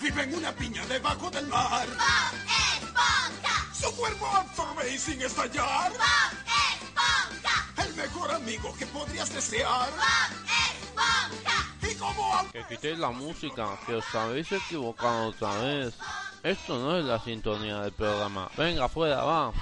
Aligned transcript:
vive 0.00 0.22
en 0.22 0.34
una 0.34 0.52
piña 0.52 0.86
debajo 0.86 1.30
del 1.30 1.46
mar. 1.46 1.86
¡Bob 1.88 2.34
Esponja! 2.82 3.74
Su 3.74 3.94
cuerpo 3.96 4.26
absorbe 4.26 4.90
y 4.92 4.98
sin 4.98 5.22
estallar. 5.22 5.92
¡Bob 5.92 6.32
Esponja! 6.72 7.66
El 7.84 7.94
mejor 7.94 8.30
amigo 8.32 8.74
que 8.78 8.86
podrías 8.86 9.32
desear. 9.34 9.90
¡Bob 9.90 10.30
Esponja! 10.70 11.66
Y 11.82 11.94
como 11.96 12.50
Que 12.52 12.64
quitéis 12.68 12.98
la 12.98 13.10
música, 13.10 13.78
que 13.86 13.94
os 13.96 14.14
habéis 14.14 14.50
equivocado 14.52 15.28
otra 15.28 15.54
vez. 15.58 15.94
Esto 16.42 16.78
no 16.78 16.96
es 16.98 17.04
la 17.04 17.22
sintonía 17.22 17.80
del 17.80 17.92
programa. 17.92 18.50
Venga, 18.56 18.88
fuera, 18.88 19.22
va. 19.22 19.52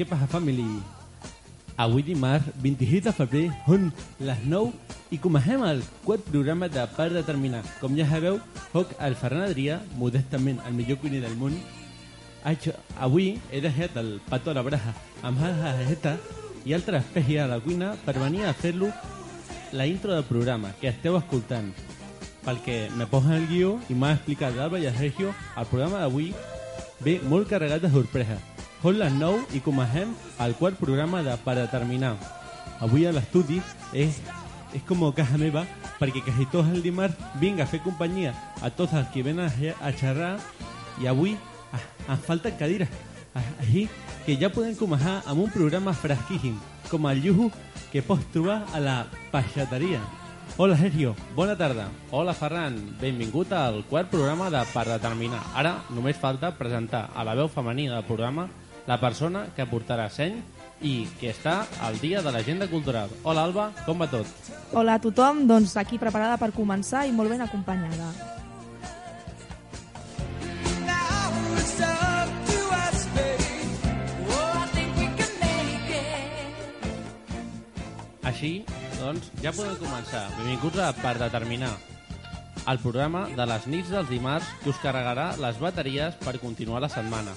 Què 0.00 0.06
passa, 0.08 0.24
family? 0.32 0.64
Avui 1.80 2.00
dimarts, 2.04 2.46
26 2.64 3.02
de 3.04 3.12
febrer, 3.12 3.42
són 3.66 3.90
les 4.24 4.38
9 4.48 4.96
i 5.12 5.18
comencem 5.20 5.60
el 5.66 5.82
quart 6.06 6.24
programa 6.24 6.70
de 6.72 6.86
Per 6.94 7.10
Determinar. 7.12 7.60
Com 7.82 7.98
ja 7.98 8.06
sabeu, 8.08 8.38
soc 8.72 8.94
el 9.04 9.16
Ferran 9.20 9.44
Adrià, 9.44 9.76
modestament 10.00 10.62
el 10.64 10.76
millor 10.78 10.96
cuiner 11.02 11.20
del 11.26 11.36
món. 11.36 11.58
Haig, 12.48 12.70
avui 12.96 13.34
he 13.52 13.60
deixat 13.60 13.98
el 14.00 14.14
pato 14.30 14.54
a 14.54 14.56
la 14.56 14.64
braja 14.64 14.94
amb 15.20 15.42
la 15.44 15.74
jeta 15.82 16.14
i 16.64 16.72
altres 16.72 17.04
espècies 17.04 17.44
a 17.44 17.50
la 17.50 17.60
cuina 17.60 17.92
per 18.06 18.16
venir 18.16 18.46
a 18.48 18.56
fer-lo 18.56 18.88
la 19.76 19.84
intro 19.86 20.14
del 20.14 20.24
programa 20.24 20.72
que 20.80 20.88
esteu 20.88 21.18
escoltant. 21.20 21.74
Pel 22.46 22.62
que 22.64 22.86
me 22.96 23.04
posen 23.04 23.36
el 23.36 23.50
guió 23.52 23.76
i 23.92 23.98
m'ha 23.98 24.14
explicat 24.16 24.56
l'Alba 24.56 24.80
i 24.80 24.88
el 24.88 24.96
Sergio, 24.96 25.34
el 25.60 25.68
programa 25.68 26.00
d'avui 26.00 26.32
ve 27.04 27.20
molt 27.28 27.52
carregat 27.52 27.84
de 27.84 27.92
sorpreses. 27.92 28.49
Les 28.80 29.12
9 29.12 29.52
i 29.52 29.60
comencem 29.60 30.14
el 30.40 30.54
quart 30.56 30.78
programa 30.80 31.20
de 31.22 31.34
Per 31.44 31.52
Determinar. 31.58 32.14
Avui 32.80 33.04
a 33.04 33.10
l'estudi 33.12 33.58
és, 33.92 34.16
és 34.72 34.84
com 34.88 35.02
casa 35.12 35.36
meva 35.36 35.66
perquè 35.98 36.22
quasi 36.24 36.46
tots 36.48 36.70
el 36.72 36.80
dimarts 36.80 37.18
vinc 37.42 37.60
a 37.60 37.66
fer 37.68 37.82
companyia 37.84 38.32
a 38.64 38.70
tots 38.72 38.94
els 38.96 39.10
que 39.12 39.22
venen 39.22 39.44
a, 39.44 39.74
a 39.84 39.92
xerrar 39.92 40.38
i 40.96 41.06
avui 41.06 41.34
ah, 41.76 41.82
ens 42.08 42.24
falten 42.24 42.56
cadires. 42.56 42.88
Així 43.60 43.84
que 44.24 44.38
ja 44.40 44.48
podem 44.48 44.72
començar 44.74 45.18
amb 45.26 45.44
un 45.44 45.52
programa 45.52 45.92
fresquíssim, 45.92 46.56
com 46.88 47.04
el 47.06 47.20
llujo 47.20 47.50
que 47.92 48.00
pots 48.00 48.40
a 48.72 48.80
la 48.80 49.04
peixateria. 49.30 50.00
Hola 50.56 50.76
Sergio, 50.76 51.14
bona 51.36 51.52
tarda. 51.54 51.90
Hola 52.10 52.32
Ferran, 52.32 52.96
benvingut 53.00 53.52
al 53.52 53.84
quart 53.84 54.08
programa 54.08 54.48
de 54.50 54.64
Per 54.72 54.86
Determinar. 54.88 55.44
Ara 55.54 55.76
només 55.90 56.16
falta 56.16 56.56
presentar 56.56 57.10
a 57.14 57.24
la 57.24 57.36
veu 57.36 57.48
femenina 57.48 58.00
del 58.00 58.08
programa 58.08 58.48
la 58.86 58.98
persona 59.00 59.46
que 59.56 59.66
portarà 59.68 60.08
seny 60.12 60.40
i 60.80 61.04
que 61.20 61.30
està 61.34 61.66
al 61.84 61.98
dia 62.00 62.22
de 62.24 62.32
l'agenda 62.32 62.68
cultural. 62.70 63.12
Hola 63.22 63.44
Alba, 63.48 63.70
com 63.84 64.00
va 64.00 64.08
tot? 64.10 64.26
Hola 64.72 64.96
a 64.96 65.02
tothom, 65.02 65.46
doncs 65.48 65.76
aquí 65.76 66.00
preparada 66.00 66.38
per 66.40 66.52
començar 66.56 67.06
i 67.06 67.12
molt 67.12 67.32
ben 67.32 67.44
acompanyada. 67.44 68.12
Així, 78.30 78.60
doncs, 79.00 79.26
ja 79.42 79.50
podem 79.52 79.74
començar. 79.80 80.28
Benvinguts 80.38 80.78
a 80.80 80.92
Per 80.96 81.16
Determinar, 81.18 81.72
el 82.70 82.78
programa 82.78 83.24
de 83.36 83.46
les 83.48 83.66
nits 83.66 83.90
dels 83.90 84.08
dimarts 84.12 84.48
que 84.62 84.70
us 84.70 84.80
carregarà 84.80 85.32
les 85.40 85.58
bateries 85.60 86.16
per 86.22 86.38
continuar 86.38 86.84
la 86.84 86.92
setmana. 86.92 87.34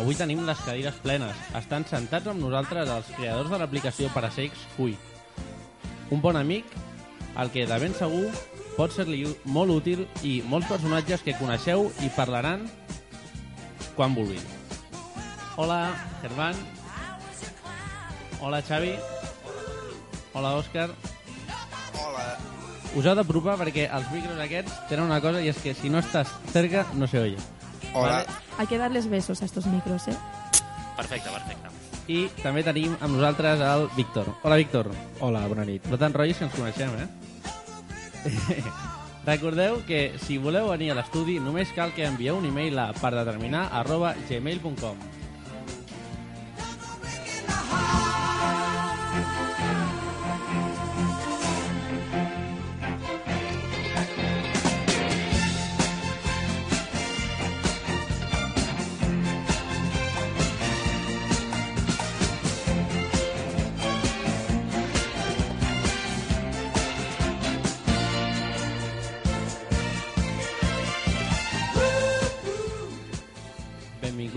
Avui 0.00 0.16
tenim 0.16 0.46
les 0.48 0.60
cadires 0.64 0.96
plenes. 1.04 1.40
Estan 1.58 1.84
sentats 1.84 2.30
amb 2.30 2.40
nosaltres 2.40 2.88
els 2.88 3.08
creadors 3.18 3.50
de 3.52 3.58
l'aplicació 3.60 4.08
per 4.14 4.22
a 4.24 4.30
secs 4.32 4.62
Fui. 4.72 4.94
Un 6.08 6.22
bon 6.24 6.38
amic, 6.40 6.64
el 7.36 7.52
que 7.52 7.66
de 7.68 7.78
ben 7.82 7.92
segur 7.98 8.30
pot 8.78 8.94
ser-li 8.96 9.26
molt 9.44 9.74
útil 9.74 10.06
i 10.24 10.38
molts 10.48 10.70
personatges 10.72 11.20
que 11.26 11.36
coneixeu 11.36 11.90
i 12.00 12.08
parlaran 12.16 12.64
quan 13.98 14.16
vulguin. 14.16 14.40
Hola, 15.60 15.92
Germán. 16.24 16.56
Hola, 18.40 18.64
Xavi. 18.64 18.96
Hola, 20.32 20.56
Òscar. 20.64 20.88
Hola. 21.92 22.28
Us 22.96 23.04
heu 23.04 23.20
d'apropar 23.20 23.60
perquè 23.60 23.90
els 23.92 24.08
micros 24.16 24.40
aquests 24.48 24.84
tenen 24.88 25.10
una 25.12 25.20
cosa 25.20 25.44
i 25.44 25.52
és 25.52 25.60
que 25.60 25.76
si 25.76 25.92
no 25.92 26.00
estàs 26.00 26.32
cerca 26.56 26.88
no 26.96 27.04
se 27.06 27.20
oye. 27.28 27.59
Hola. 27.94 28.24
Hay 28.58 28.66
que 28.66 28.78
darles 28.78 29.08
besos 29.08 29.42
a 29.42 29.44
estos 29.44 29.66
micros, 29.66 30.08
¿eh? 30.08 30.16
Perfecte, 30.96 31.30
perfecte. 31.30 31.68
I 32.10 32.26
també 32.42 32.64
tenim 32.66 32.96
amb 32.98 33.14
nosaltres 33.14 33.60
el 33.62 33.86
Víctor. 33.96 34.26
Hola, 34.42 34.56
Víctor. 34.58 34.90
Hola, 35.20 35.44
bona 35.50 35.64
nit. 35.64 35.84
No 35.90 35.98
te'n 35.98 36.14
rotllis 36.16 36.40
que 36.40 36.48
ens 36.48 36.56
coneixem, 36.56 36.90
eh? 36.98 37.08
Recordeu 39.30 39.82
que 39.86 40.18
si 40.24 40.38
voleu 40.40 40.70
venir 40.72 40.90
a 40.90 40.96
l'estudi 40.98 41.38
només 41.40 41.70
cal 41.76 41.92
que 41.94 42.06
envieu 42.08 42.38
un 42.40 42.46
e-mail 42.48 42.78
a 42.80 42.90
perdeterminar 42.96 43.68
arroba 43.80 44.14
gmail.com 44.28 45.19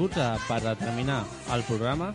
Benvinguts 0.04 0.18
a 0.18 0.38
Per 0.50 0.60
Determinar, 0.62 1.24
el 1.56 1.62
programa 1.64 2.10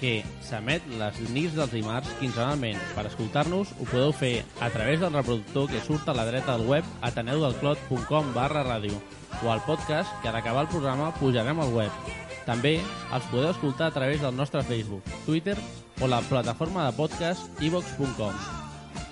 que 0.00 0.22
s'emet 0.40 0.80
les 0.96 1.18
nits 1.28 1.52
dels 1.52 1.74
dimarts 1.76 2.08
quinzenalment. 2.16 2.80
Per 2.96 3.04
escoltar-nos 3.04 3.74
ho 3.76 3.84
podeu 3.84 4.14
fer 4.16 4.46
a 4.64 4.70
través 4.72 5.02
del 5.02 5.12
reproductor 5.12 5.68
que 5.68 5.82
surt 5.84 6.08
a 6.08 6.16
la 6.16 6.24
dreta 6.24 6.56
del 6.56 6.64
web 6.66 6.88
ateneudelclot.com 7.04 8.32
barra 8.32 8.64
ràdio 8.64 8.96
o 9.42 9.52
al 9.52 9.60
podcast 9.68 10.08
que 10.22 10.32
a 10.32 10.32
l'acabar 10.32 10.64
el 10.64 10.72
programa 10.72 11.12
pujarem 11.20 11.60
al 11.60 11.76
web. 11.76 12.12
També 12.48 12.78
els 13.12 13.28
podeu 13.28 13.52
escoltar 13.52 13.92
a 13.92 13.96
través 13.98 14.24
del 14.24 14.36
nostre 14.36 14.64
Facebook, 14.64 15.04
Twitter 15.26 15.58
o 16.00 16.08
la 16.08 16.24
plataforma 16.24 16.88
de 16.88 16.96
podcast 16.96 17.60
ivox.com 17.60 18.40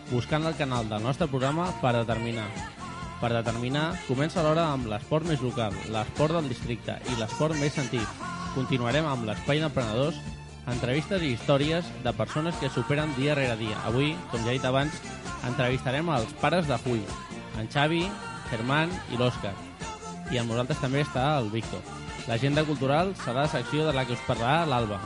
buscant 0.09 0.49
el 0.49 0.56
canal 0.56 0.88
del 0.88 1.04
nostre 1.04 1.28
programa 1.28 1.69
per 1.84 1.99
determinar. 2.00 2.49
Per 3.22 3.30
determinar, 3.30 3.92
comença 4.08 4.42
l'hora 4.42 4.64
amb 4.72 4.88
l'esport 4.90 5.28
més 5.30 5.42
local, 5.46 5.76
l'esport 5.94 6.34
del 6.34 6.48
districte 6.50 6.96
i 7.06 7.14
l'esport 7.20 7.54
més 7.60 7.76
sentit. 7.78 8.24
Continuarem 8.56 9.06
amb 9.06 9.28
l'espai 9.28 9.62
d'emprenedors, 9.62 10.18
entrevistes 10.72 11.22
i 11.22 11.30
històries 11.36 11.86
de 12.02 12.12
persones 12.18 12.58
que 12.58 12.70
superen 12.74 13.14
dia 13.14 13.38
rere 13.38 13.54
dia. 13.62 13.78
Avui, 13.86 14.16
com 14.34 14.42
ja 14.42 14.50
he 14.50 14.58
dit 14.58 14.66
abans, 14.66 14.98
entrevistarem 15.46 16.10
els 16.19 16.34
pares 16.42 16.66
de 16.66 16.82
Fui, 16.82 17.06
en 17.62 17.70
Xavi, 17.70 18.04
Germán 18.50 18.90
i 19.14 19.22
l'Òscar. 19.22 19.54
I 20.34 20.42
amb 20.42 20.50
nosaltres 20.50 20.82
també 20.82 21.06
està 21.06 21.36
el 21.38 21.52
Víctor. 21.54 21.82
L'agenda 22.26 22.66
cultural 22.66 23.14
serà 23.22 23.44
la 23.44 23.50
secció 23.54 23.86
de 23.86 23.94
la 23.94 24.02
que 24.06 24.18
us 24.18 24.26
parlarà 24.26 24.66
l'Alba. 24.66 24.98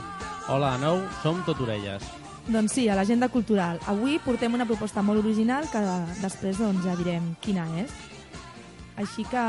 Hola 0.49 0.73
de 0.73 0.87
nou, 0.87 1.05
som 1.21 1.45
tot 1.45 1.61
orelles. 1.61 2.01
Doncs 2.47 2.71
sí, 2.71 2.87
a 2.87 2.95
l'agenda 2.95 3.27
cultural. 3.27 3.79
Avui 3.91 4.21
portem 4.23 4.53
una 4.55 4.65
proposta 4.65 5.01
molt 5.03 5.19
original 5.19 5.65
que 5.67 5.81
després 6.21 6.61
doncs, 6.61 6.85
ja 6.85 6.95
direm 6.95 7.33
quina 7.43 7.65
és. 7.81 7.91
Així 8.97 9.25
que, 9.29 9.41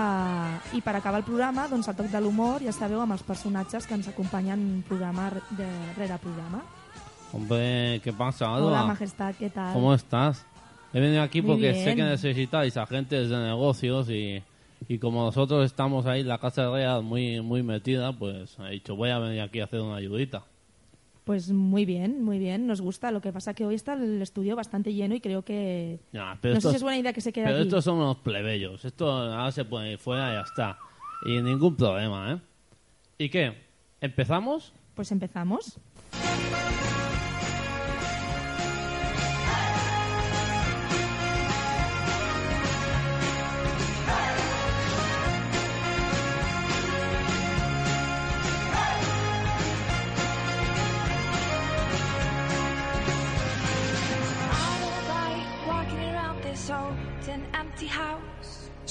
i 0.76 0.82
per 0.84 0.96
acabar 0.98 1.22
el 1.22 1.24
programa, 1.24 1.68
doncs 1.70 1.88
el 1.88 1.96
toc 1.96 2.10
de 2.12 2.20
l'humor, 2.20 2.60
ja 2.60 2.74
sabeu, 2.74 3.00
amb 3.00 3.14
els 3.14 3.22
personatges 3.24 3.86
que 3.86 3.94
ens 3.96 4.10
acompanyen 4.10 4.82
programa 4.88 5.30
de, 5.56 5.68
rere 5.96 6.18
programa. 6.20 6.64
Hombre, 7.32 8.00
¿qué 8.02 8.12
pasa, 8.12 8.46
Alba? 8.50 8.66
Hola, 8.66 8.84
majestad, 8.90 9.34
¿qué 9.38 9.48
tal? 9.48 9.72
¿Cómo 9.72 9.94
estás? 9.94 10.44
He 10.92 11.00
venido 11.00 11.22
aquí 11.22 11.40
Muy 11.40 11.52
porque 11.52 11.72
bien. 11.72 11.84
sé 11.84 11.94
que 11.94 12.02
necesitáis 12.02 12.76
agentes 12.76 13.30
de 13.30 13.36
negocios 13.36 14.10
y, 14.10 14.42
y 14.88 14.98
como 14.98 15.24
nosotros 15.24 15.64
estamos 15.64 16.04
ahí 16.06 16.22
en 16.22 16.28
la 16.28 16.38
casa 16.38 16.62
de 16.62 16.70
Real 16.70 17.02
muy, 17.02 17.40
muy 17.42 17.62
metida, 17.62 18.12
pues 18.12 18.56
he 18.58 18.72
dicho, 18.72 18.96
voy 18.96 19.10
a 19.10 19.18
venir 19.18 19.42
aquí 19.42 19.60
a 19.60 19.64
hacer 19.64 19.80
una 19.80 19.96
ayudita. 19.96 20.42
Pues 21.28 21.50
muy 21.52 21.84
bien, 21.84 22.22
muy 22.24 22.38
bien, 22.38 22.66
nos 22.66 22.80
gusta. 22.80 23.10
Lo 23.10 23.20
que 23.20 23.34
pasa 23.34 23.52
que 23.52 23.66
hoy 23.66 23.74
está 23.74 23.92
el 23.92 24.22
estudio 24.22 24.56
bastante 24.56 24.94
lleno 24.94 25.14
y 25.14 25.20
creo 25.20 25.44
que... 25.44 26.00
No, 26.10 26.24
No 26.34 26.38
pero 26.40 26.58
sé 26.58 26.70
si 26.70 26.76
es 26.76 26.82
buena 26.82 26.96
idea 26.96 27.12
que 27.12 27.20
se 27.20 27.34
quede 27.34 27.44
pero 27.44 27.58
aquí. 27.58 27.66
estos 27.68 27.84
son 27.84 27.98
unos 27.98 28.16
plebeyos. 28.16 28.82
Esto 28.86 29.10
ahora 29.10 29.52
se 29.52 29.66
puede 29.66 29.92
ir 29.92 29.98
fuera 29.98 30.30
y 30.30 30.36
ya 30.36 30.40
está. 30.40 30.78
Y 31.26 31.42
ningún 31.42 31.76
problema, 31.76 32.32
¿eh? 32.32 32.38
¿Y 33.18 33.28
qué? 33.28 33.52
¿Empezamos? 34.00 34.72
Pues 34.94 35.12
empezamos. 35.12 35.78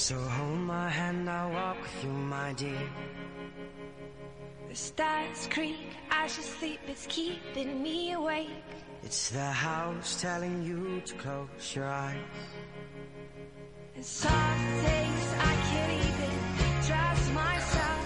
So 0.08 0.16
hold 0.16 0.60
my 0.60 0.88
hand, 0.88 1.28
I'll 1.28 1.52
walk 1.52 1.76
with 1.82 2.02
you, 2.02 2.08
my 2.08 2.54
dear. 2.54 2.88
The 4.70 4.74
stairs 4.74 5.48
creak 5.50 5.84
as 6.08 6.34
you 6.38 6.44
sleep, 6.44 6.80
it's 6.88 7.04
keeping 7.12 7.82
me 7.82 8.14
awake. 8.14 8.48
It's 9.04 9.28
the 9.28 9.52
house 9.52 10.16
telling 10.16 10.64
you 10.64 11.02
to 11.04 11.14
close 11.20 11.76
your 11.76 11.84
eyes. 11.84 12.40
And 13.96 14.02
some 14.02 14.64
days 14.80 15.26
I 15.44 15.54
can't 15.68 15.92
even 16.00 16.32
trust 16.88 17.28
myself. 17.36 18.00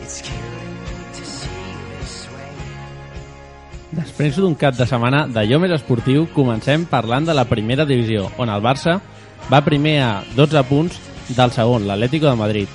It's 0.00 0.22
killing 0.24 0.74
me 0.88 1.04
to 1.20 1.24
see 1.36 1.68
you 1.68 1.84
this 2.00 2.16
way. 2.32 2.56
Després 4.00 4.40
d'un 4.40 4.56
cap 4.56 4.80
de 4.80 4.88
setmana 4.88 5.26
d'allò 5.28 5.60
més 5.60 5.76
esportiu, 5.76 6.30
comencem 6.32 6.88
parlant 6.88 7.28
de 7.28 7.36
la 7.36 7.44
primera 7.44 7.84
divisió, 7.84 8.30
on 8.40 8.48
el 8.48 8.64
Barça 8.64 9.02
va 9.52 9.60
primer 9.60 9.98
a 10.00 10.12
12 10.32 10.68
punts 10.72 11.11
del 11.36 11.52
segon, 11.52 11.86
l'Atlético 11.86 12.26
de 12.30 12.36
Madrid. 12.36 12.68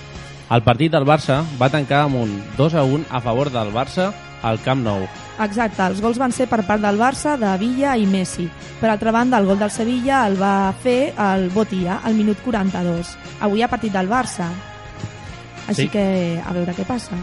El 0.50 0.64
partit 0.64 0.92
del 0.92 1.06
Barça 1.06 1.42
va 1.60 1.70
tancar 1.70 2.06
amb 2.06 2.16
un 2.22 2.30
2 2.58 2.76
a 2.76 2.84
1 2.84 3.06
a 3.10 3.20
favor 3.22 3.52
del 3.52 3.74
Barça 3.74 4.12
al 4.44 4.62
Camp 4.64 4.84
Nou. 4.86 5.08
Exacte, 5.44 5.84
els 5.86 6.00
gols 6.02 6.18
van 6.18 6.32
ser 6.32 6.48
per 6.48 6.64
part 6.66 6.82
del 6.82 6.98
Barça, 6.98 7.36
de 7.38 7.52
Villa 7.60 7.98
i 7.98 8.06
Messi. 8.08 8.48
Per 8.80 8.90
altra 8.90 9.12
banda, 9.12 9.38
el 9.38 9.46
gol 9.46 9.60
del 9.60 9.72
Sevilla 9.72 10.26
el 10.28 10.38
va 10.42 10.74
fer 10.82 11.14
el 11.18 11.50
Botia 11.50 12.00
al 12.04 12.16
minut 12.16 12.40
42. 12.46 13.16
Avui 13.42 13.62
ha 13.62 13.68
partit 13.70 13.94
del 13.94 14.10
Barça. 14.10 14.48
Així 15.68 15.84
Sí. 15.84 15.90
que 15.90 16.42
a 16.46 16.54
veure 16.54 16.74
què 16.74 16.86
passa. 16.86 17.18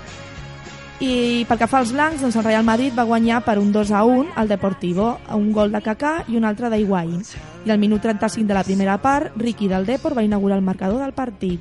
I 1.00 1.44
pel 1.48 1.58
que 1.58 1.66
fa 1.66 1.78
als 1.78 1.92
blancs, 1.92 2.20
doncs 2.20 2.36
el 2.36 2.44
Real 2.44 2.64
Madrid 2.64 2.92
va 2.96 3.02
guanyar 3.04 3.42
per 3.44 3.58
un 3.58 3.72
2 3.72 3.90
a 3.90 4.04
1 4.04 4.28
al 4.36 4.48
Deportivo, 4.48 5.18
un 5.34 5.50
gol 5.52 5.72
de 5.72 5.80
Kaká 5.80 6.24
i 6.28 6.36
un 6.36 6.44
altre 6.44 6.70
d'Higuaín. 6.70 7.24
I 7.64 7.70
al 7.70 7.78
minut 7.78 8.02
35 8.02 8.46
de 8.46 8.54
la 8.54 8.64
primera 8.64 8.98
part, 9.00 9.32
Ricky 9.36 9.68
del 9.68 9.86
Depor 9.86 10.16
va 10.16 10.22
inaugurar 10.22 10.58
el 10.58 10.64
marcador 10.64 11.00
del 11.00 11.14
partit. 11.16 11.60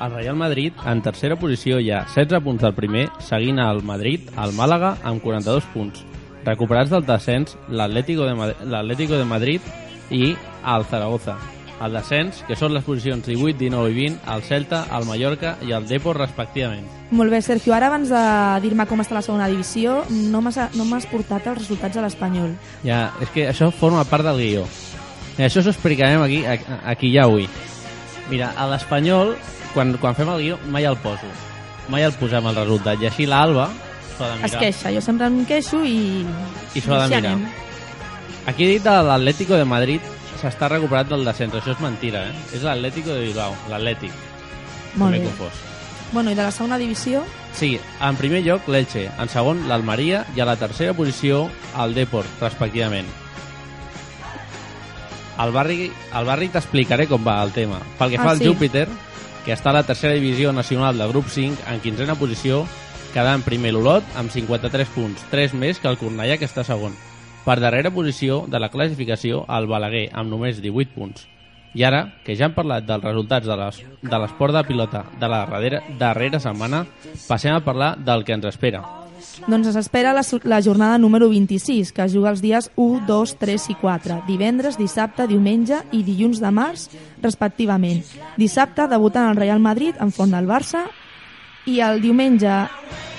El 0.00 0.12
Real 0.12 0.36
Madrid, 0.36 0.72
en 0.86 1.02
tercera 1.02 1.34
posició, 1.34 1.80
hi 1.80 1.90
ha 1.90 2.04
16 2.06 2.38
punts 2.44 2.62
del 2.62 2.74
primer, 2.74 3.08
seguint 3.18 3.58
el 3.58 3.82
Madrid, 3.82 4.30
el 4.38 4.54
Màlaga, 4.54 4.94
amb 5.02 5.22
42 5.24 5.66
punts. 5.74 6.04
Recuperats 6.46 6.94
del 6.94 7.04
descens, 7.04 7.56
l'Atlético 7.68 8.28
de, 8.28 8.34
Madrid, 8.38 9.08
de 9.10 9.24
Madrid 9.24 9.60
i 10.10 10.36
el 10.36 10.86
Zaragoza. 10.86 11.34
El 11.82 11.94
descens, 11.94 12.44
que 12.46 12.56
són 12.58 12.72
les 12.74 12.86
posicions 12.86 13.26
18, 13.26 13.58
19 13.58 13.90
i 13.90 13.96
20, 13.98 14.22
el 14.34 14.42
Celta, 14.46 14.84
el 14.94 15.06
Mallorca 15.06 15.56
i 15.66 15.74
el 15.74 15.86
Depor, 15.90 16.18
respectivament. 16.18 16.86
Molt 17.10 17.34
bé, 17.34 17.42
Sergio, 17.42 17.74
ara 17.74 17.90
abans 17.90 18.10
de 18.10 18.22
dir-me 18.62 18.86
com 18.86 19.02
està 19.02 19.18
la 19.18 19.22
segona 19.26 19.50
divisió, 19.50 20.04
no 20.10 20.42
m'has 20.42 20.58
no 20.78 20.86
portat 21.10 21.46
els 21.50 21.64
resultats 21.64 21.98
a 21.98 22.06
l'Espanyol. 22.06 22.54
Ja, 22.86 23.08
és 23.22 23.34
que 23.34 23.48
això 23.50 23.70
forma 23.74 24.06
part 24.06 24.26
del 24.26 24.42
guió. 24.42 24.66
I 25.38 25.44
això 25.46 25.62
s'ho 25.62 25.70
explicarem 25.70 26.22
aquí, 26.24 26.42
aquí 26.84 27.12
ja 27.14 27.24
avui. 27.28 27.46
Mira, 28.28 28.50
a 28.58 28.66
l'Espanyol, 28.68 29.36
quan, 29.74 29.94
quan 30.02 30.16
fem 30.18 30.28
el 30.34 30.42
guió, 30.42 30.58
mai 30.68 30.84
el 30.88 30.98
poso. 31.00 31.28
Mai 31.88 32.04
el 32.04 32.12
posem 32.18 32.44
el 32.50 32.58
resultat. 32.58 33.00
I 33.00 33.08
així 33.08 33.26
l'Alba 33.30 33.68
s'ho 34.16 34.24
ha 34.24 34.32
de 34.32 34.34
mirar. 34.42 34.48
Es 34.50 34.56
queixa, 34.58 34.92
jo 34.92 35.00
sempre 35.04 35.30
em 35.30 35.44
queixo 35.48 35.80
i... 35.86 36.26
I 36.74 36.82
s'ho 36.82 36.94
ha 36.96 37.06
de 37.06 37.14
mirar. 37.16 37.36
anem. 37.36 37.46
Aquí 38.50 38.64
he 38.64 38.74
dit 38.74 38.84
de 38.84 38.96
l'Atlético 39.06 39.56
de 39.60 39.64
Madrid 39.68 40.04
s'està 40.40 40.68
recuperat 40.72 41.08
del 41.10 41.24
descens. 41.24 41.54
Això 41.54 41.72
és 41.76 41.80
mentira, 41.84 42.26
eh? 42.28 42.34
És 42.58 42.66
l'Atlético 42.66 43.14
de 43.14 43.24
Bilbao, 43.28 43.54
l'Atlètic. 43.70 44.12
Molt 44.96 45.16
bé. 45.16 45.22
confós. 45.22 45.64
Bueno, 46.12 46.32
i 46.32 46.34
de 46.34 46.42
la 46.42 46.50
segona 46.50 46.78
divisió, 46.80 47.22
Sí, 47.52 47.78
en 48.00 48.16
primer 48.16 48.42
lloc 48.44 48.68
l'Elche, 48.70 49.08
en 49.18 49.28
segon 49.28 49.64
l'Almeria 49.68 50.24
i 50.36 50.40
a 50.40 50.46
la 50.46 50.54
tercera 50.56 50.92
posició 50.94 51.48
el 51.82 51.94
Depor, 51.96 52.24
respectivament. 52.40 53.08
Al 55.38 55.52
barri, 55.52 55.90
al 56.12 56.24
barri 56.26 56.48
t'explicaré 56.50 57.06
com 57.06 57.22
va 57.26 57.42
el 57.44 57.52
tema. 57.52 57.78
Pel 57.98 58.10
que 58.10 58.18
Ah, 58.18 58.24
fa 58.24 58.30
al 58.32 58.38
sí? 58.38 58.46
Júpiter, 58.46 58.88
que 59.44 59.52
està 59.54 59.70
a 59.70 59.78
la 59.78 59.84
tercera 59.84 60.14
divisió 60.14 60.52
nacional 60.52 60.98
de 60.98 61.06
grup 61.08 61.28
5, 61.28 61.62
en 61.70 61.80
quinzena 61.80 62.16
posició, 62.16 62.66
quedà 63.14 63.34
en 63.34 63.42
primer 63.42 63.72
l'Olot 63.72 64.04
amb 64.16 64.30
53 64.30 64.88
punts, 64.88 65.22
3 65.30 65.54
més 65.54 65.78
que 65.78 65.88
el 65.88 65.96
Cornellà, 65.96 66.36
que 66.38 66.44
està 66.44 66.64
segon. 66.64 66.92
Per 67.44 67.58
darrera 67.60 67.90
posició 67.90 68.44
de 68.48 68.58
la 68.60 68.68
classificació, 68.68 69.46
el 69.48 69.66
Balaguer, 69.66 70.10
amb 70.12 70.28
només 70.28 70.60
18 70.60 70.90
punts. 70.94 71.26
I 71.74 71.84
ara, 71.84 72.14
que 72.24 72.34
ja 72.36 72.46
hem 72.46 72.54
parlat 72.54 72.84
dels 72.84 73.04
resultats 73.04 73.46
de 73.46 73.56
les- 73.56 73.82
de 74.02 74.18
l'esport 74.18 74.52
de 74.54 74.64
pilota 74.64 75.04
de 75.20 75.28
la 75.28 75.46
darrera, 75.46 75.82
darrera 75.98 76.40
setmana, 76.40 76.84
passem 77.28 77.54
a 77.54 77.60
parlar 77.64 77.96
del 77.96 78.24
que 78.24 78.32
ens 78.32 78.44
espera. 78.46 78.82
Doncs 79.46 79.70
ens 79.70 79.78
espera 79.80 80.12
la, 80.16 80.22
la 80.44 80.60
jornada 80.62 80.98
número 80.98 81.28
26, 81.28 81.92
que 81.92 82.04
es 82.04 82.14
juga 82.14 82.32
els 82.34 82.42
dies 82.42 82.70
1, 82.76 83.04
2, 83.06 83.34
3 83.40 83.68
i 83.72 83.76
4, 83.80 84.22
divendres, 84.28 84.78
dissabte, 84.80 85.28
diumenge 85.30 85.82
i 85.92 86.02
dilluns 86.06 86.42
de 86.42 86.52
març, 86.54 86.88
respectivament. 87.22 88.04
Dissabte 88.36 88.88
debuten 88.90 89.30
el 89.30 89.36
Real 89.36 89.60
Madrid 89.60 89.98
en 90.00 90.12
font 90.14 90.32
del 90.34 90.48
Barça 90.48 90.86
i 91.68 91.80
el 91.84 92.00
diumenge 92.02 92.48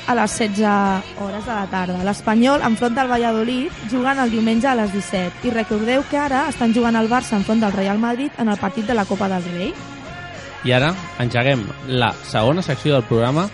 a 0.10 0.16
les 0.16 0.40
16 0.40 1.22
hores 1.22 1.46
de 1.46 1.54
la 1.54 1.68
tarda. 1.70 2.00
L'Espanyol 2.04 2.64
enfronta 2.66 3.04
el 3.04 3.12
Valladolid 3.12 3.70
jugant 3.92 4.18
el 4.18 4.32
diumenge 4.34 4.66
a 4.66 4.74
les 4.80 4.90
17. 4.92 5.46
I 5.46 5.54
recordeu 5.54 6.02
que 6.10 6.18
ara 6.18 6.48
estan 6.50 6.74
jugant 6.74 6.98
el 6.98 7.12
Barça 7.12 7.38
enfront 7.38 7.62
del 7.62 7.76
Real 7.76 8.02
Madrid 8.02 8.34
en 8.42 8.50
el 8.50 8.58
partit 8.58 8.90
de 8.90 8.98
la 8.98 9.06
Copa 9.06 9.30
del 9.30 9.46
Rei. 9.54 9.74
I 10.66 10.74
ara 10.74 10.96
engeguem 11.22 11.62
la 11.88 12.10
segona 12.26 12.66
secció 12.66 12.98
del 12.98 13.06
programa, 13.06 13.46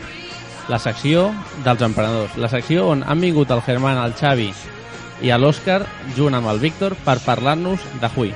la 0.68 0.80
secció 0.80 1.30
dels 1.66 1.84
emprenedors, 1.86 2.38
la 2.42 2.50
secció 2.50 2.90
on 2.90 3.04
han 3.06 3.22
vingut 3.22 3.52
el 3.54 3.62
Germán, 3.66 4.02
el 4.02 4.18
Xavi 4.18 4.52
i 5.22 5.32
l'Òscar 5.32 5.84
junt 6.18 6.36
amb 6.36 6.50
el 6.52 6.60
Víctor 6.60 6.98
per 7.06 7.20
parlar-nos 7.24 7.86
de 8.02 8.12
Hui. 8.16 8.36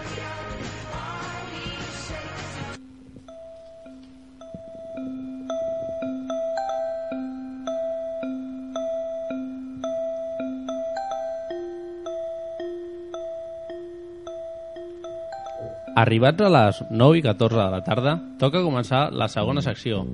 Arribats 16.00 16.40
a 16.40 16.50
les 16.54 16.78
9 16.90 17.18
i 17.20 17.22
14 17.26 17.58
de 17.60 17.72
la 17.74 17.82
tarda, 17.84 18.14
toca 18.40 18.62
començar 18.64 19.10
la 19.12 19.26
segona 19.28 19.60
secció, 19.60 20.06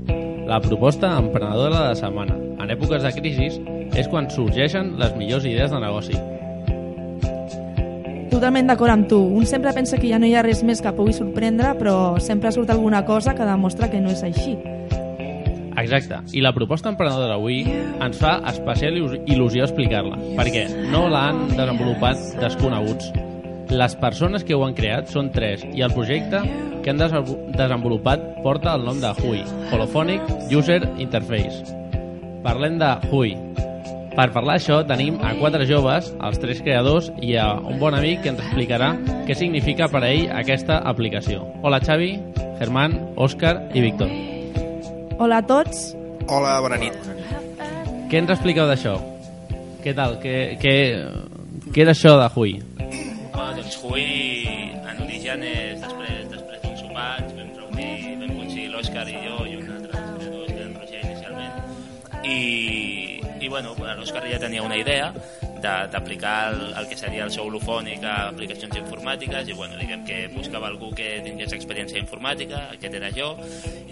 la 0.49 0.57
proposta 0.63 1.11
emprenedora 1.19 1.83
de 1.83 1.89
la 1.91 1.99
setmana. 1.99 2.37
En 2.57 2.71
èpoques 2.73 3.03
de 3.05 3.11
crisi 3.13 3.49
és 3.93 4.07
quan 4.09 4.25
sorgeixen 4.33 4.95
les 4.97 5.13
millors 5.19 5.45
idees 5.45 5.69
de 5.69 5.81
negoci. 5.83 6.17
Totalment 8.31 8.71
d'acord 8.71 8.95
amb 8.95 9.05
tu. 9.11 9.19
Un 9.37 9.45
sempre 9.45 9.75
pensa 9.77 9.99
que 10.01 10.09
ja 10.09 10.17
no 10.17 10.25
hi 10.25 10.33
ha 10.33 10.41
res 10.41 10.63
més 10.65 10.81
que 10.81 10.95
pugui 10.97 11.13
sorprendre, 11.13 11.75
però 11.77 12.17
sempre 12.17 12.49
surt 12.55 12.73
alguna 12.73 13.03
cosa 13.05 13.35
que 13.37 13.45
demostra 13.45 13.91
que 13.91 14.01
no 14.01 14.09
és 14.09 14.23
així. 14.25 14.57
Exacte. 15.77 16.17
I 16.33 16.41
la 16.41 16.55
proposta 16.55 16.89
emprenedora 16.89 17.29
d'avui 17.35 17.61
ens 17.67 18.17
fa 18.17 18.39
especial 18.49 18.97
il·lus- 18.97 19.21
il·lusió 19.27 19.67
explicar-la, 19.69 20.17
perquè 20.39 20.65
no 20.89 21.05
l'han 21.13 21.45
desenvolupat 21.53 22.41
desconeguts. 22.41 23.11
Les 23.69 23.95
persones 23.97 24.43
que 24.45 24.53
ho 24.55 24.63
han 24.65 24.75
creat 24.77 25.09
són 25.11 25.31
tres 25.33 25.63
i 25.73 25.81
el 25.85 25.93
projecte 25.93 26.41
que 26.83 26.91
han 26.91 26.99
desenvo- 27.01 27.37
desenvolupat 27.55 28.21
porta 28.43 28.75
el 28.77 28.85
nom 28.85 28.99
de 29.01 29.09
HUI, 29.21 29.41
Holophonic 29.73 30.21
User 30.53 30.81
Interface. 30.97 31.63
Parlem 32.43 32.77
de 32.79 32.91
HUI. 33.11 33.33
Per 34.15 34.29
parlar 34.31 34.55
d'això 34.55 34.77
tenim 34.87 35.17
a 35.25 35.33
quatre 35.35 35.65
joves, 35.67 36.13
els 36.23 36.37
tres 36.39 36.61
creadors, 36.61 37.09
i 37.19 37.33
a 37.35 37.55
un 37.59 37.79
bon 37.81 37.93
amic 37.97 38.21
que 38.23 38.29
ens 38.31 38.39
explicarà 38.39 38.93
què 39.27 39.35
significa 39.35 39.89
per 39.91 40.03
a 40.05 40.11
ell 40.13 40.29
aquesta 40.31 40.77
aplicació. 40.87 41.41
Hola 41.63 41.81
Xavi, 41.83 42.13
Germán, 42.61 42.95
Òscar 43.17 43.57
i 43.73 43.81
Víctor. 43.81 44.07
Hola 45.19 45.41
a 45.41 45.47
tots. 45.47 45.95
Hola, 46.29 46.59
bona 46.61 46.77
nit. 46.77 46.93
Què 48.09 48.21
ens 48.21 48.29
expliqueu 48.31 48.69
d'això? 48.69 48.95
Què 49.83 49.91
tal? 49.97 50.15
Què, 50.23 50.55
què, 50.61 50.75
què 51.73 51.81
era 51.83 51.91
això 51.91 52.15
de 52.21 52.29
Hui? 52.39 52.55
Bueno, 53.35 53.53
doncs 53.57 53.77
Hui, 53.83 54.05
en 54.87 55.01
origen, 55.03 55.43
és 55.43 55.81
després, 55.81 56.21
després 56.31 56.61
d'un 56.63 56.77
sopar, 56.79 57.09
ens 57.21 57.33
vam 57.35 57.49
reunir, 57.57 58.15
vam 58.21 58.31
coincidir 58.37 58.69
l'Òscar 58.71 59.03
i 59.11 59.15
jo 59.25 59.39
i 59.49 59.57
un 59.59 59.71
altre 59.75 59.91
creadors, 59.91 60.53
que 60.53 60.61
en 60.63 60.75
Roger 60.79 61.01
inicialment, 61.03 61.57
i, 62.23 62.37
i 63.43 63.49
bueno, 63.51 63.75
l'Òscar 63.75 64.23
ja 64.31 64.39
tenia 64.39 64.63
una 64.63 64.77
idea 64.79 65.11
d'a- 65.61 65.85
d'aplicar 65.91 66.35
el, 66.53 66.63
el 66.79 66.87
que 66.87 66.97
seria 66.97 67.25
el 67.27 67.31
so 67.35 67.43
holofònic 67.49 68.03
a 68.07 68.15
aplicacions 68.29 68.79
informàtiques 68.79 69.51
i 69.51 69.57
bueno, 69.59 69.75
diguem 69.81 70.05
que 70.07 70.21
buscava 70.33 70.71
algú 70.71 70.93
que 70.95 71.19
tingués 71.25 71.51
experiència 71.57 71.99
informàtica, 71.99 72.69
aquest 72.77 72.95
era 73.01 73.11
jo 73.11 73.33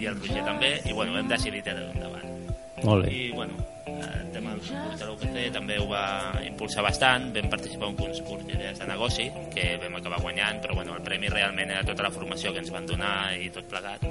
i 0.00 0.08
el 0.08 0.16
Roger 0.22 0.42
també, 0.48 0.78
i 0.88 0.96
bueno, 0.96 1.18
hem 1.20 1.28
decidit 1.28 1.68
tirar-ho 1.68 1.92
endavant. 1.92 2.50
Molt 2.84 3.04
bé. 3.06 3.12
I 3.12 3.30
bueno, 3.36 3.60
el 3.86 4.30
tema 4.32 4.54
del 4.54 4.62
concurs 4.64 5.00
de 5.00 5.08
l'UPC 5.08 5.38
també 5.54 5.78
ho 5.80 5.86
va 5.90 6.04
impulsar 6.44 6.84
bastant, 6.86 7.30
vam 7.36 7.50
participar 7.52 7.90
en 7.90 7.94
un 7.94 7.98
concurs 8.00 8.46
d'idees 8.48 8.80
de 8.80 8.88
negoci 8.88 9.28
que 9.54 9.66
vam 9.82 9.98
acabar 10.00 10.20
guanyant, 10.24 10.60
però 10.64 10.78
bueno, 10.80 10.96
el 10.96 11.04
premi 11.06 11.32
realment 11.32 11.74
era 11.74 11.84
tota 11.86 12.06
la 12.06 12.12
formació 12.14 12.52
que 12.52 12.64
ens 12.64 12.72
van 12.74 12.88
donar 12.88 13.16
i 13.36 13.50
tot 13.54 13.68
plegat 13.70 14.06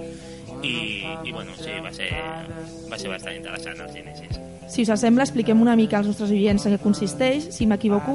i, 0.62 0.75
i 1.25 1.32
bueno, 1.32 1.58
sí, 1.60 1.74
va 1.84 1.94
ser, 1.96 2.12
va 2.92 3.00
ser 3.01 3.15
bastant 3.15 3.39
interessant 3.39 3.82
els 3.88 3.98
inicis. 4.03 4.53
Si 4.74 4.82
us 4.82 4.89
sembla, 4.98 5.22
expliquem 5.22 5.60
una 5.62 5.75
mica 5.77 6.00
als 6.00 6.08
nostres 6.10 6.32
oients 6.34 6.63
en 6.65 6.74
què 6.74 6.80
consisteix. 6.82 7.44
Si 7.53 7.68
m'equivoco, 7.70 8.13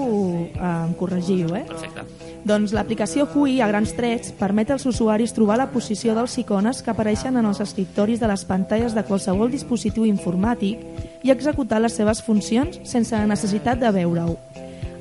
eh, 0.51 0.71
em 0.89 0.95
corregiu, 0.99 1.55
eh? 1.55 1.63
Perfecte. 1.69 2.03
Doncs 2.43 2.73
l'aplicació 2.75 3.29
QI, 3.31 3.61
a 3.63 3.69
grans 3.71 3.93
trets, 3.95 4.33
permet 4.35 4.73
als 4.75 4.85
usuaris 4.91 5.33
trobar 5.37 5.61
la 5.61 5.69
posició 5.71 6.17
dels 6.17 6.35
icones 6.43 6.83
que 6.83 6.91
apareixen 6.91 7.39
en 7.39 7.47
els 7.47 7.61
escriptoris 7.63 8.19
de 8.19 8.27
les 8.27 8.45
pantalles 8.45 8.99
de 8.99 9.07
qualsevol 9.07 9.55
dispositiu 9.55 10.03
informàtic 10.05 10.83
i 11.23 11.31
executar 11.31 11.79
les 11.81 11.95
seves 11.95 12.25
funcions 12.27 12.83
sense 12.83 13.15
la 13.15 13.31
necessitat 13.31 13.79
de 13.79 13.95
veure-ho. 13.95 14.35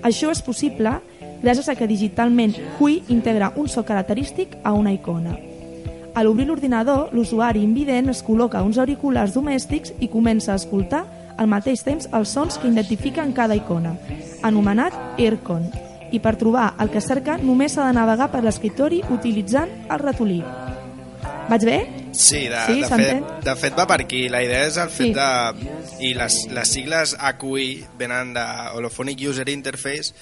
Això 0.06 0.30
és 0.30 0.46
possible 0.46 1.00
gràcies 1.42 1.70
a 1.70 1.76
que 1.76 1.90
digitalment 1.90 2.54
QI 2.78 3.02
integra 3.10 3.54
un 3.56 3.68
so 3.68 3.82
característic 3.82 4.60
a 4.64 4.78
una 4.78 4.94
icona. 4.94 5.34
A 6.14 6.22
l'obrir 6.22 6.46
l'ordinador, 6.46 7.10
l'usuari 7.14 7.66
invident 7.66 8.10
es 8.10 8.22
col·loca 8.26 8.62
uns 8.62 8.78
auriculars 8.78 9.34
domèstics 9.34 9.94
i 10.00 10.08
comença 10.08 10.54
a 10.54 10.62
escoltar 10.62 11.06
al 11.38 11.48
mateix 11.48 11.84
temps 11.86 12.08
els 12.14 12.30
sons 12.34 12.58
que 12.58 12.68
identifiquen 12.68 13.34
cada 13.34 13.56
icona, 13.56 13.96
anomenat 14.44 14.94
AirCon. 15.20 15.70
I 16.12 16.20
per 16.24 16.38
trobar 16.40 16.74
el 16.80 16.90
que 16.90 17.02
cerca 17.04 17.38
només 17.38 17.74
s'ha 17.76 17.88
de 17.90 17.94
navegar 17.98 18.30
per 18.32 18.40
l'escriptori 18.46 19.02
utilitzant 19.12 19.70
el 19.92 20.00
ratolí. 20.00 20.40
Vaig 21.48 21.64
bé? 21.68 21.78
Sí, 22.12 22.48
de, 22.52 22.60
Sí, 22.68 22.82
de, 22.82 22.88
fet, 22.88 23.28
de 23.46 23.56
fet 23.56 23.76
va 23.78 23.86
per 23.88 24.02
aquí. 24.02 24.28
La 24.32 24.42
idea 24.44 24.66
és 24.68 24.78
el 24.82 24.90
fet 24.90 25.08
Sí. 25.08 25.14
de... 25.14 26.08
I 26.08 26.14
les, 26.14 26.36
les 26.54 26.68
sigles 26.70 27.16
AQI 27.20 27.86
venen 27.98 28.34
de 28.36 28.44
Holophonic 28.76 29.22
User 29.30 29.48
Interface 29.50 30.14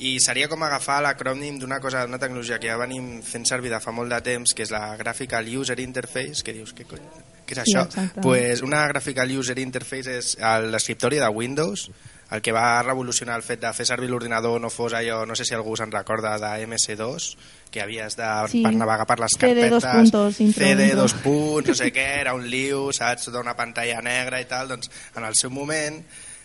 i 0.00 0.14
seria 0.24 0.48
com 0.48 0.62
agafar 0.64 1.02
l'acrònim 1.04 1.58
d'una 1.60 1.76
cosa, 1.80 2.06
d'una 2.06 2.18
tecnologia 2.18 2.56
que 2.58 2.70
ja 2.70 2.78
venim 2.80 3.18
fent 3.26 3.44
servir 3.48 3.68
de 3.72 3.80
fa 3.84 3.92
molt 3.92 4.08
de 4.12 4.20
temps, 4.24 4.54
que 4.56 4.64
és 4.64 4.70
la 4.72 4.94
Graphical 4.96 5.44
User 5.60 5.76
Interface, 5.82 6.40
que 6.42 6.54
dius, 6.56 6.72
què, 6.74 6.86
cony, 6.88 7.02
què 7.46 7.52
és 7.52 7.60
Sí, 7.66 7.74
això? 7.74 7.84
exacte. 7.84 8.20
pues 8.24 8.62
una 8.62 8.86
Graphical 8.88 9.30
User 9.36 9.58
Interface 9.60 10.16
és 10.18 10.36
l'escriptori 10.72 11.18
de 11.20 11.28
Windows, 11.28 11.90
el 12.30 12.40
que 12.40 12.52
va 12.54 12.80
revolucionar 12.86 13.34
el 13.36 13.42
fet 13.42 13.60
de 13.60 13.72
fer 13.74 13.84
servir 13.84 14.08
l'ordinador 14.08 14.60
no 14.62 14.70
fos 14.70 14.92
allò, 14.94 15.24
no 15.26 15.34
sé 15.34 15.44
si 15.44 15.52
algú 15.56 15.76
se'n 15.76 15.90
recorda 15.90 16.36
de 16.38 16.64
MS2, 16.64 17.36
que 17.70 17.82
havies 17.82 18.16
de, 18.16 18.28
Sí. 18.48 18.62
per 18.62 18.72
navegar 18.72 19.04
per 19.06 19.18
les 19.20 19.32
CD 19.36 19.68
dos 19.68 19.82
carpetes, 19.84 20.10
puntos, 20.12 20.40
intro, 20.40 20.64
CD 20.64 20.94
dos 20.94 21.12
punts, 21.14 21.68
no 21.68 21.74
sé 21.74 21.92
què, 21.92 22.06
era 22.22 22.32
un 22.34 22.46
liu, 22.48 22.92
saps, 22.92 23.24
tota 23.26 23.40
una 23.40 23.56
pantalla 23.56 24.00
negra 24.00 24.40
i 24.40 24.46
tal, 24.46 24.68
doncs 24.68 24.88
en 25.16 25.24
el 25.24 25.34
seu 25.34 25.50
moment 25.50 26.04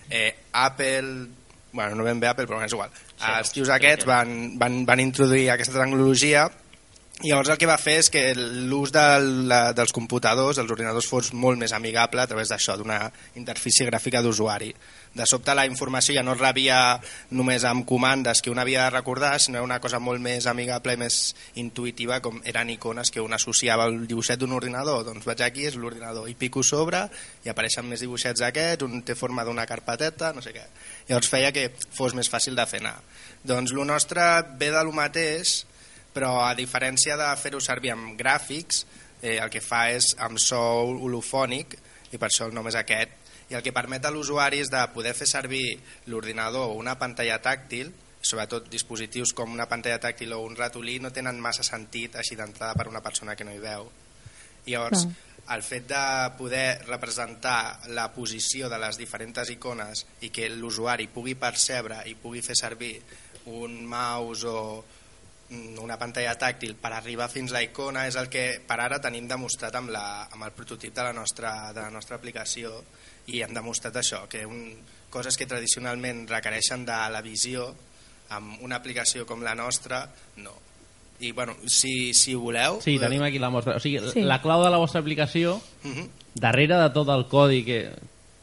eh, 0.10 0.36
Apple, 0.54 1.28
bueno, 1.72 1.96
no 1.96 2.04
ben 2.04 2.20
bé 2.20 2.28
Apple, 2.28 2.48
però 2.48 2.64
és 2.66 2.74
igual, 2.74 2.90
Sí, 2.90 3.05
els 3.24 3.52
tios 3.56 3.70
sí, 3.70 3.74
aquests 3.74 4.08
van, 4.10 4.58
van, 4.60 4.84
van 4.86 5.02
introduir 5.04 5.48
aquesta 5.54 5.80
tecnologia 5.80 6.50
i 7.24 7.30
llavors 7.30 7.54
el 7.54 7.60
que 7.60 7.68
va 7.70 7.78
fer 7.80 7.94
és 8.02 8.10
que 8.12 8.22
l'ús 8.36 8.92
de 8.92 9.04
la, 9.48 9.60
dels 9.72 9.94
computadors, 9.96 10.58
dels 10.60 10.72
ordinadors, 10.74 11.08
fos 11.08 11.32
molt 11.32 11.62
més 11.62 11.72
amigable 11.72 12.20
a 12.20 12.28
través 12.28 12.52
d'això, 12.52 12.76
d'una 12.76 12.98
interfície 13.40 13.88
gràfica 13.88 14.20
d'usuari. 14.22 14.74
De 15.16 15.24
sobte 15.24 15.54
la 15.56 15.64
informació 15.64 16.12
ja 16.18 16.26
no 16.28 16.34
es 16.36 16.42
rebia 16.42 16.78
només 17.32 17.64
amb 17.64 17.86
comandes 17.88 18.42
que 18.44 18.52
un 18.52 18.60
havia 18.60 18.84
de 18.84 18.96
recordar, 18.98 19.38
sinó 19.40 19.62
una 19.64 19.78
cosa 19.80 20.02
molt 20.04 20.20
més 20.20 20.44
amigable 20.52 20.98
i 20.98 21.00
més 21.00 21.20
intuïtiva, 21.62 22.18
com 22.20 22.42
eren 22.44 22.74
icones 22.74 23.14
que 23.16 23.24
un 23.24 23.32
associava 23.38 23.86
al 23.88 24.02
dibuixet 24.10 24.42
d'un 24.42 24.58
ordinador. 24.58 25.06
Doncs 25.08 25.24
vaig 25.24 25.46
aquí, 25.46 25.70
és 25.70 25.80
l'ordinador, 25.80 26.28
i 26.28 26.36
pico 26.36 26.66
sobre, 26.68 27.06
i 27.48 27.54
apareixen 27.54 27.88
més 27.88 28.04
dibuixets 28.04 28.44
aquests, 28.44 28.84
un 28.84 29.06
té 29.08 29.16
forma 29.16 29.48
d'una 29.48 29.64
carpeteta, 29.70 30.34
no 30.36 30.44
sé 30.44 30.52
què. 30.52 30.68
Llavors 31.08 31.32
feia 31.32 31.56
que 31.56 31.70
fos 31.96 32.12
més 32.18 32.28
fàcil 32.28 32.60
de 32.60 32.68
fer 32.68 32.84
anar. 32.84 32.98
Doncs 33.48 33.72
el 33.72 33.88
nostre 33.88 34.28
ve 34.60 34.74
de 34.76 34.84
lo 34.84 34.92
mateix, 34.92 35.62
però 36.12 36.42
a 36.44 36.52
diferència 36.60 37.16
de 37.16 37.32
fer-ho 37.40 37.64
servir 37.64 37.96
amb 37.96 38.20
gràfics, 38.20 38.84
eh, 39.22 39.40
el 39.40 39.48
que 39.48 39.64
fa 39.64 39.86
és 39.96 40.12
amb 40.20 40.44
so 40.44 40.60
holofònic, 40.92 41.80
i 42.12 42.20
per 42.20 42.28
això 42.28 42.50
el 42.50 42.56
nom 42.56 42.68
és 42.68 42.76
aquest, 42.84 43.22
i 43.50 43.58
el 43.58 43.64
que 43.66 43.74
permet 43.75 44.06
a 44.06 44.12
l'usuari 44.14 44.62
és 44.64 44.72
de 44.74 44.82
poder 44.94 45.14
fer 45.18 45.28
servir 45.30 45.78
l'ordinador 46.10 46.72
o 46.72 46.80
una 46.80 46.98
pantalla 46.98 47.38
tàctil, 47.44 47.92
sobretot 48.25 48.72
dispositius 48.72 49.36
com 49.38 49.54
una 49.54 49.68
pantalla 49.70 50.00
tàctil 50.02 50.34
o 50.34 50.42
un 50.42 50.58
ratolí 50.58 50.98
no 51.00 51.14
tenen 51.14 51.42
massa 51.42 51.64
sentit 51.64 52.18
així 52.18 52.38
d'entrada 52.40 52.74
per 52.74 52.88
una 52.90 53.04
persona 53.06 53.36
que 53.36 53.46
no 53.46 53.54
hi 53.54 53.62
veu. 53.62 53.92
I 54.66 54.74
llavors, 54.74 55.06
el 55.54 55.62
fet 55.62 55.86
de 55.92 56.02
poder 56.40 56.82
representar 56.88 57.86
la 57.94 58.08
posició 58.14 58.70
de 58.70 58.80
les 58.82 58.98
diferents 58.98 59.52
icones 59.54 60.06
i 60.25 60.32
que 60.34 60.50
l'usuari 60.50 61.06
pugui 61.14 61.36
percebre 61.38 62.02
i 62.10 62.16
pugui 62.18 62.42
fer 62.42 62.58
servir 62.58 62.96
un 63.54 63.84
mouse 63.86 64.50
o 64.50 64.84
una 65.52 65.98
pantalla 66.02 66.34
tàctil 66.42 66.74
per 66.82 66.92
arribar 66.94 67.28
fins 67.30 67.52
a 67.52 67.60
la 67.60 67.64
icona 67.64 68.08
és 68.10 68.16
el 68.18 68.30
que 68.34 68.62
per 68.66 68.80
ara 68.82 68.98
tenim 69.00 69.28
demostrat 69.30 69.75
amb, 69.78 69.92
la, 69.94 70.24
amb 70.32 70.44
el 70.44 70.52
prototip 70.58 70.94
de 70.96 71.04
la 71.06 71.14
nostra, 71.14 71.72
de 71.74 71.82
la 71.82 71.92
nostra 71.94 72.16
aplicació 72.18 72.84
i 73.28 73.42
hem 73.46 73.54
demostrat 73.54 73.96
això, 74.02 74.24
que 74.28 74.46
un, 74.46 74.74
coses 75.14 75.38
que 75.38 75.46
tradicionalment 75.46 76.25
requereixen 76.28 76.86
de 76.86 76.98
la 77.14 77.22
visió 77.22 77.68
amb 78.34 78.58
una 78.66 78.75
aplicació 78.82 79.25
com 79.30 79.44
la 79.46 79.54
nostra, 79.56 80.10
no. 80.38 80.52
I 81.22 81.32
bueno, 81.32 81.54
si, 81.68 82.14
si 82.14 82.34
voleu... 82.36 82.82
Sí, 82.82 82.98
podeu- 82.98 83.06
tenim 83.06 83.22
aquí 83.24 83.38
la 83.40 83.50
mostra. 83.54 83.78
O 83.78 83.80
sigui, 83.80 84.02
Sí. 84.12 84.22
la 84.25 84.42
clau 84.42 84.64
de 84.66 84.70
la 84.74 84.78
vostra 84.82 85.00
aplicació, 85.00 85.62
Mhm. 85.84 86.10
darrere 86.36 86.75
de 86.75 86.90
tot 86.90 87.08
el 87.10 87.28
codi, 87.28 87.64
que, 87.64 87.94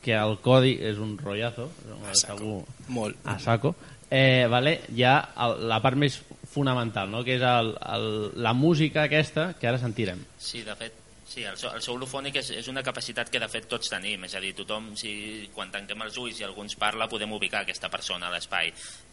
que 0.00 0.14
el 0.14 0.38
codi 0.40 0.78
és 0.80 0.96
un 0.98 1.18
rotllazo, 1.18 1.68
A 2.08 2.14
saco. 2.14 2.38
segur, 2.38 2.64
Molt. 2.88 3.16
a 3.26 3.38
saco, 3.38 3.74
eh, 4.10 4.46
vale, 4.48 4.80
hi 4.94 5.02
ha 5.02 5.18
el, 5.36 5.68
la 5.68 5.82
part 5.82 5.96
més 5.98 6.22
fonamental, 6.52 7.10
no? 7.10 7.22
que 7.24 7.36
és 7.38 7.42
el, 7.46 7.72
el, 7.94 8.08
la 8.44 8.52
música 8.52 9.06
aquesta 9.08 9.52
que 9.58 9.68
ara 9.70 9.80
sentirem. 9.80 10.20
Sí, 10.38 10.62
de 10.66 10.74
fet, 10.76 10.98
sí, 11.28 11.44
el 11.48 11.56
so, 11.56 11.70
el 11.74 11.80
so 11.82 11.94
holofònic 11.96 12.36
és, 12.42 12.50
és 12.60 12.68
una 12.68 12.82
capacitat 12.84 13.30
que 13.32 13.40
de 13.40 13.48
fet 13.48 13.68
tots 13.70 13.88
tenim, 13.92 14.24
és 14.28 14.34
a 14.36 14.42
dir, 14.44 14.52
tothom, 14.58 14.92
si, 15.00 15.48
quan 15.54 15.72
tanquem 15.72 16.02
els 16.04 16.18
ulls 16.20 16.40
i 16.40 16.44
algú 16.46 16.62
ens 16.66 16.76
parla, 16.76 17.08
podem 17.08 17.32
ubicar 17.32 17.62
aquesta 17.64 17.88
persona 17.92 18.28
a 18.28 18.34
l'espai. 18.34 18.72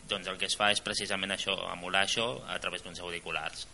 Doncs 0.10 0.28
el 0.28 0.38
que 0.42 0.50
es 0.50 0.58
fa 0.58 0.72
és 0.74 0.82
precisament 0.82 1.32
això, 1.36 1.56
emular 1.74 2.04
això 2.08 2.32
a 2.50 2.60
través 2.60 2.84
d'uns 2.84 3.00
auriculars. 3.06 3.66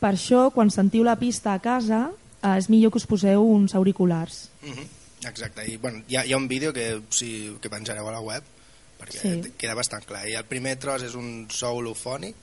Per 0.00 0.10
això, 0.14 0.48
quan 0.54 0.70
sentiu 0.70 1.04
la 1.06 1.18
pista 1.20 1.52
a 1.54 1.60
casa, 1.62 2.08
eh, 2.42 2.56
és 2.58 2.68
millor 2.70 2.90
que 2.90 2.98
us 3.02 3.06
poseu 3.06 3.44
uns 3.44 3.74
auriculars. 3.78 4.48
Mhm, 4.62 4.88
Exacte, 5.22 5.62
i 5.70 5.76
bueno, 5.76 6.00
hi, 6.08 6.16
ha, 6.16 6.24
hi 6.26 6.32
ha 6.32 6.36
un 6.36 6.48
vídeo 6.48 6.72
que, 6.72 7.00
sí, 7.10 7.56
que 7.62 7.70
penjareu 7.70 8.08
a 8.08 8.12
la 8.16 8.20
web 8.20 8.42
perquè 8.98 9.20
Sí. 9.20 9.30
sí. 9.44 9.52
queda 9.58 9.76
bastant 9.78 10.02
clar 10.06 10.24
i 10.28 10.34
el 10.34 10.44
primer 10.50 10.72
tros 10.82 11.02
és 11.06 11.14
un 11.14 11.46
so 11.50 11.70
holofònic 11.76 12.34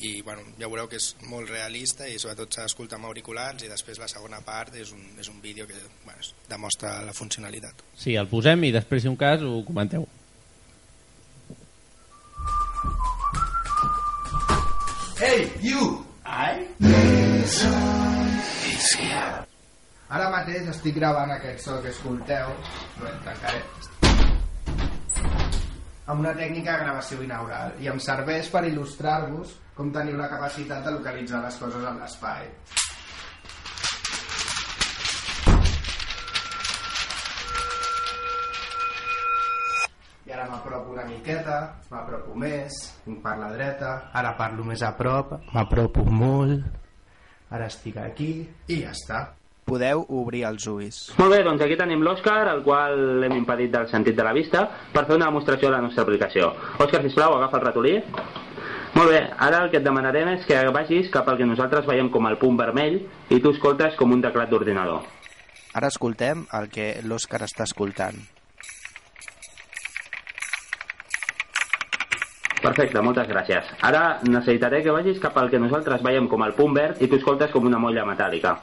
i 0.00 0.22
bueno, 0.24 0.44
ja 0.58 0.68
veureu 0.68 0.88
que 0.88 0.98
és 1.00 1.10
molt 1.28 1.50
realista 1.50 2.08
i 2.08 2.18
sobretot 2.18 2.54
s'ha 2.54 2.66
d'escoltar 2.66 2.98
amb 2.98 3.10
auriculars 3.10 3.64
i 3.66 3.70
després 3.70 4.00
la 4.00 4.08
segona 4.08 4.40
part 4.44 4.76
és 4.80 4.92
un, 4.96 5.02
és 5.20 5.28
un 5.28 5.40
vídeo 5.42 5.66
que 5.68 5.76
bueno, 6.04 6.24
demostra 6.48 7.00
la 7.04 7.12
funcionalitat 7.16 7.84
Sí, 7.96 8.16
el 8.16 8.28
posem 8.30 8.64
i 8.64 8.72
després, 8.72 9.02
si 9.04 9.10
un 9.10 9.16
cas, 9.20 9.42
ho 9.44 9.60
comenteu. 9.66 10.06
Hey, 15.20 15.50
you! 15.60 16.06
I? 16.24 16.64
Ara 20.10 20.26
mateix 20.32 20.66
estic 20.72 20.96
gravant 20.96 21.30
aquest 21.34 21.66
so 21.66 21.76
que 21.84 21.92
escolteu, 21.92 22.48
no 22.98 23.06
el 23.10 23.18
tancaré, 23.26 23.60
amb 26.10 26.24
una 26.24 26.32
tècnica 26.34 26.74
de 26.74 26.84
gravació 26.84 27.20
binaural 27.20 27.76
i 27.78 27.88
em 27.90 27.98
serveix 28.02 28.48
per 28.50 28.64
il·lustrar-vos 28.66 29.52
com 29.76 29.92
teniu 29.94 30.16
la 30.18 30.26
capacitat 30.32 30.82
de 30.82 30.94
localitzar 30.96 31.42
les 31.44 31.58
coses 31.62 31.86
en 31.86 32.00
l'espai. 32.02 32.48
I 40.26 40.34
ara 40.34 40.48
m'apropo 40.50 40.96
una 40.96 41.06
miqueta, 41.06 41.60
m'apropo 41.94 42.34
més, 42.34 42.82
tinc 43.06 43.22
per 43.22 43.38
la 43.38 43.54
dreta, 43.54 43.96
ara 44.10 44.34
parlo 44.38 44.66
més 44.66 44.82
a 44.82 44.90
prop, 44.98 45.36
m'apropo 45.54 46.06
molt, 46.10 46.66
ara 47.54 47.70
estic 47.70 48.02
aquí 48.02 48.32
i 48.66 48.82
ja 48.82 48.96
està. 48.96 49.28
Podeu 49.70 50.02
obrir 50.18 50.42
els 50.48 50.66
ulls. 50.66 50.96
Molt 51.20 51.30
bé, 51.30 51.44
doncs 51.46 51.62
aquí 51.62 51.76
tenim 51.78 52.02
l'Òscar, 52.02 52.40
al 52.50 52.64
qual 52.66 53.22
hem 53.22 53.36
impedit 53.36 53.70
del 53.70 53.86
sentit 53.92 54.16
de 54.18 54.26
la 54.26 54.34
vista, 54.34 54.64
per 54.90 55.04
fer 55.06 55.14
una 55.14 55.28
demostració 55.30 55.68
de 55.68 55.76
la 55.76 55.84
nostra 55.84 56.02
aplicació. 56.02 56.50
Òscar, 56.82 57.04
sisplau, 57.04 57.36
agafa 57.36 57.60
el 57.60 57.64
ratolí. 57.68 57.94
Molt 58.96 59.12
bé, 59.12 59.20
ara 59.38 59.62
el 59.62 59.70
que 59.70 59.78
et 59.78 59.86
demanarem 59.86 60.32
és 60.34 60.42
que 60.48 60.58
vagis 60.74 61.12
cap 61.14 61.28
al 61.30 61.38
que 61.38 61.46
nosaltres 61.46 61.86
veiem 61.86 62.10
com 62.10 62.26
el 62.26 62.40
punt 62.42 62.58
vermell 62.58 62.98
i 63.30 63.38
tu 63.38 63.54
escoltes 63.54 63.94
com 64.00 64.10
un 64.10 64.24
teclat 64.24 64.50
d'ordinador. 64.50 65.06
Ara 65.78 65.88
escoltem 65.94 66.42
el 66.58 66.66
que 66.74 66.90
l'Òscar 67.06 67.44
està 67.46 67.62
escoltant. 67.68 68.18
Perfecte, 72.60 73.00
moltes 73.00 73.30
gràcies. 73.30 73.70
Ara 73.86 74.18
necessitaré 74.26 74.82
que 74.84 74.92
vagis 74.92 75.22
cap 75.22 75.38
al 75.40 75.48
que 75.48 75.62
nosaltres 75.62 76.02
veiem 76.04 76.26
com 76.28 76.42
el 76.44 76.52
punt 76.58 76.74
verd 76.76 77.00
i 77.00 77.08
tu 77.08 77.16
escoltes 77.16 77.54
com 77.54 77.70
una 77.70 77.78
molla 77.80 78.04
metàl·lica. 78.04 78.58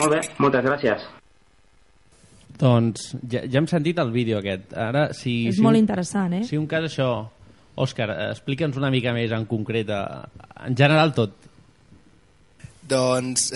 Molt 0.00 0.14
bé, 0.16 0.20
moltes 0.40 0.64
gràcies. 0.64 1.02
Doncs 2.60 3.10
ja, 3.32 3.40
ja 3.48 3.60
hem 3.60 3.68
sentit 3.70 3.98
el 4.02 4.10
vídeo 4.12 4.38
aquest. 4.40 4.72
Ara, 4.76 5.06
si, 5.16 5.46
És 5.48 5.56
si 5.56 5.64
molt 5.64 5.76
un, 5.78 5.84
interessant, 5.84 6.34
eh? 6.40 6.44
Si 6.48 6.58
un 6.60 6.66
cas 6.70 6.88
això... 6.90 7.10
Òscar, 7.80 8.10
explica'ns 8.34 8.76
una 8.76 8.90
mica 8.92 9.12
més 9.16 9.30
en 9.32 9.46
concret, 9.48 9.88
eh, 9.88 10.48
en 10.66 10.74
general 10.76 11.14
tot. 11.16 11.32
Doncs, 12.90 13.46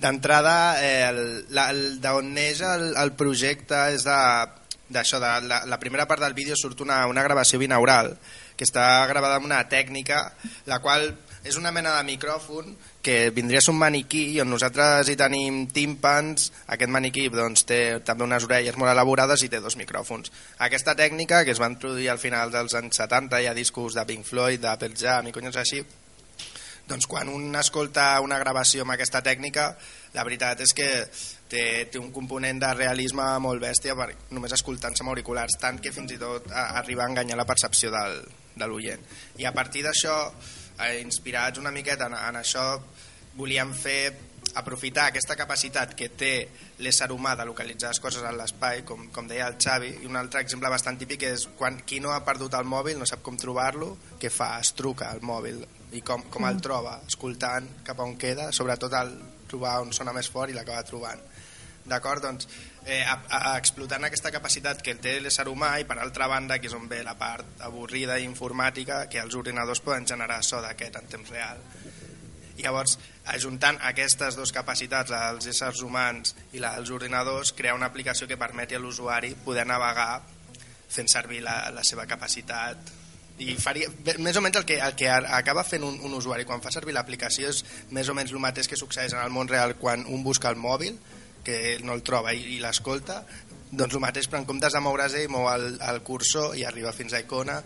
d'entrada, 0.00 0.54
eh, 0.80 1.02
el- 1.10 1.44
la- 1.52 1.66
el- 1.74 1.98
d'on 2.00 2.30
neix 2.32 2.62
el, 2.64 2.94
el 2.96 3.12
projecte 3.18 3.82
és 3.96 4.06
de 4.06 4.16
d'això, 4.90 5.20
de, 5.22 5.32
la, 5.46 5.60
la 5.70 5.78
primera 5.78 6.06
part 6.08 6.22
del 6.24 6.32
vídeo 6.34 6.56
surt 6.58 6.80
una, 6.82 7.04
una 7.06 7.22
gravació 7.22 7.60
binaural 7.62 8.16
que 8.56 8.64
està 8.66 8.86
gravada 9.06 9.36
amb 9.38 9.46
una 9.46 9.60
tècnica 9.70 10.32
la 10.66 10.80
qual 10.82 11.12
és 11.44 11.56
una 11.56 11.72
mena 11.72 11.94
de 11.96 12.04
micròfon 12.04 12.74
que 13.02 13.30
vindria 13.32 13.60
a 13.62 13.64
ser 13.64 13.72
un 13.72 13.80
maniquí 13.80 14.26
i 14.34 14.40
on 14.42 14.50
nosaltres 14.52 15.08
hi 15.08 15.16
tenim 15.16 15.62
tímpans. 15.72 16.50
Aquest 16.74 16.92
maniquí 16.92 17.28
doncs, 17.32 17.64
té 17.68 17.80
també 18.04 18.26
unes 18.26 18.44
orelles 18.44 18.76
molt 18.76 18.92
elaborades 18.92 19.44
i 19.46 19.48
té 19.48 19.62
dos 19.64 19.78
micròfons. 19.80 20.32
Aquesta 20.66 20.94
tècnica 20.98 21.44
que 21.44 21.54
es 21.54 21.62
va 21.62 21.70
introduir 21.72 22.10
al 22.12 22.20
final 22.20 22.52
dels 22.52 22.76
anys 22.76 23.00
70 23.00 23.40
hi 23.40 23.48
ha 23.48 23.56
discos 23.56 23.96
de 23.96 24.04
Pink 24.06 24.28
Floyd, 24.28 24.60
d'Apple 24.60 24.96
Jam 25.00 25.30
i 25.30 25.34
conyons 25.36 25.56
així 25.60 25.84
doncs 26.90 27.06
quan 27.06 27.28
un 27.30 27.54
escolta 27.54 28.18
una 28.20 28.38
gravació 28.42 28.82
amb 28.82 28.96
aquesta 28.96 29.20
tècnica 29.22 29.68
la 30.16 30.24
veritat 30.26 30.60
és 30.64 30.72
que 30.74 30.88
té, 31.50 31.62
té 31.86 32.00
un 32.00 32.10
component 32.14 32.58
de 32.62 32.70
realisme 32.74 33.26
molt 33.42 33.62
bèstia 33.62 33.94
per, 33.98 34.08
només 34.34 34.54
escoltant-se 34.56 35.04
amb 35.04 35.12
auriculars 35.14 35.58
tant 35.62 35.78
que 35.82 35.92
fins 35.94 36.16
i 36.16 36.18
tot 36.18 36.50
a, 36.50 36.80
arriba 36.82 37.04
a 37.04 37.10
enganyar 37.12 37.38
la 37.38 37.46
percepció 37.46 37.92
del, 37.94 38.24
de 38.56 38.66
l'oient. 38.66 39.04
I 39.38 39.46
a 39.46 39.54
partir 39.54 39.84
d'això 39.86 40.16
eh, 40.86 40.98
inspirats 41.00 41.60
una 41.60 41.72
miqueta 41.74 42.08
en, 42.10 42.16
en 42.18 42.40
això 42.40 42.66
volíem 43.36 43.72
fer 43.76 44.02
aprofitar 44.54 45.06
aquesta 45.08 45.36
capacitat 45.38 45.92
que 45.94 46.08
té 46.18 46.32
l'ésser 46.82 47.10
humà 47.14 47.36
de 47.38 47.44
localitzar 47.46 47.92
les 47.92 48.00
coses 48.02 48.24
en 48.26 48.36
l'espai, 48.38 48.82
com, 48.86 49.06
com 49.14 49.28
deia 49.30 49.46
el 49.50 49.58
Xavi, 49.62 49.92
i 50.02 50.08
un 50.10 50.18
altre 50.18 50.42
exemple 50.42 50.70
bastant 50.72 50.98
típic 50.98 51.26
és 51.28 51.46
quan 51.58 51.78
qui 51.86 52.00
no 52.02 52.14
ha 52.14 52.22
perdut 52.26 52.56
el 52.58 52.66
mòbil, 52.66 52.98
no 52.98 53.06
sap 53.06 53.22
com 53.26 53.38
trobar-lo, 53.38 53.92
què 54.20 54.32
fa? 54.32 54.56
Es 54.60 54.72
truca 54.78 55.10
al 55.10 55.22
mòbil 55.22 55.62
i 55.94 56.02
com, 56.06 56.24
com 56.32 56.46
el 56.48 56.60
troba? 56.64 56.98
Escoltant 57.06 57.68
cap 57.86 58.00
a 58.00 58.08
on 58.08 58.16
queda, 58.18 58.50
sobretot 58.56 58.96
el 58.98 59.14
trobar 59.50 59.80
on 59.84 59.94
sona 59.94 60.14
més 60.16 60.30
fort 60.30 60.50
i 60.50 60.56
l'acaba 60.56 60.86
trobant. 60.86 61.22
D'acord? 61.90 62.22
Doncs 62.22 62.48
eh, 62.86 63.02
a, 63.04 63.20
a, 63.28 63.56
explotant 63.58 64.04
aquesta 64.06 64.32
capacitat 64.32 64.82
que 64.84 64.96
té 65.02 65.18
l'ésser 65.20 65.46
humà 65.50 65.74
i 65.80 65.86
per 65.88 65.98
altra 65.98 66.28
banda 66.30 66.58
que 66.58 66.70
és 66.70 66.76
on 66.76 66.88
ve 66.88 67.02
la 67.04 67.16
part 67.18 67.64
avorrida 67.66 68.18
i 68.18 68.26
informàtica 68.28 69.04
que 69.10 69.20
els 69.22 69.36
ordinadors 69.36 69.82
poden 69.84 70.08
generar 70.08 70.42
so 70.46 70.62
d'aquest 70.64 71.00
en 71.00 71.10
temps 71.12 71.32
real. 71.32 71.60
Llavors 72.60 72.98
ajuntant 73.32 73.78
aquestes 73.88 74.36
dues 74.36 74.52
capacitats 74.52 75.12
la 75.12 75.20
dels 75.30 75.48
éssers 75.52 75.82
humans 75.86 76.34
i 76.52 76.60
la 76.60 76.74
dels 76.76 76.90
ordinadors 76.92 77.54
crear 77.56 77.76
una 77.76 77.88
aplicació 77.88 78.28
que 78.28 78.40
permeti 78.40 78.76
a 78.76 78.80
l'usuari 78.82 79.34
poder 79.44 79.66
navegar 79.68 80.22
fent 80.90 81.08
servir 81.08 81.44
la, 81.44 81.70
la 81.72 81.84
seva 81.86 82.06
capacitat. 82.10 82.90
I 83.40 83.54
faria, 83.56 83.88
més 84.20 84.36
o 84.36 84.42
menys 84.44 84.58
el 84.60 84.66
que, 84.68 84.76
el 84.84 84.96
que 84.98 85.08
acaba 85.08 85.64
fent 85.64 85.86
un, 85.86 85.96
un 86.04 86.16
usuari 86.18 86.44
quan 86.44 86.60
fa 86.60 86.72
servir 86.74 86.92
l'aplicació 86.92 87.48
és 87.48 87.62
més 87.96 88.10
o 88.10 88.16
menys 88.16 88.34
el 88.34 88.42
mateix 88.42 88.68
que 88.68 88.76
succeeix 88.76 89.14
en 89.16 89.22
el 89.22 89.32
món 89.32 89.48
real 89.48 89.78
quan 89.80 90.04
un 90.04 90.26
busca 90.26 90.50
el 90.52 90.60
mòbil 90.60 90.98
que 91.44 91.78
no 91.84 91.94
el 91.96 92.02
troba 92.06 92.34
i, 92.36 92.56
i 92.56 92.58
l'escolta 92.62 93.22
doncs 93.70 93.94
el 93.94 94.02
mateix 94.02 94.26
però 94.28 94.40
en 94.42 94.48
comptes 94.48 94.74
de 94.74 94.82
moure's 94.82 95.14
ell 95.14 95.30
mou 95.30 95.46
el, 95.52 95.76
el 95.78 96.02
cursor 96.06 96.56
i 96.58 96.66
arriba 96.66 96.92
fins 96.96 97.14
a 97.14 97.22
icona 97.22 97.60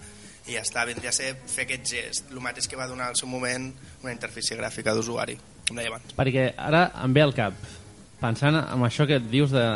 i 0.44 0.58
ja 0.58 0.60
està, 0.60 0.84
vindria 0.84 1.08
a 1.08 1.16
ser 1.16 1.30
fer 1.48 1.64
aquest 1.64 1.86
gest. 1.88 2.26
El 2.28 2.42
mateix 2.44 2.68
que 2.68 2.76
va 2.76 2.84
donar 2.84 3.08
al 3.08 3.16
seu 3.16 3.30
moment 3.30 3.70
una 4.02 4.12
interfície 4.12 4.58
gràfica 4.58 4.92
d'usuari 4.92 5.38
com 5.68 5.78
deia 5.78 5.90
abans. 5.92 6.14
Perquè 6.16 6.50
ara 6.60 6.86
em 7.04 7.14
ve 7.16 7.22
al 7.24 7.34
cap, 7.36 7.56
pensant 8.20 8.58
en 8.60 8.86
això 8.86 9.08
que 9.08 9.20
et 9.20 9.30
dius 9.32 9.54
de... 9.54 9.66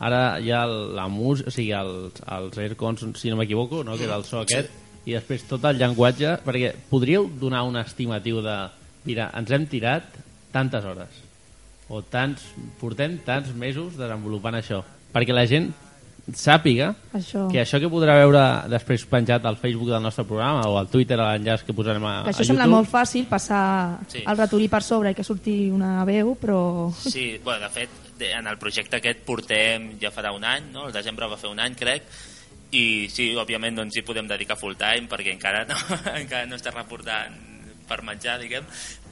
Ara 0.00 0.38
hi 0.40 0.48
ha 0.52 0.62
la 0.64 1.06
música, 1.12 1.50
o 1.50 1.52
sigui, 1.52 1.74
els, 1.76 2.22
els 2.32 2.56
aircons, 2.62 3.02
si 3.20 3.32
no 3.32 3.36
m'equivoco, 3.36 3.82
no? 3.84 3.98
que 4.00 4.06
era 4.06 4.16
el 4.16 4.24
so 4.24 4.40
aquest, 4.40 4.70
i 5.04 5.12
després 5.12 5.44
tot 5.48 5.64
el 5.68 5.76
llenguatge, 5.80 6.38
perquè 6.46 6.72
podríeu 6.88 7.28
donar 7.40 7.66
un 7.68 7.76
estimatiu 7.80 8.40
de... 8.44 8.56
Mira, 9.04 9.28
ens 9.36 9.52
hem 9.52 9.66
tirat 9.68 10.16
tantes 10.54 10.86
hores, 10.88 11.20
o 11.90 12.00
tants, 12.06 12.44
portem 12.80 13.18
tants 13.26 13.50
mesos 13.58 13.96
desenvolupant 13.98 14.54
això, 14.58 14.82
perquè 15.12 15.34
la 15.34 15.46
gent 15.50 15.72
sàpiga 16.36 16.92
Això. 17.16 17.48
que 17.50 17.58
això 17.58 17.80
que 17.82 17.88
podrà 17.90 18.14
veure 18.20 18.42
després 18.70 19.02
penjat 19.10 19.44
al 19.48 19.56
Facebook 19.58 19.88
del 19.90 20.02
nostre 20.04 20.22
programa 20.28 20.62
o 20.68 20.76
al 20.78 20.86
Twitter, 20.92 21.18
a 21.18 21.32
l'enllaç 21.32 21.64
que 21.66 21.74
posarem 21.74 22.04
a, 22.06 22.12
Que 22.24 22.30
a 22.30 22.32
això 22.34 22.44
sembla 22.46 22.66
YouTube, 22.68 22.76
molt 22.76 22.90
fàcil, 22.92 23.26
passar 23.26 23.98
Sí. 24.06 24.22
el 24.26 24.36
ratolí 24.38 24.68
per 24.70 24.82
sobre 24.86 25.10
i 25.10 25.14
que 25.18 25.24
surti 25.26 25.70
una 25.70 26.04
veu, 26.04 26.36
però... 26.38 26.92
Sí, 26.94 27.40
bueno, 27.42 27.64
de 27.66 27.70
fet, 27.70 27.90
en 28.20 28.46
el 28.46 28.58
projecte 28.58 29.00
aquest 29.00 29.24
portem, 29.26 29.96
ja 30.00 30.12
farà 30.14 30.30
un 30.36 30.44
any, 30.44 30.70
no? 30.72 30.86
el 30.86 30.92
desembre 30.92 31.26
va 31.26 31.36
fer 31.40 31.50
un 31.50 31.58
any, 31.58 31.74
crec, 31.74 32.02
i 32.70 33.08
sí, 33.10 33.32
òbviament 33.34 33.74
doncs 33.80 33.96
hi 33.96 34.02
podem 34.06 34.28
dedicar 34.30 34.54
full 34.60 34.76
time 34.78 35.08
perquè 35.10 35.32
encara 35.34 35.64
no, 35.66 35.74
encara 36.20 36.46
no 36.46 36.54
està 36.60 36.70
reportant 36.70 37.34
per 37.90 38.04
menjar, 38.06 38.36
diguem, 38.38 38.62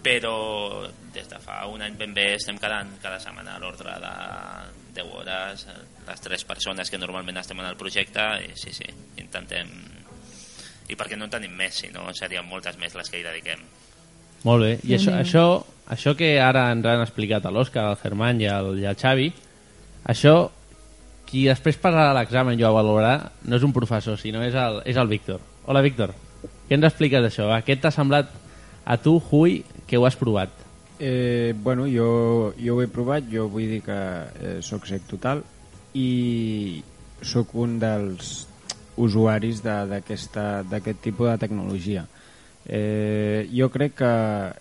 però 0.09 0.89
des 1.13 1.29
de 1.29 1.39
fa 1.43 1.67
un 1.69 1.83
any 1.85 1.97
ben 1.99 2.15
bé 2.17 2.31
estem 2.39 2.57
quedant 2.61 2.95
cada 3.03 3.19
setmana 3.21 3.57
a 3.57 3.61
l'ordre 3.61 3.93
de 4.01 4.13
10 4.97 5.11
hores, 5.13 5.67
eh, 5.69 5.75
les 6.09 6.23
tres 6.25 6.45
persones 6.49 6.89
que 6.91 7.01
normalment 7.01 7.37
estem 7.37 7.61
en 7.61 7.69
el 7.69 7.77
projecte, 7.77 8.25
i 8.47 8.55
sí, 8.57 8.73
sí, 8.73 8.89
intentem... 9.21 9.69
I 10.89 10.97
perquè 10.97 11.19
no 11.21 11.27
en 11.27 11.33
tenim 11.35 11.53
més, 11.53 11.83
si 11.83 11.91
no 11.93 12.07
serien 12.17 12.47
moltes 12.49 12.79
més 12.81 12.95
les 12.97 13.11
que 13.13 13.19
hi 13.21 13.27
dediquem. 13.27 13.61
Molt 14.49 14.65
bé. 14.65 14.71
I 14.89 14.95
això, 14.97 15.13
això, 15.21 15.43
això 15.93 16.15
que 16.17 16.31
ara 16.41 16.71
ens 16.73 16.89
han 16.89 17.05
explicat 17.05 17.45
a 17.45 17.53
l'Òscar, 17.53 17.91
al 17.91 18.01
Germán 18.01 18.41
i 18.41 18.49
al, 18.49 18.71
i 18.81 18.89
al 18.89 18.97
Xavi, 18.97 19.29
això, 20.09 20.37
qui 21.29 21.45
després 21.45 21.77
passarà 21.77 22.17
l'examen 22.17 22.57
i 22.57 22.65
ho 22.65 22.73
valorarà, 22.73 23.29
no 23.45 23.61
és 23.61 23.69
un 23.69 23.77
professor, 23.77 24.17
sinó 24.17 24.41
és 24.47 24.57
el, 24.57 24.81
és 24.89 24.97
el 24.97 25.13
Víctor. 25.13 25.45
Hola, 25.69 25.85
Víctor. 25.85 26.17
Què 26.41 26.79
ens 26.79 26.89
expliques 26.89 27.21
d'això? 27.27 27.51
Què 27.67 27.77
t'ha 27.77 27.93
semblat 27.93 28.33
a 28.89 28.97
tu, 28.97 29.19
Hui, 29.29 29.61
que 29.89 29.97
ho 29.97 30.05
has 30.07 30.17
provat? 30.21 30.53
Eh, 31.01 31.55
bueno, 31.57 31.87
jo, 31.89 32.53
jo 32.59 32.77
ho 32.77 32.83
he 32.83 32.91
provat, 32.91 33.27
jo 33.33 33.49
vull 33.49 33.71
dir 33.71 33.81
que 33.87 33.97
eh, 33.97 34.59
sóc 34.63 34.87
sec 34.87 35.09
total 35.09 35.43
i 35.97 36.83
sóc 37.23 37.55
un 37.59 37.79
dels 37.83 38.45
usuaris 38.99 39.63
d'aquest 39.63 41.03
tipus 41.03 41.31
de 41.31 41.37
tecnologia. 41.39 42.05
Eh, 42.69 43.49
jo 43.55 43.71
crec 43.73 43.95
que 44.03 44.13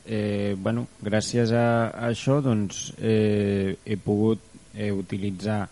eh, 0.05 0.55
bueno, 0.55 0.87
gràcies 1.03 1.51
a, 1.51 1.89
a 1.91 2.11
això 2.13 2.39
doncs, 2.39 2.93
eh, 3.01 3.75
he 3.83 3.97
pogut 3.99 4.39
eh, 4.77 4.93
utilitzar 4.95 5.65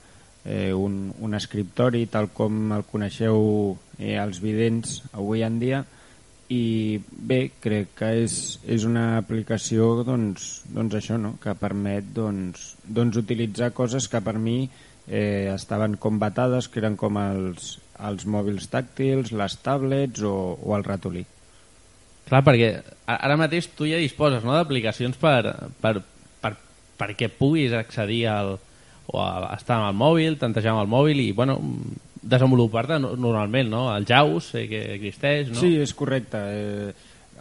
eh, 0.43 0.73
un, 0.73 1.13
un 1.23 1.33
escriptori 1.37 2.07
tal 2.11 2.33
com 2.35 2.73
el 2.75 2.83
coneixeu 2.89 3.77
eh, 3.99 4.17
els 4.19 4.41
vidents 4.43 4.99
avui 5.13 5.45
en 5.47 5.61
dia 5.61 5.85
i 6.53 6.99
bé, 7.09 7.39
crec 7.61 7.95
que 7.97 8.09
és, 8.21 8.35
és 8.69 8.85
una 8.85 9.15
aplicació 9.17 10.03
doncs, 10.05 10.65
doncs 10.69 10.97
això, 10.99 11.17
no? 11.21 11.35
que 11.41 11.55
permet 11.57 12.11
doncs, 12.13 12.75
doncs 12.85 13.17
utilitzar 13.17 13.71
coses 13.73 14.07
que 14.11 14.21
per 14.21 14.35
mi 14.37 14.59
eh, 15.07 15.49
estaven 15.53 15.97
com 16.01 16.19
batades, 16.21 16.69
que 16.69 16.81
eren 16.83 16.97
com 17.01 17.17
els, 17.21 17.79
els 17.97 18.27
mòbils 18.29 18.69
tàctils, 18.69 19.33
les 19.33 19.57
tablets 19.65 20.21
o, 20.21 20.35
o 20.61 20.75
el 20.77 20.85
ratolí. 20.85 21.25
Clar, 22.25 22.41
perquè 22.45 22.69
ara 23.05 23.37
mateix 23.37 23.69
tu 23.77 23.89
ja 23.89 24.01
disposes 24.01 24.45
no, 24.45 24.53
d'aplicacions 24.57 25.17
per, 25.21 25.41
per, 25.81 25.99
per, 26.41 26.55
perquè 26.97 27.29
puguis 27.29 27.73
accedir 27.77 28.23
al, 28.29 28.55
o 29.09 29.21
a 29.21 29.53
estar 29.57 29.77
amb 29.79 29.91
el 29.91 29.99
mòbil, 29.99 30.37
tantejar 30.41 30.73
amb 30.73 30.85
el 30.85 30.91
mòbil 30.93 31.21
i 31.21 31.31
bueno, 31.37 31.59
desenvolupar-te 32.25 32.97
no- 32.99 33.13
normalment, 33.15 33.69
no? 33.69 33.83
El 33.95 34.05
JAWS 34.09 34.51
sé 34.55 34.63
que 34.71 34.79
existeix, 34.95 35.51
no? 35.53 35.59
Sí, 35.61 35.75
és 35.81 35.93
correcte. 35.93 36.39
Eh, 36.41 36.93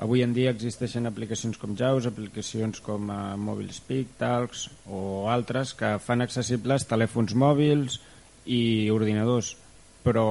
avui 0.04 0.22
en 0.26 0.32
dia 0.36 0.50
existeixen 0.52 1.06
aplicacions 1.08 1.56
com 1.58 1.72
JAWS, 1.78 2.08
aplicacions 2.10 2.80
com 2.84 3.08
eh, 3.10 3.20
Mobile 3.40 3.72
Speak, 3.72 4.16
Talks 4.20 4.66
o 4.90 5.28
altres 5.32 5.72
que 5.78 5.94
fan 6.04 6.20
accessibles 6.24 6.84
telèfons 6.90 7.32
mòbils 7.38 8.00
i 8.50 8.90
ordinadors, 8.92 9.54
però 10.04 10.26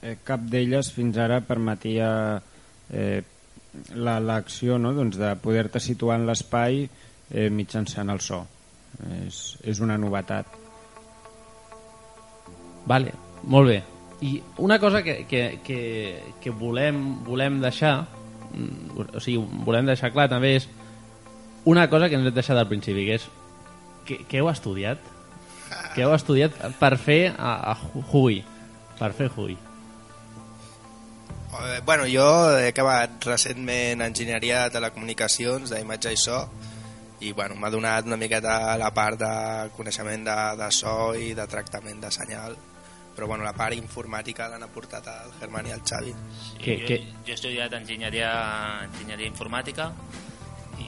eh, 0.00 0.16
cap 0.24 0.46
d'elles 0.48 0.88
fins 0.94 1.18
ara 1.20 1.42
permetia 1.44 2.08
eh, 2.88 3.20
la- 3.94 4.20
l'acció 4.20 4.78
no? 4.80 4.94
doncs 4.96 5.18
de 5.20 5.34
poder-te 5.42 5.78
situar 5.84 6.16
en 6.18 6.24
l'espai 6.30 6.86
eh, 6.86 7.50
mitjançant 7.52 8.08
el 8.14 8.22
so. 8.24 8.46
És, 9.26 9.58
és 9.68 9.78
una 9.84 9.98
novetat. 10.00 10.46
Vale, 12.88 13.12
molt 13.42 13.68
bé. 13.70 13.82
I 14.20 14.40
una 14.58 14.80
cosa 14.82 15.02
que, 15.02 15.26
que, 15.30 15.60
que, 15.64 16.22
que 16.42 16.50
volem, 16.50 17.22
volem 17.24 17.60
deixar, 17.62 18.08
mm, 18.50 18.98
o 19.14 19.20
sigui, 19.22 19.44
volem 19.66 19.86
deixar 19.86 20.10
clar 20.14 20.28
també 20.30 20.56
és 20.56 20.68
una 21.68 21.86
cosa 21.90 22.08
que 22.08 22.18
ens 22.18 22.26
hem 22.26 22.34
deixat 22.34 22.58
al 22.58 22.68
principi, 22.70 23.06
que 23.06 23.20
és 23.20 23.28
què, 24.08 24.22
què 24.26 24.42
heu 24.42 24.50
estudiat? 24.50 24.98
que 25.94 26.04
heu 26.04 26.12
estudiat 26.14 26.54
per 26.78 26.96
fer 27.00 27.34
a, 27.36 27.72
a 27.72 28.02
Hui. 28.12 28.42
Per 28.98 29.10
fer 29.16 29.28
Hui. 29.34 29.56
Eh, 31.58 31.80
Bueno, 31.84 32.06
jo 32.10 32.26
he 32.58 32.68
acabat 32.70 33.24
recentment 33.26 34.04
enginyeria 34.06 34.66
de 34.66 34.76
telecomunicacions, 34.78 35.72
d'imatge 35.72 36.14
i 36.14 36.20
so, 36.20 36.42
i 37.20 37.32
bueno, 37.34 37.56
m'ha 37.58 37.70
donat 37.74 38.06
una 38.06 38.18
miqueta 38.20 38.76
la 38.78 38.92
part 38.94 39.18
de 39.20 39.32
coneixement 39.76 40.26
de, 40.28 40.36
de 40.60 40.70
so 40.74 41.14
i 41.18 41.32
de 41.34 41.46
tractament 41.50 42.00
de 42.04 42.12
senyal, 42.14 42.56
però 43.18 43.26
bueno, 43.26 43.42
la 43.42 43.50
part 43.52 43.74
informàtica 43.74 44.46
l'han 44.46 44.62
aportat 44.62 45.08
el 45.10 45.32
Germán 45.40 45.66
i 45.66 45.72
el 45.74 45.80
Xavi. 45.82 46.12
Sí, 46.14 46.58
Que- 46.62 46.76
jo, 46.78 46.86
que- 46.86 46.98
jo 47.26 47.32
he 47.32 47.34
estudiat 47.34 47.72
enginyeria, 47.74 48.30
enginyeria 48.84 49.26
informàtica 49.26 49.88
i 50.78 50.86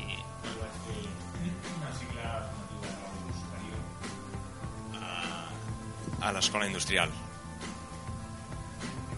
a 6.20 6.32
l'escola 6.32 6.66
industrial. 6.68 7.08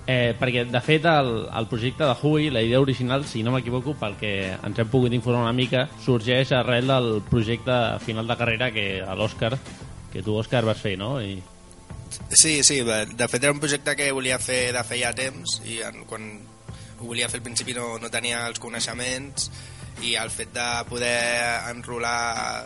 Eh, 0.06 0.34
perquè, 0.38 0.64
de 0.66 0.80
fet, 0.82 1.04
el, 1.06 1.48
el 1.54 1.66
projecte 1.70 2.04
de 2.04 2.14
Hui, 2.22 2.48
la 2.50 2.60
idea 2.62 2.80
original, 2.80 3.24
si 3.24 3.42
no 3.46 3.52
m'equivoco, 3.54 3.94
pel 3.94 4.16
que 4.18 4.32
ens 4.54 4.78
hem 4.82 4.88
pogut 4.90 5.12
informar 5.14 5.44
una 5.44 5.52
mica, 5.54 5.84
sorgeix 6.02 6.50
arrel 6.58 6.88
del 6.90 7.10
projecte 7.28 7.76
final 8.02 8.26
de 8.26 8.36
carrera 8.36 8.72
que 8.74 8.86
a 9.02 9.14
l'Òscar, 9.14 9.52
que 10.12 10.22
tu, 10.22 10.34
Òscar, 10.40 10.64
vas 10.66 10.80
fer, 10.82 10.96
no? 10.98 11.20
I, 11.22 11.36
Sí, 12.30 12.62
sí, 12.64 12.80
de 12.82 13.28
fet 13.28 13.42
era 13.42 13.52
un 13.52 13.60
projecte 13.60 13.94
que 13.96 14.12
volia 14.12 14.38
fer 14.42 14.72
de 14.74 14.82
feia 14.84 15.12
temps 15.16 15.60
i 15.68 15.80
quan 16.08 16.30
ho 16.98 17.08
volia 17.08 17.28
fer 17.28 17.40
al 17.40 17.46
principi 17.46 17.74
no, 17.76 17.96
no 18.00 18.10
tenia 18.12 18.46
els 18.48 18.60
coneixements 18.62 19.50
i 20.06 20.14
el 20.18 20.30
fet 20.32 20.52
de 20.54 20.68
poder 20.88 21.18
enrolar 21.70 22.64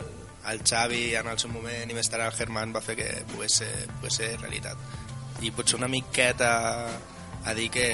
el 0.50 0.62
Xavi 0.62 1.16
en 1.18 1.26
el 1.32 1.40
seu 1.42 1.50
moment 1.50 1.90
i 1.90 1.96
més 1.96 2.08
tard 2.10 2.26
el 2.26 2.36
Germán 2.36 2.74
va 2.74 2.84
fer 2.84 2.94
que 3.00 3.08
pogués 3.32 3.58
ser, 3.62 3.72
pogués 3.96 4.20
ser 4.22 4.30
realitat. 4.38 4.78
I 5.42 5.50
potser 5.52 5.80
una 5.80 5.90
miqueta 5.90 6.52
a 7.46 7.54
dir 7.54 7.68
que 7.74 7.88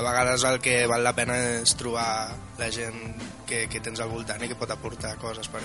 a 0.00 0.02
vegades 0.02 0.44
el 0.48 0.60
que 0.64 0.86
val 0.88 1.04
la 1.04 1.14
pena 1.16 1.36
és 1.60 1.76
trobar 1.76 2.32
la 2.58 2.70
gent 2.72 3.00
que, 3.46 3.66
que 3.68 3.82
tens 3.84 4.00
al 4.00 4.12
voltant 4.12 4.42
i 4.42 4.48
que 4.48 4.56
pot 4.56 4.72
aportar 4.72 5.12
coses 5.20 5.48
per, 5.52 5.60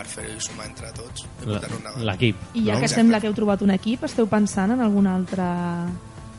per 0.00 0.06
fer-ho 0.08 0.32
i 0.36 0.40
sumar 0.42 0.66
entre 0.70 0.90
tots 0.96 1.26
i 1.26 1.44
La- 1.44 1.58
portar-ho 1.58 1.76
endavant. 1.82 2.04
l'equip, 2.08 2.36
I 2.56 2.64
ja 2.64 2.74
No? 2.74 2.80
que 2.80 2.88
sembla 2.88 3.20
que 3.20 3.28
heu 3.28 3.34
trobat 3.36 3.62
un 3.62 3.70
equip, 3.76 4.04
esteu 4.08 4.26
pensant 4.28 4.72
en 4.72 4.80
alguna 4.80 5.14
altra 5.14 5.50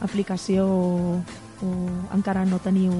aplicació 0.01 0.65
o, 0.67 1.21
o 1.61 1.69
encara 2.15 2.45
no 2.45 2.59
teniu... 2.59 2.93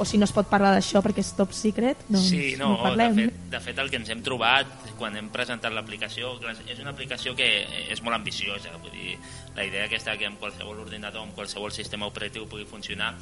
O 0.00 0.04
si 0.08 0.16
no 0.16 0.24
es 0.24 0.32
pot 0.32 0.46
parlar 0.48 0.70
d'això 0.72 1.02
perquè 1.04 1.20
és 1.20 1.34
top 1.36 1.50
secret, 1.52 1.98
doncs 2.08 2.30
Sí, 2.30 2.54
no, 2.56 2.70
no 2.70 2.76
de 2.78 2.82
parlem. 2.86 3.16
fet, 3.18 3.34
de 3.52 3.58
fet 3.60 3.80
el 3.82 3.90
que 3.92 3.98
ens 4.00 4.08
hem 4.08 4.22
trobat 4.24 4.70
quan 4.96 5.16
hem 5.18 5.26
presentat 5.28 5.74
l'aplicació 5.76 6.30
és 6.72 6.78
una 6.80 6.94
aplicació 6.94 7.34
que 7.36 7.48
és 7.92 8.00
molt 8.00 8.16
ambiciosa 8.16 8.72
vull 8.80 8.94
dir, 8.94 9.18
la 9.58 9.66
idea 9.68 9.84
aquesta 9.90 10.16
que 10.16 10.24
amb 10.30 10.40
qualsevol 10.40 10.80
ordinador 10.86 11.20
amb 11.26 11.34
qualsevol 11.36 11.72
sistema 11.76 12.08
operatiu 12.08 12.46
pugui 12.48 12.64
funcionar 12.64 13.12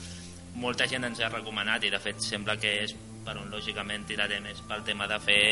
molta 0.55 0.87
gent 0.87 1.03
ens 1.09 1.19
ha 1.19 1.33
recomanat 1.35 1.83
i 1.83 1.91
de 1.91 1.99
fet 1.99 2.23
sembla 2.23 2.55
que 2.63 2.71
és 2.85 2.95
per 3.29 3.37
on 3.43 3.53
lògicament 3.53 4.09
tiraré 4.09 4.41
més 4.41 4.65
pel 4.69 4.83
tema 4.89 5.07
de 5.11 5.21
fer 5.21 5.43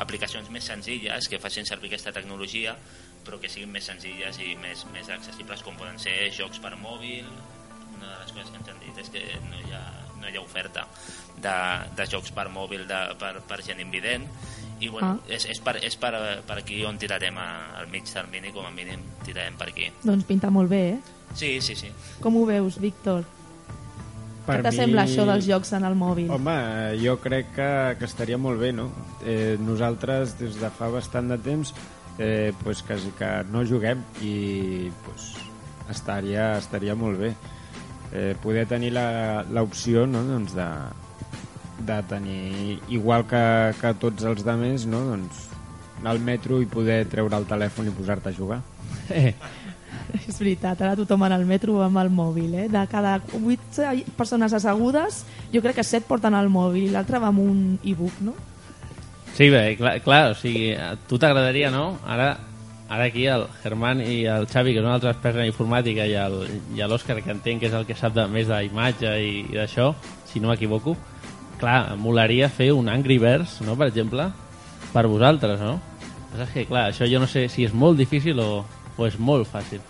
aplicacions 0.00 0.48
més 0.54 0.64
senzilles 0.72 1.28
que 1.28 1.40
facin 1.42 1.68
servir 1.68 1.92
aquesta 1.92 2.14
tecnologia 2.16 2.72
però 3.26 3.36
que 3.42 3.50
siguin 3.52 3.68
més 3.74 3.84
senzilles 3.84 4.38
i 4.40 4.54
més, 4.56 4.86
més 4.94 5.08
accessibles 5.12 5.60
com 5.66 5.76
poden 5.76 5.98
ser 6.00 6.30
jocs 6.32 6.60
per 6.64 6.72
mòbil 6.80 7.26
una 7.98 8.06
de 8.14 8.18
les 8.22 8.32
coses 8.32 8.52
que 8.54 8.60
ens 8.62 8.68
han 8.72 8.80
dit 8.84 9.00
és 9.04 9.10
que 9.12 9.24
no 9.50 9.58
hi 9.66 9.74
ha, 9.76 9.82
no 10.22 10.30
hi 10.30 10.36
ha 10.38 10.44
oferta 10.44 10.86
de, 11.42 11.56
de 11.98 12.06
jocs 12.08 12.32
per 12.32 12.46
mòbil 12.54 12.86
de, 12.88 13.00
per, 13.20 13.34
per 13.50 13.60
gent 13.66 13.82
invident 13.84 14.24
i 14.78 14.86
bueno, 14.88 15.16
Ah. 15.18 15.34
és, 15.34 15.44
és, 15.50 15.58
per, 15.60 15.74
és 15.82 15.96
per, 15.98 16.12
per 16.46 16.60
aquí 16.60 16.84
on 16.86 16.96
tirarem 17.02 17.36
a, 17.42 17.48
al 17.80 17.88
mig 17.90 18.06
termini 18.06 18.52
com 18.54 18.64
a 18.64 18.70
mínim 18.70 19.02
tirarem 19.26 19.56
per 19.58 19.72
aquí 19.72 19.90
Doncs 20.04 20.24
pinta 20.28 20.52
molt 20.54 20.70
bé, 20.70 20.82
eh? 20.94 21.00
sí, 21.34 21.56
sí, 21.60 21.74
sí 21.76 21.90
Com 22.22 22.38
ho 22.38 22.44
veus, 22.46 22.78
Víctor? 22.80 23.26
Per 24.48 24.56
Què 24.58 24.62
t'assembla 24.64 25.04
mi- 25.04 25.12
això 25.12 25.26
dels 25.28 25.44
jocs 25.44 25.72
en 25.76 25.84
el 25.84 25.94
mòbil? 25.98 26.30
Home, 26.32 26.56
jo 27.02 27.18
crec 27.20 27.50
que, 27.54 27.68
que 28.00 28.06
estaria 28.08 28.38
molt 28.40 28.58
bé, 28.62 28.72
no? 28.72 28.88
Eh, 29.24 29.58
nosaltres, 29.60 30.38
des 30.40 30.56
de 30.60 30.70
fa 30.72 30.88
bastant 30.88 31.28
de 31.28 31.36
temps, 31.44 31.74
eh, 32.18 32.52
pues, 32.64 32.80
quasi 32.82 33.10
que 33.18 33.28
no 33.52 33.60
juguem 33.68 34.00
i 34.24 34.88
pues, 35.04 35.34
estaria, 35.92 36.56
estaria 36.58 36.94
molt 36.96 37.20
bé. 37.20 37.34
Eh, 38.12 38.34
poder 38.42 38.64
tenir 38.66 38.94
la- 38.96 39.44
l'opció 39.52 40.06
no? 40.08 40.22
doncs 40.24 40.54
de, 40.56 40.68
de 41.84 42.02
tenir, 42.08 42.80
igual 42.88 43.26
que, 43.28 43.74
que 43.80 43.92
tots 44.00 44.24
els 44.24 44.42
demés, 44.46 44.86
no? 44.88 45.02
doncs, 45.12 45.44
anar 46.00 46.14
al 46.16 46.20
metro 46.24 46.62
i 46.62 46.66
poder 46.66 47.02
treure 47.10 47.36
el 47.36 47.44
telèfon 47.50 47.88
i 47.90 47.94
posar-te 47.94 48.30
a 48.32 48.36
jugar. 48.36 48.62
Eh, 49.10 49.34
És 50.28 50.38
veritat, 50.38 50.80
ara 50.82 50.96
tothom 50.96 51.24
en 51.26 51.32
el 51.36 51.44
metro 51.46 51.78
amb 51.84 51.98
el 52.02 52.10
mòbil, 52.10 52.54
eh? 52.64 52.68
De 52.72 52.82
cada 52.90 53.18
8 53.34 54.12
persones 54.16 54.52
assegudes, 54.56 55.24
jo 55.52 55.62
crec 55.64 55.76
que 55.80 55.84
7 55.84 56.06
porten 56.08 56.34
el 56.38 56.48
mòbil 56.52 56.88
i 56.88 56.92
l'altre 56.94 57.20
va 57.22 57.28
amb 57.32 57.42
un 57.44 57.78
e-book, 57.84 58.20
no? 58.24 58.34
Sí, 59.36 59.50
bé, 59.50 59.76
clar, 59.78 59.98
clar 60.02 60.22
o 60.32 60.34
sigui, 60.34 60.72
a 60.74 60.94
tu 61.08 61.18
t'agradaria, 61.20 61.70
no? 61.70 61.98
Ara, 62.06 62.32
ara 62.88 63.04
aquí 63.06 63.26
el 63.30 63.44
Germán 63.62 64.00
i 64.02 64.24
el 64.26 64.48
Xavi, 64.50 64.72
que 64.74 64.82
són 64.82 64.96
els 64.96 65.04
experts 65.06 65.38
en 65.38 65.46
informàtica, 65.50 66.06
i 66.08 66.16
el- 66.18 66.48
l'Òscar, 66.74 67.20
que 67.22 67.30
entenc 67.36 67.60
que 67.62 67.68
és 67.70 67.76
el 67.76 67.86
que 67.86 67.94
sap 67.94 68.16
de, 68.16 68.24
més 68.32 68.48
d'imatge 68.48 69.12
i, 69.22 69.44
i 69.52 69.54
d'això, 69.60 69.92
si 70.26 70.40
no 70.40 70.48
m'equivoco, 70.50 70.96
clar, 71.60 71.94
molaria 71.96 72.48
fer 72.48 72.72
un 72.72 72.88
Angry 72.88 73.18
Birds, 73.18 73.60
no?, 73.66 73.76
per 73.76 73.88
exemple, 73.92 74.30
per 74.92 75.06
vosaltres, 75.06 75.60
no? 75.60 75.78
Però 76.32 76.42
és 76.44 76.50
que, 76.56 76.66
clar, 76.66 76.88
això 76.90 77.06
jo 77.08 77.20
no 77.20 77.26
sé 77.30 77.46
si 77.48 77.64
és 77.64 77.72
molt 77.72 77.96
difícil 77.98 78.38
o, 78.40 78.64
o 78.96 79.06
és 79.06 79.18
molt 79.18 79.46
fàcil. 79.48 79.80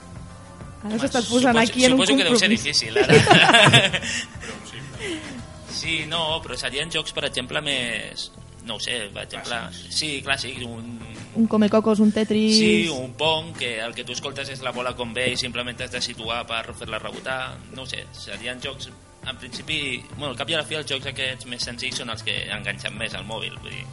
Ara 0.84 0.94
us 0.94 1.04
estàs 1.08 1.26
posant 1.26 1.56
suposo, 1.56 1.70
aquí 1.72 1.84
en 1.84 1.94
un 1.94 1.98
suposo 1.98 2.16
que 2.16 2.24
deu 2.28 2.36
ser 2.38 2.48
compromís. 2.48 2.62
difícil 2.62 2.98
ara 2.98 4.02
sí, 5.80 6.04
no, 6.08 6.40
però 6.44 6.56
serien 6.58 6.90
jocs 6.92 7.12
per 7.16 7.24
exemple 7.28 7.62
més 7.64 8.30
no 8.68 8.76
ho 8.76 8.80
sé, 8.84 9.08
per 9.14 9.24
exemple 9.24 9.58
sí, 9.72 10.18
clàssic, 10.24 10.60
un, 10.68 10.98
Un 11.38 11.46
Comecocos, 11.46 12.00
un 12.00 12.10
Tetris... 12.12 12.56
Sí, 12.56 12.88
un 12.88 13.12
pong, 13.14 13.52
que 13.56 13.78
el 13.80 13.94
que 13.94 14.04
tu 14.04 14.12
escoltes 14.12 14.48
és 14.50 14.60
la 14.64 14.72
bola 14.74 14.94
com 14.98 15.12
ve 15.14 15.28
i 15.32 15.36
simplement 15.40 15.78
has 15.84 15.92
de 15.92 16.00
situar 16.02 16.40
per 16.48 16.74
fer-la 16.74 16.98
rebotar. 16.98 17.56
No 17.76 17.84
ho 17.84 17.86
sé, 17.86 18.04
serien 18.12 18.60
jocs... 18.64 18.88
En 19.28 19.36
principi, 19.36 20.02
bueno, 20.16 20.32
al 20.32 20.38
cap 20.40 20.50
i 20.50 20.56
a 20.56 20.60
la 20.62 20.66
fi 20.66 20.78
els 20.78 20.88
jocs 20.88 21.06
aquests 21.10 21.46
més 21.50 21.62
senzills 21.64 22.00
són 22.00 22.10
els 22.10 22.24
que 22.24 22.34
enganxen 22.54 22.96
més 22.96 23.14
al 23.14 23.26
mòbil, 23.28 23.54
vull 23.60 23.74
dir. 23.74 23.84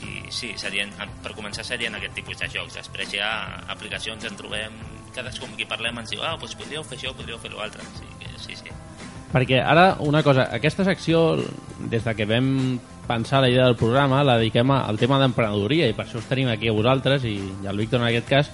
I 0.00 0.32
sí, 0.32 0.52
serien, 0.56 0.92
per 1.22 1.34
començar 1.36 1.64
serien 1.66 1.94
aquest 1.98 2.16
tipus 2.18 2.40
de 2.40 2.48
jocs. 2.52 2.78
Després 2.80 3.12
ja 3.14 3.30
aplicacions 3.76 4.24
en 4.26 4.36
trobem... 4.40 4.80
Cadascú 5.14 5.48
amb 5.48 5.58
qui 5.58 5.66
parlem 5.68 5.98
ens 6.02 6.12
diu 6.12 6.22
ah, 6.22 6.36
doncs 6.38 6.56
podríeu 6.58 6.84
fer 6.86 6.98
això, 6.98 7.14
podríeu 7.16 7.38
fer 7.42 7.52
l'altre. 7.54 7.84
Sí, 7.98 8.06
sí, 8.44 8.58
sí. 8.62 8.74
Perquè 9.30 9.60
ara, 9.62 9.94
una 10.02 10.24
cosa, 10.26 10.48
aquesta 10.50 10.84
secció, 10.86 11.38
des 11.90 12.02
de 12.02 12.14
que 12.18 12.26
vam 12.26 12.80
pensar 13.06 13.40
la 13.42 13.50
idea 13.50 13.66
del 13.66 13.78
programa, 13.78 14.24
la 14.26 14.36
dediquem 14.38 14.70
al 14.74 14.98
tema 14.98 15.18
d'emprenedoria 15.22 15.88
i 15.90 15.94
per 15.94 16.04
això 16.06 16.18
us 16.18 16.28
tenim 16.30 16.50
aquí 16.50 16.70
a 16.70 16.74
vosaltres 16.74 17.26
i, 17.26 17.36
i 17.62 17.70
al 17.70 17.78
Víctor 17.78 18.02
en 18.02 18.08
aquest 18.10 18.28
cas. 18.30 18.50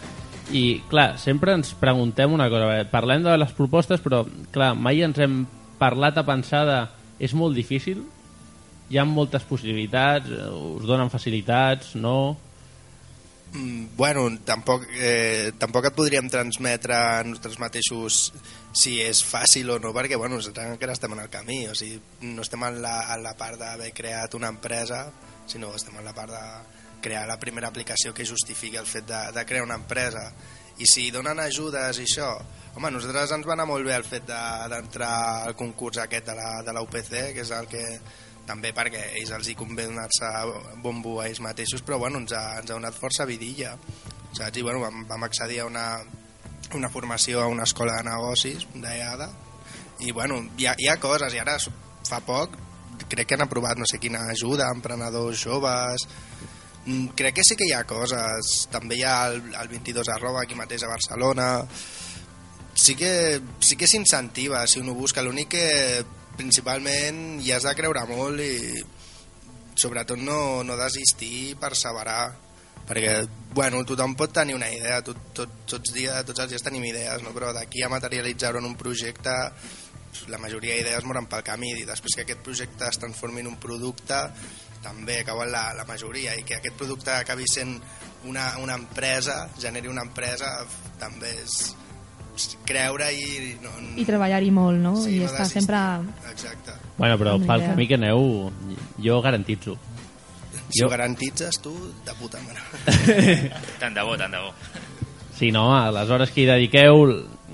I, 0.53 0.83
clar, 0.89 1.17
sempre 1.19 1.57
ens 1.57 1.73
preguntem 1.77 2.33
una 2.33 2.47
cosa, 2.53 2.71
eh, 2.79 2.87
parlem 2.89 3.25
de 3.25 3.35
les 3.41 3.53
propostes, 3.57 4.01
però, 4.05 4.23
clar, 4.55 4.75
mai 4.79 5.03
ens 5.05 5.19
hem 5.19 5.45
parlat 5.81 6.21
a 6.21 6.27
pensar 6.29 6.65
de... 6.69 6.79
És 7.17 7.33
molt 7.33 7.57
difícil? 7.57 8.03
Hi 8.93 9.01
ha 9.01 9.07
moltes 9.09 9.45
possibilitats? 9.49 10.29
Us 10.29 10.85
donen 10.87 11.09
facilitats? 11.11 11.95
No? 11.97 12.37
Mm, 13.57 13.97
bueno, 13.97 14.27
tampoc, 14.45 14.85
eh, 14.93 15.53
tampoc 15.57 15.87
et 15.89 15.95
podríem 15.97 16.27
transmetre 16.29 16.93
a 16.93 17.23
nosaltres 17.25 17.57
mateixos 17.63 18.19
si 18.77 18.99
és 19.01 19.23
fàcil 19.25 19.71
o 19.73 19.79
no, 19.81 19.95
perquè 19.97 20.19
bueno, 20.21 20.37
nosaltres 20.37 20.75
encara 20.75 20.93
estem 20.93 21.15
en 21.17 21.23
el 21.25 21.31
camí, 21.33 21.63
o 21.71 21.75
sigui, 21.75 21.97
no 22.29 22.45
estem 22.45 22.67
en 22.69 22.83
la, 22.85 22.99
en 23.15 23.23
la 23.25 23.33
part 23.39 23.57
d'haver 23.61 23.95
creat 23.97 24.35
una 24.37 24.51
empresa, 24.53 25.07
sinó 25.49 25.73
estem 25.75 25.97
en 25.97 26.05
la 26.05 26.13
part 26.13 26.35
de 26.37 26.45
crear 27.01 27.25
la 27.29 27.39
primera 27.41 27.69
aplicació 27.73 28.13
que 28.13 28.27
justifiqui 28.29 28.77
el 28.77 28.87
fet 28.87 29.09
de, 29.09 29.23
de 29.33 29.47
crear 29.49 29.65
una 29.65 29.79
empresa. 29.81 30.27
I 30.79 30.85
si 30.85 31.07
donen 31.11 31.41
ajudes 31.41 31.97
i 32.03 32.05
això, 32.05 32.35
home, 32.77 32.91
nosaltres 32.93 33.33
ens 33.33 33.47
va 33.49 33.55
anar 33.57 33.65
molt 33.71 33.87
bé 33.89 33.95
el 33.97 34.05
fet 34.05 34.27
de- 34.29 34.69
d'entrar 34.75 35.13
de, 35.17 35.49
al 35.49 35.57
concurs 35.57 36.03
aquest 36.03 36.27
de 36.29 36.35
la, 36.37 36.51
de 36.67 36.75
la 36.77 36.83
UPC, 36.85 37.33
que 37.33 37.41
és 37.47 37.53
el 37.57 37.71
que 37.73 37.85
també 38.47 38.73
perquè 38.77 39.03
ells 39.21 39.33
els 39.37 39.51
hi 39.51 39.57
convé 39.59 39.87
donar-se 39.89 40.31
bombo 40.85 41.21
a 41.21 41.29
ells 41.29 41.43
mateixos, 41.45 41.83
però 41.87 41.99
bueno, 42.03 42.23
ens 42.23 42.35
ha, 42.37 42.45
ens 42.61 42.71
ha 42.71 42.75
donat 42.75 42.97
força 42.97 43.27
vidilla. 43.29 43.77
Saps? 44.33 44.57
I 44.57 44.63
bueno, 44.63 44.83
vam, 44.85 45.05
vam 45.09 45.27
accedir 45.27 45.63
a 45.63 45.67
una, 45.67 45.87
una 46.75 46.91
formació 46.93 47.43
a 47.43 47.51
una 47.51 47.65
escola 47.65 47.97
de 47.99 48.09
negocis 48.11 48.69
d'EADA 48.75 49.31
i 50.05 50.13
bueno, 50.13 50.43
hi 50.59 50.67
ha, 50.69 50.75
hi 50.79 50.91
ha 50.93 51.01
coses 51.01 51.33
i 51.33 51.41
ara 51.41 51.57
fa 52.07 52.21
poc 52.21 52.59
crec 53.09 53.29
que 53.29 53.37
han 53.37 53.45
aprovat 53.45 53.79
no 53.81 53.87
sé 53.89 53.99
quina 54.01 54.27
ajuda 54.33 54.69
emprenedors 54.75 55.41
joves 55.41 56.05
Mm, 56.87 57.09
crec 57.19 57.35
que 57.35 57.43
sí 57.43 57.57
que 57.59 57.67
hi 57.67 57.73
ha 57.75 57.83
coses 57.83 58.69
també 58.71 59.01
hi 59.01 59.03
ha 59.03 59.27
el, 59.27 59.41
el 59.59 59.69
22 59.73 60.07
arroba 60.15 60.45
aquí 60.45 60.55
mateix 60.55 60.85
a 60.87 60.91
Barcelona 60.93 61.47
sí 62.79 62.95
que 62.95 63.41
sí 63.59 63.75
que 63.75 63.89
s'incentiva 63.91 64.61
si 64.71 64.79
un 64.79 64.93
ho 64.93 64.95
busca, 64.95 65.25
l'únic 65.27 65.51
que 65.51 65.65
principalment 66.39 67.41
hi 67.43 67.53
has 67.55 67.67
de 67.69 67.75
creure 67.79 68.05
molt 68.11 68.43
i 68.45 68.83
sobretot 69.77 70.21
no, 70.21 70.65
no 70.65 70.77
desistir 70.81 71.33
i 71.51 71.57
perseverar 71.61 72.35
perquè 72.87 73.17
bueno, 73.57 73.83
tothom 73.89 74.15
pot 74.15 74.31
tenir 74.37 74.55
una 74.55 74.69
idea, 74.71 75.01
tot, 75.03 75.19
tot, 75.35 75.53
tots, 75.67 75.93
dia, 75.97 76.21
tots 76.29 76.45
els 76.45 76.53
dies 76.53 76.63
tenim 76.63 76.85
idees, 76.87 77.23
no? 77.25 77.33
però 77.35 77.51
d'aquí 77.57 77.83
a 77.83 77.91
materialitzar-ho 77.91 78.61
en 78.63 78.69
un 78.69 78.77
projecte 78.79 79.33
la 80.33 80.39
majoria 80.41 80.77
d'idees 80.79 81.05
moren 81.05 81.27
pel 81.29 81.45
camí 81.45 81.73
i 81.77 81.89
després 81.89 82.15
que 82.17 82.25
aquest 82.25 82.45
projecte 82.45 82.87
es 82.89 83.01
transformi 83.03 83.43
en 83.43 83.51
un 83.51 83.59
producte 83.61 84.21
també 84.85 85.19
cauen 85.27 85.51
la, 85.53 85.73
la 85.77 85.85
majoria 85.89 86.37
i 86.39 86.45
que 86.47 86.57
aquest 86.57 86.79
producte 86.79 87.13
acabi 87.13 87.49
sent 87.51 87.75
una, 88.31 88.53
una 88.63 88.79
empresa, 88.79 89.49
generi 89.61 89.91
una 89.93 90.07
empresa 90.07 90.53
també 91.01 91.33
és 91.43 91.59
creure 92.67 93.09
i 93.15 93.57
no, 93.63 93.71
I 93.97 94.05
treballar-hi 94.05 94.51
molt, 94.55 94.79
no? 94.83 94.95
Sí, 95.01 95.17
I 95.17 95.21
no 95.21 95.27
estar 95.31 95.47
desistir. 95.47 95.63
sempre... 95.63 96.31
Exacte. 96.33 96.73
Bueno, 96.97 97.19
però 97.21 97.37
pel 97.41 97.63
camí 97.67 97.87
que 97.89 97.95
aneu, 97.99 98.51
jo 99.03 99.21
garantitzo. 99.25 99.77
Si 100.69 100.81
Jo- 100.81 100.87
ho 100.87 100.91
garantitzes 100.91 101.61
tu, 101.63 101.73
de 102.05 102.15
puta 102.19 102.39
mare. 102.43 102.61
Tant 103.81 103.95
de 103.95 104.03
bo, 104.03 104.17
tant 104.19 104.33
de 104.33 104.39
bo. 104.41 104.53
Sí, 105.37 105.51
no, 105.53 105.67
home, 105.71 105.93
les 105.93 106.11
hores 106.11 106.31
que 106.33 106.43
hi 106.43 106.47
dediqueu 106.49 107.03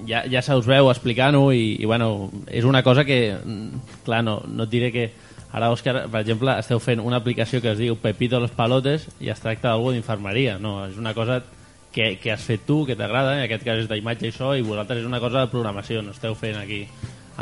ja, 0.07 0.23
ja 0.31 0.41
se 0.43 0.55
us 0.55 0.67
veu 0.71 0.89
explicant-ho 0.93 1.49
i, 1.53 1.77
i 1.83 1.85
bueno, 1.91 2.31
és 2.47 2.65
una 2.65 2.83
cosa 2.87 3.05
que 3.05 3.35
mm, 3.35 3.83
clar, 4.07 4.23
no, 4.25 4.41
no 4.47 4.65
et 4.69 4.71
diré 4.71 4.93
que 4.95 5.09
ara, 5.53 5.69
Òscar, 5.75 6.07
per 6.09 6.23
exemple, 6.23 6.55
esteu 6.63 6.79
fent 6.81 7.03
una 7.03 7.19
aplicació 7.21 7.61
que 7.61 7.73
es 7.75 7.79
diu 7.83 7.99
Pepito 8.01 8.39
los 8.41 8.55
palotes 8.57 9.09
i 9.21 9.29
es 9.35 9.41
tracta 9.43 9.73
d'algú 9.75 9.91
d'infermeria, 9.93 10.57
no? 10.63 10.87
És 10.87 10.97
una 10.97 11.13
cosa 11.13 11.43
que, 11.93 12.17
que 12.19 12.33
has 12.33 12.43
fet 12.43 12.65
tu, 12.67 12.83
que 12.89 12.97
t'agrada, 12.99 13.37
en 13.37 13.45
aquest 13.47 13.65
cas 13.67 13.83
és 13.85 13.89
d'imatge 13.91 14.31
i 14.31 14.35
so, 14.35 14.55
i 14.57 14.65
vosaltres 14.65 15.03
és 15.03 15.09
una 15.09 15.21
cosa 15.23 15.45
de 15.45 15.53
programació, 15.53 16.03
no 16.03 16.15
esteu 16.17 16.35
fent 16.39 16.59
aquí 16.61 16.87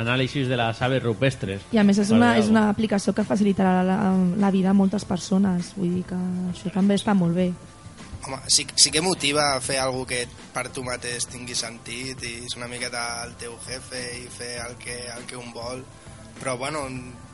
anàlisis 0.01 0.49
de 0.49 0.57
les 0.57 0.83
aves 0.83 1.03
rupestres. 1.03 1.65
I 1.75 1.81
a 1.81 1.85
més 1.87 1.99
és 1.99 2.13
una, 2.15 2.37
és 2.39 2.51
una 2.51 2.69
aplicació 2.71 3.15
que 3.15 3.27
facilitarà 3.27 3.81
la, 3.87 3.99
la 4.39 4.51
vida 4.55 4.71
a 4.71 4.77
moltes 4.77 5.05
persones, 5.05 5.75
vull 5.77 5.97
dir 5.99 6.05
que 6.09 6.19
això 6.53 6.73
també 6.75 6.99
està 6.99 7.15
molt 7.15 7.35
bé. 7.37 7.51
Home, 8.21 8.37
sí, 8.53 8.67
sí 8.77 8.93
que 8.93 9.01
motiva 9.01 9.55
fer 9.65 9.79
alguna 9.81 10.11
que 10.11 10.27
per 10.53 10.69
tu 10.75 10.85
mateix 10.85 11.25
tingui 11.33 11.57
sentit 11.57 12.21
i 12.29 12.35
és 12.45 12.57
una 12.59 12.69
miqueta 12.69 13.25
el 13.25 13.33
teu 13.41 13.57
jefe 13.65 14.03
i 14.21 14.27
fer 14.29 14.59
el 14.67 14.77
que, 14.83 14.99
el 15.17 15.25
que 15.27 15.41
un 15.41 15.55
vol 15.57 15.81
però 16.41 16.57
bueno, 16.57 16.87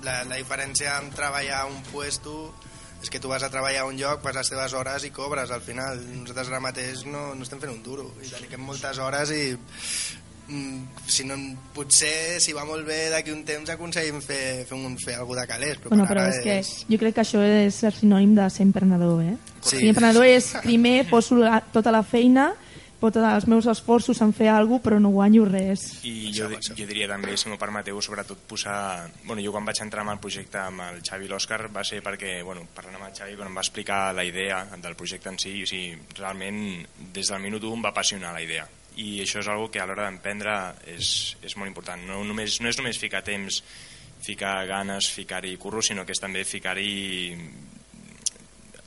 la, 0.03 0.21
la 0.27 0.39
diferència 0.39 0.97
amb 0.99 1.15
treballar 1.15 1.63
a 1.63 1.67
un 1.71 1.79
puesto 1.93 2.53
és 3.07 3.11
que 3.11 3.21
tu 3.23 3.31
vas 3.31 3.43
a 3.47 3.51
treballar 3.53 3.85
a 3.85 3.87
un 3.87 3.95
lloc, 4.01 4.19
fas 4.25 4.35
les 4.35 4.49
teves 4.51 4.73
hores 4.75 5.05
i 5.07 5.13
cobres 5.15 5.53
al 5.55 5.63
final. 5.63 6.01
Nosaltres 6.11 6.51
ara 6.51 6.59
mateix 6.65 7.05
no, 7.07 7.29
no 7.39 7.47
estem 7.47 7.61
fent 7.63 7.77
un 7.77 7.83
duro 7.85 8.09
i 8.19 8.31
dediquem 8.33 8.65
moltes 8.67 8.99
hores 8.99 9.31
i 9.31 9.43
mm, 10.49 11.07
si 11.07 11.27
no, 11.29 11.37
potser 11.77 12.41
si 12.43 12.55
va 12.57 12.65
molt 12.67 12.83
bé 12.89 13.05
d'aquí 13.15 13.31
un 13.31 13.45
temps 13.47 13.71
aconseguim 13.71 14.19
fer, 14.25 14.67
fer, 14.67 14.75
un, 14.75 14.99
fer 14.99 15.15
alguna 15.21 15.45
de 15.45 15.53
calés 15.53 15.79
però, 15.79 15.95
Bueno, 15.95 16.09
per 16.09 16.17
però 16.17 16.27
ara 16.27 16.35
és 16.35 16.43
que 16.43 16.91
jo 16.91 16.99
crec 17.05 17.15
que 17.15 17.23
això 17.23 17.45
és 17.47 17.79
el 17.87 17.95
sinònim 17.95 18.35
de 18.35 18.49
ser 18.51 18.67
emprenedor, 18.67 19.23
eh? 19.23 19.37
Sí. 19.61 19.77
Sí. 19.77 19.89
Emprenedor 19.93 20.27
és, 20.27 20.51
primer, 20.67 20.97
poso 21.11 21.39
la, 21.39 21.61
tota 21.75 21.95
la 21.95 22.03
feina, 22.03 22.51
tots 23.01 23.21
els 23.21 23.47
meus 23.51 23.67
esforços 23.71 24.21
en 24.25 24.33
fer 24.37 24.49
alguna 24.53 24.79
cosa, 24.79 24.85
però 24.87 24.99
no 25.01 25.11
guanyo 25.15 25.45
res. 25.49 25.85
I 26.07 26.33
jo, 26.35 26.49
jo 26.51 26.87
diria 26.89 27.09
també, 27.11 27.37
si 27.37 27.51
m'ho 27.51 27.59
permeteu, 27.61 27.99
sobretot 28.03 28.43
posar... 28.49 29.09
Bueno, 29.25 29.43
jo 29.45 29.53
quan 29.55 29.67
vaig 29.69 29.81
entrar 29.85 30.05
en 30.05 30.13
el 30.15 30.23
projecte 30.23 30.61
amb 30.63 30.85
el 30.87 31.03
Xavi 31.07 31.29
i 31.29 31.31
l'Òscar 31.31 31.61
va 31.75 31.85
ser 31.87 32.03
perquè, 32.05 32.39
bueno, 32.47 32.67
parlant 32.77 32.99
amb 32.99 33.09
el 33.09 33.15
Xavi, 33.17 33.37
quan 33.39 33.51
em 33.51 33.59
va 33.59 33.65
explicar 33.65 34.01
la 34.17 34.25
idea 34.25 34.63
del 34.77 34.97
projecte 34.99 35.33
en 35.33 35.41
si, 35.43 35.55
o 35.63 35.69
sigui, 35.69 35.97
realment 36.19 36.61
des 37.15 37.33
del 37.33 37.43
minut 37.45 37.65
1 37.65 37.79
em 37.79 37.87
va 37.87 37.93
apassionar 37.95 38.35
la 38.37 38.45
idea. 38.45 38.67
I 38.97 39.21
això 39.25 39.43
és 39.43 39.51
algo 39.53 39.69
que 39.71 39.83
a 39.83 39.87
l'hora 39.89 40.07
d'emprendre 40.09 40.57
és, 40.89 41.37
és 41.45 41.57
molt 41.61 41.69
important. 41.69 42.01
No, 42.09 42.23
només, 42.25 42.61
no 42.65 42.73
és 42.73 42.79
només 42.81 43.01
ficar 43.01 43.21
temps, 43.27 43.61
ficar 44.25 44.57
ganes, 44.67 45.11
ficar-hi 45.13 45.57
curro, 45.61 45.83
sinó 45.85 46.07
que 46.07 46.17
és 46.17 46.23
també 46.23 46.45
ficar-hi 46.49 47.37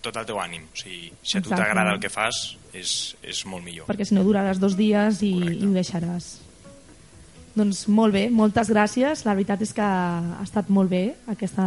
tot 0.01 0.15
el 0.17 0.25
teu 0.25 0.39
ànim. 0.39 0.63
O 0.69 0.77
sigui, 0.77 1.11
si 1.23 1.37
a 1.37 1.41
tu 1.41 1.49
t'agrada 1.49 1.93
el 1.93 1.99
que 1.99 2.09
fas, 2.09 2.57
és, 2.73 3.15
és 3.23 3.45
molt 3.45 3.63
millor. 3.65 3.87
perquè 3.89 4.05
si 4.05 4.15
no 4.15 4.23
duraràs 4.23 4.59
dos 4.61 4.75
dies 4.77 5.21
i, 5.23 5.33
i 5.35 5.65
ho 5.65 5.71
deixaràs. 5.75 6.37
Doncs 7.57 7.87
molt 7.91 8.13
bé, 8.13 8.27
moltes 8.31 8.69
gràcies. 8.71 9.25
La 9.27 9.33
veritat 9.35 9.61
és 9.65 9.73
que 9.75 9.83
ha 9.83 10.39
estat 10.45 10.69
molt 10.71 10.89
bé 10.91 11.15
aquesta 11.27 11.65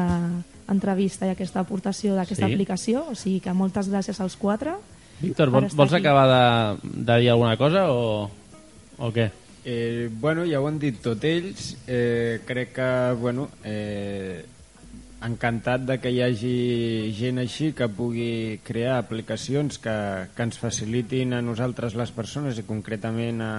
entrevista 0.73 1.27
i 1.27 1.33
aquesta 1.35 1.61
aportació 1.61 2.15
d'aquesta 2.17 2.47
Sí. 2.47 2.53
aplicació, 2.55 3.03
o 3.11 3.15
sigui 3.19 3.41
que 3.41 3.53
moltes 3.53 3.91
gràcies 3.91 4.21
als 4.21 4.37
quatre. 4.37 4.73
Víctor, 5.21 5.49
estar 5.49 5.77
vols 5.77 5.93
aquí. 5.93 6.01
acabar 6.07 6.27
de, 6.31 6.89
de 7.05 7.19
dir 7.21 7.31
alguna 7.31 7.57
cosa 7.57 7.91
o, 7.93 8.31
o 8.99 9.13
què? 9.13 9.31
Eh, 9.65 10.09
bueno, 10.11 10.45
ja 10.47 10.61
ho 10.61 10.67
han 10.67 10.79
dit 10.79 10.97
tot 11.03 11.23
ells. 11.25 11.77
Eh, 11.87 12.41
crec 12.47 12.73
que, 12.75 13.13
bueno, 13.21 13.49
eh, 13.65 14.45
encantat 15.23 15.85
de 15.87 15.97
que 16.03 16.11
hi 16.11 16.21
hagi 16.25 17.13
gent 17.15 17.39
així 17.43 17.71
que 17.79 17.87
pugui 17.93 18.59
crear 18.67 18.97
aplicacions 18.99 19.79
que, 19.83 19.95
que 20.35 20.43
ens 20.47 20.59
facilitin 20.59 21.37
a 21.37 21.43
nosaltres 21.45 21.95
les 21.99 22.11
persones 22.15 22.59
i 22.59 22.65
concretament 22.67 23.41
a, 23.45 23.55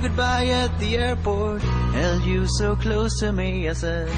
goodbye 0.00 0.46
at 0.48 0.78
the 0.78 0.96
airport, 0.96 1.62
held 1.92 2.24
you 2.24 2.46
so 2.46 2.76
close 2.76 3.18
to 3.20 3.32
me, 3.32 3.68
I 3.68 3.72
said. 3.72 4.08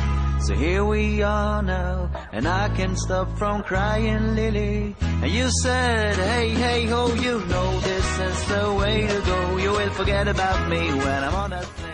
So 0.43 0.55
here 0.55 0.85
we 0.85 1.23
are 1.23 1.63
now, 1.63 2.11
and 2.33 2.49
I 2.49 2.69
can't 2.77 2.99
stop 2.99 3.39
from 3.39 3.63
crying, 3.63 4.35
Lily. 4.35 4.95
And 5.23 5.31
you 5.31 5.49
said, 5.63 6.17
hey, 6.17 6.51
hey, 6.51 6.87
ho, 6.87 7.15
you 7.15 7.39
know 7.47 7.81
this 7.81 8.19
is 8.19 8.49
the 8.49 8.75
way 8.75 9.07
to 9.07 9.21
go. 9.23 9.57
You 9.59 9.71
will 9.71 9.91
forget 9.91 10.27
about 10.27 10.69
me 10.69 10.93
when 10.93 11.25
I'm 11.25 11.35
on 11.35 11.51
that 11.51 11.65
plane. 11.77 11.93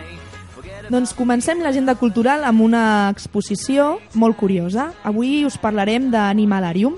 Doncs 0.89 1.13
comencem 1.13 1.61
l'agenda 1.61 1.93
cultural 2.01 2.47
amb 2.49 2.63
una 2.65 3.11
exposició 3.13 3.99
molt 4.17 4.39
curiosa. 4.41 4.95
Avui 5.05 5.45
us 5.45 5.59
parlarem 5.61 6.09
d'Animalarium. 6.09 6.97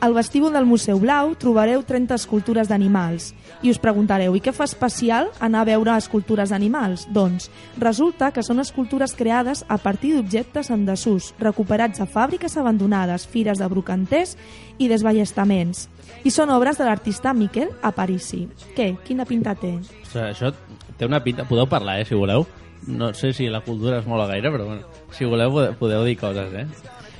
Al 0.00 0.14
vestíbul 0.14 0.52
del 0.52 0.64
Museu 0.64 1.00
Blau 1.02 1.32
trobareu 1.34 1.80
30 1.82 2.14
escultures 2.14 2.68
d'animals. 2.70 3.32
I 3.66 3.72
us 3.72 3.80
preguntareu, 3.82 4.36
i 4.38 4.40
què 4.40 4.52
fa 4.54 4.62
especial 4.68 5.26
anar 5.42 5.64
a 5.64 5.66
veure 5.66 5.96
escultures 5.98 6.52
d'animals? 6.54 7.08
Doncs 7.10 7.48
resulta 7.82 8.28
que 8.30 8.44
són 8.46 8.62
escultures 8.62 9.16
creades 9.18 9.64
a 9.66 9.74
partir 9.82 10.12
d'objectes 10.14 10.70
en 10.70 10.84
desús, 10.86 11.32
recuperats 11.42 11.98
a 11.98 12.06
fàbriques 12.06 12.54
abandonades, 12.54 13.24
fires 13.26 13.58
de 13.58 13.66
brocanters 13.66 14.36
i 14.78 14.86
desballestaments. 14.86 15.88
I 16.22 16.30
són 16.30 16.54
obres 16.54 16.78
de 16.78 16.86
l'artista 16.86 17.34
Miquel 17.34 17.74
Aparici. 17.82 18.44
Què? 18.78 18.92
Quina 19.02 19.26
pinta 19.26 19.56
té? 19.58 19.74
Ostres, 20.04 20.30
això 20.30 20.52
té 20.94 21.10
una 21.10 21.24
pinta... 21.26 21.48
Podeu 21.50 21.66
parlar, 21.66 21.98
eh, 21.98 22.06
si 22.06 22.14
voleu. 22.14 22.46
No 22.86 23.10
sé 23.18 23.32
si 23.34 23.50
la 23.50 23.64
cultura 23.66 23.98
es 23.98 24.06
mola 24.06 24.30
gaire, 24.30 24.54
però 24.54 24.70
bueno, 24.70 24.86
si 25.10 25.26
voleu 25.26 25.50
podeu, 25.50 25.74
podeu 25.82 26.06
dir 26.06 26.14
coses, 26.22 26.54
eh? 26.54 26.68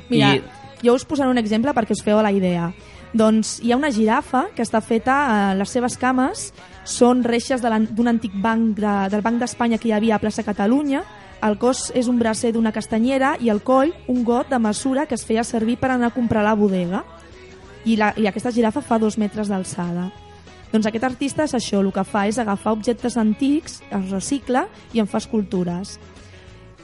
Mira, 0.08 0.36
I... 0.36 0.67
jo 0.82 0.94
us 0.94 1.04
posaré 1.04 1.30
un 1.30 1.38
exemple 1.38 1.74
perquè 1.74 1.96
us 1.96 2.04
feu 2.04 2.20
la 2.22 2.32
idea. 2.32 2.72
Doncs 3.12 3.58
hi 3.64 3.72
ha 3.72 3.78
una 3.78 3.90
girafa 3.90 4.48
que 4.54 4.62
està 4.62 4.82
feta, 4.84 5.16
eh, 5.28 5.54
les 5.56 5.70
seves 5.70 5.96
cames 5.96 6.50
són 6.84 7.24
reixes 7.24 7.62
de 7.64 7.70
d'un 7.88 8.08
antic 8.08 8.34
banc 8.34 8.76
de, 8.76 8.94
del 9.08 9.24
Banc 9.24 9.40
d'Espanya 9.40 9.78
que 9.78 9.88
hi 9.88 9.96
havia 9.96 10.16
a 10.16 10.22
plaça 10.22 10.44
Catalunya, 10.44 11.04
el 11.40 11.54
cos 11.58 11.92
és 11.94 12.08
un 12.10 12.18
bracer 12.18 12.50
d'una 12.52 12.72
castanyera 12.74 13.36
i 13.40 13.48
el 13.52 13.62
coll 13.62 13.92
un 14.10 14.24
got 14.26 14.50
de 14.50 14.58
mesura 14.58 15.06
que 15.06 15.14
es 15.14 15.24
feia 15.24 15.44
servir 15.44 15.78
per 15.78 15.92
anar 15.94 16.10
a 16.10 16.14
comprar 16.14 16.42
a 16.42 16.50
la 16.50 16.54
bodega. 16.58 17.04
I, 17.84 17.94
la, 17.96 18.12
I 18.18 18.26
aquesta 18.26 18.50
girafa 18.52 18.82
fa 18.82 18.98
dos 18.98 19.16
metres 19.18 19.48
d'alçada. 19.48 20.08
Doncs 20.72 20.88
aquest 20.90 21.04
artista 21.06 21.46
és 21.46 21.54
això, 21.56 21.78
el 21.80 21.92
que 21.94 22.04
fa 22.04 22.26
és 22.28 22.38
agafar 22.38 22.74
objectes 22.74 23.16
antics, 23.16 23.78
els 23.94 24.10
recicla 24.10 24.66
i 24.92 25.00
en 25.00 25.06
fa 25.08 25.22
escultures. 25.22 25.96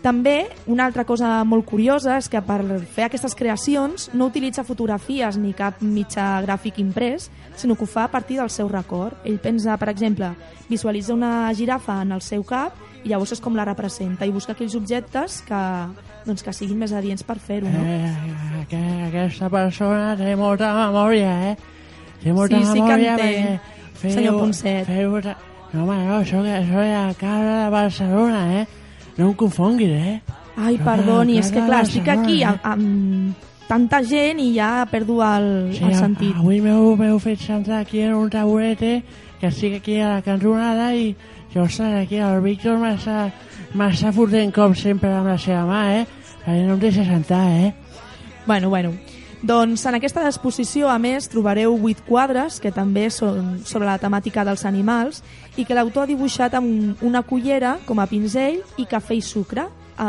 També, 0.04 0.50
una 0.68 0.84
altra 0.84 1.06
cosa 1.08 1.38
molt 1.48 1.64
curiosa 1.64 2.18
és 2.20 2.26
que 2.28 2.40
per 2.44 2.58
fer 2.92 3.06
aquestes 3.06 3.32
creacions 3.32 4.10
no 4.12 4.26
utilitza 4.28 4.60
fotografies 4.68 5.38
ni 5.40 5.54
cap 5.56 5.78
mitjà 5.80 6.42
gràfic 6.44 6.76
imprès, 6.82 7.30
sinó 7.56 7.72
que 7.72 7.86
ho 7.86 7.88
fa 7.88 8.04
a 8.04 8.10
partir 8.12 8.36
del 8.36 8.50
seu 8.52 8.68
record. 8.68 9.16
Ell 9.24 9.38
pensa, 9.40 9.78
per 9.80 9.88
exemple, 9.88 10.28
visualitza 10.68 11.16
una 11.16 11.48
girafa 11.56 12.02
en 12.04 12.12
el 12.12 12.20
seu 12.20 12.44
cap 12.44 12.76
i 13.00 13.14
llavors 13.14 13.32
és 13.32 13.40
com 13.40 13.56
la 13.56 13.64
representa 13.64 14.28
i 14.28 14.36
busca 14.36 14.52
aquells 14.52 14.76
objectes 14.76 15.40
que, 15.48 15.62
doncs, 16.28 16.44
que 16.44 16.52
siguin 16.52 16.84
més 16.84 16.92
adients 16.92 17.24
per 17.24 17.40
fer-ho. 17.40 17.72
No? 17.72 17.88
Eh, 17.88 18.68
que 18.68 18.84
aquesta 19.08 19.48
persona 19.48 20.12
té 20.20 20.36
molta 20.36 20.74
memòria, 20.82 21.32
eh? 21.48 21.56
Té 22.20 22.36
molta 22.36 22.60
Sí, 22.60 22.74
sí 22.74 22.76
que 22.76 22.92
en 22.92 23.08
memòria 23.08 23.16
té, 23.24 23.58
senyor 24.04 24.40
Ponset. 24.42 24.84
Feu... 24.84 25.20
No, 25.74 25.88
home, 25.88 26.02
no, 26.06 26.24
soc, 26.28 26.44
soc 26.68 26.96
alcalde 27.00 27.60
de 27.64 27.68
Barcelona, 27.72 28.48
eh? 28.60 28.83
No 29.16 29.28
em 29.30 29.34
confonguis, 29.38 29.90
eh? 29.90 30.20
Ai, 30.56 30.76
Soc 30.76 30.84
perdoni, 30.86 31.38
és 31.38 31.50
que 31.50 31.62
clar, 31.66 31.82
estic 31.86 32.08
aquí 32.08 32.40
eh? 32.42 32.46
amb, 32.46 32.64
amb 32.64 33.68
tanta 33.68 34.02
gent 34.06 34.40
i 34.42 34.52
ja 34.54 34.84
perdo 34.90 35.20
el, 35.24 35.48
Sí, 35.74 35.84
el 35.84 35.94
sentit. 35.98 36.34
avui 36.36 36.60
m'heu 36.62 37.18
fet 37.22 37.40
sentar 37.42 37.80
aquí 37.80 38.00
en 38.04 38.14
un 38.14 38.30
taburete 38.30 39.02
que 39.40 39.48
estic 39.50 39.78
aquí 39.80 39.98
a 40.00 40.16
la 40.16 40.22
cantonada 40.22 40.92
i 40.94 41.14
jo, 41.54 41.62
ostres, 41.62 41.94
aquí 42.04 42.16
el 42.22 42.40
Víctor 42.42 42.78
m'està 42.78 44.12
fotent 44.12 44.52
com 44.54 44.74
sempre 44.74 45.10
amb 45.14 45.30
la 45.32 45.38
seva 45.38 45.64
mà, 45.66 45.82
eh? 46.00 46.06
Perquè 46.44 46.66
no 46.66 46.74
em 46.74 46.80
deixa 46.82 47.04
sentar, 47.04 47.44
eh? 47.50 47.74
Bueno, 48.46 48.68
bueno. 48.68 48.92
Doncs 49.44 49.82
en 49.84 49.98
aquesta 49.98 50.22
exposició, 50.24 50.86
a 50.88 50.96
més, 50.96 51.26
trobareu 51.28 51.74
vuit 51.76 51.98
quadres 52.06 52.56
que 52.64 52.70
també 52.72 53.10
són 53.12 53.58
sobre 53.68 53.84
la 53.84 53.98
temàtica 54.00 54.40
dels 54.40 54.62
animals 54.64 55.18
i 55.60 55.66
que 55.68 55.76
l'autor 55.76 56.06
ha 56.06 56.08
dibuixat 56.08 56.56
amb 56.56 57.02
una 57.04 57.20
cullera 57.28 57.74
com 57.84 58.00
a 58.00 58.06
pinzell 58.08 58.62
i 58.80 58.86
cafè 58.88 59.18
i 59.18 59.20
sucre 59.20 59.66
a, 60.00 60.08